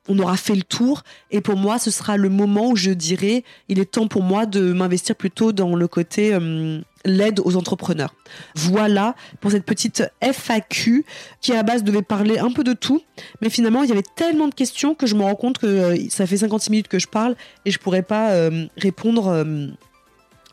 on 0.08 0.20
aura 0.20 0.38
fait 0.38 0.56
le 0.56 0.64
tour. 0.64 1.04
Et 1.32 1.42
pour 1.42 1.56
moi, 1.56 1.80
ce 1.80 1.92
sera 1.92 2.18
le 2.18 2.30
moment 2.30 2.70
où 2.70 2.76
je 2.76 2.92
dirais, 2.92 3.44
il 3.70 3.80
est 3.80 3.92
temps 3.92 4.08
pour 4.08 4.24
moi 4.24 4.46
de 4.46 4.74
m'investir 4.74 5.16
plutôt 5.16 5.52
dans 5.52 5.76
le 5.76 5.88
côté 5.88 6.34
euh, 6.34 6.80
l'aide 7.06 7.40
aux 7.44 7.56
entrepreneurs. 7.56 8.14
Voilà 8.56 9.16
pour 9.40 9.52
cette 9.52 9.66
petite 9.66 10.04
FAQ 10.22 11.06
qui 11.42 11.54
à 11.54 11.64
base 11.64 11.84
devait 11.84 12.02
parler 12.02 12.38
un 12.40 12.52
peu 12.52 12.64
de 12.64 12.74
tout. 12.74 13.02
Mais 13.42 13.50
finalement, 13.50 13.84
il 13.84 13.90
y 13.90 13.94
avait 13.94 14.04
tellement 14.16 14.48
de 14.48 14.56
questions 14.56 14.96
que 14.96 15.08
je 15.08 15.16
me 15.16 15.24
rends 15.24 15.36
compte 15.36 15.58
que 15.58 15.68
euh, 15.68 15.98
ça 16.10 16.26
fait 16.26 16.38
56 16.38 16.70
minutes 16.72 16.88
que 16.88 17.00
je 17.00 17.08
parle 17.08 17.36
et 17.66 17.72
je 17.72 17.80
pourrais 17.80 18.04
pas 18.04 18.32
répondre 18.78 19.46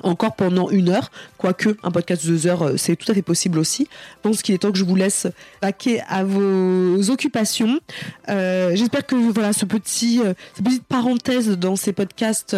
encore 0.02 0.34
pendant 0.34 0.68
une 0.70 0.88
heure, 0.88 1.10
quoique 1.38 1.76
un 1.82 1.90
podcast 1.90 2.26
de 2.26 2.32
deux 2.32 2.46
heures, 2.46 2.62
euh, 2.62 2.76
c'est 2.76 2.96
tout 2.96 3.10
à 3.10 3.14
fait 3.14 3.22
possible 3.22 3.58
aussi. 3.58 3.88
Je 3.90 4.28
pense 4.28 4.42
qu'il 4.42 4.54
est 4.54 4.58
temps 4.58 4.72
que 4.72 4.78
je 4.78 4.84
vous 4.84 4.96
laisse 4.96 5.26
paquer 5.60 6.00
à 6.08 6.24
vos 6.24 7.10
occupations. 7.10 7.78
Euh, 8.28 8.72
j'espère 8.74 9.06
que 9.06 9.14
voilà 9.14 9.52
ce 9.52 9.64
petit, 9.64 10.20
euh, 10.24 10.34
petite 10.62 10.84
parenthèse 10.84 11.50
dans 11.50 11.76
ces 11.76 11.92
podcasts 11.92 12.56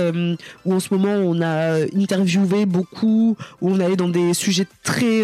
où 0.65 0.75
en 0.75 0.81
ce 0.81 0.93
moment 0.93 1.15
on 1.15 1.41
a 1.43 1.85
interviewé 1.97 2.67
beaucoup, 2.67 3.37
où 3.61 3.71
on 3.71 3.81
allait 3.81 3.97
dans 3.97 4.09
des 4.09 4.35
sujets 4.35 4.67
très 4.83 5.23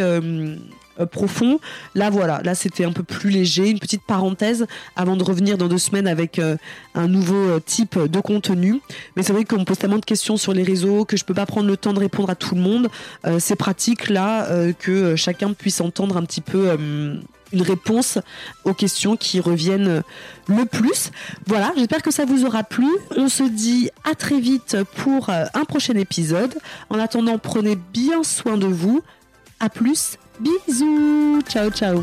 euh, 1.01 1.07
profond. 1.07 1.59
Là, 1.95 2.11
voilà, 2.11 2.43
là 2.45 2.55
c'était 2.55 2.85
un 2.85 2.93
peu 2.93 3.03
plus 3.03 3.31
léger, 3.31 3.71
une 3.71 3.79
petite 3.79 4.03
parenthèse 4.03 4.67
avant 4.95 5.17
de 5.17 5.25
revenir 5.25 5.57
dans 5.57 5.69
deux 5.69 5.79
semaines 5.79 6.07
avec 6.07 6.39
euh, 6.39 6.57
un 6.95 7.09
nouveau 7.09 7.35
euh, 7.35 7.61
type 7.65 7.99
de 7.99 8.21
contenu. 8.21 8.81
Mais 9.17 9.23
c'est 9.23 9.33
vrai 9.33 9.45
qu'on 9.45 9.61
me 9.61 9.65
pose 9.65 9.79
tellement 9.79 9.99
de 9.99 10.05
questions 10.05 10.37
sur 10.37 10.53
les 10.53 10.63
réseaux 10.63 11.07
que 11.07 11.17
je 11.17 11.25
peux 11.25 11.33
pas 11.33 11.47
prendre 11.47 11.67
le 11.67 11.79
temps 11.79 11.95
de 11.95 11.99
répondre 11.99 12.29
à 12.29 12.35
tout 12.35 12.55
le 12.55 12.61
monde. 12.61 12.89
c'est 13.39 13.57
pratique 13.57 14.09
là 14.09 14.49
que 14.79 15.17
chacun 15.17 15.53
puisse 15.53 15.81
entendre 15.81 16.17
un 16.17 16.23
petit 16.25 16.41
peu 16.41 16.71
une 17.53 17.63
réponse 17.63 18.19
aux 18.65 18.75
questions 18.75 19.17
qui 19.17 19.41
reviennent 19.41 20.03
le 20.49 20.65
plus. 20.65 21.11
Voilà, 21.47 21.73
j'espère 21.77 22.03
que 22.03 22.11
ça 22.11 22.25
vous 22.25 22.45
aura 22.45 22.65
plu. 22.65 22.89
On 23.17 23.29
se 23.29 23.45
dit 23.45 23.91
à 24.05 24.15
très 24.15 24.41
vite 24.41 24.77
pour 24.97 25.31
un 25.31 25.65
prochain 25.65 25.95
épisode. 25.95 26.55
En 26.91 26.99
attendant, 26.99 27.39
prenez 27.39 27.77
bien 27.77 28.23
soin 28.23 28.57
de 28.57 28.67
vous. 28.67 29.03
À 29.63 29.69
plus 29.69 30.19
Bisous, 30.41 31.41
ciao 31.49 31.71
ciao. 31.71 32.03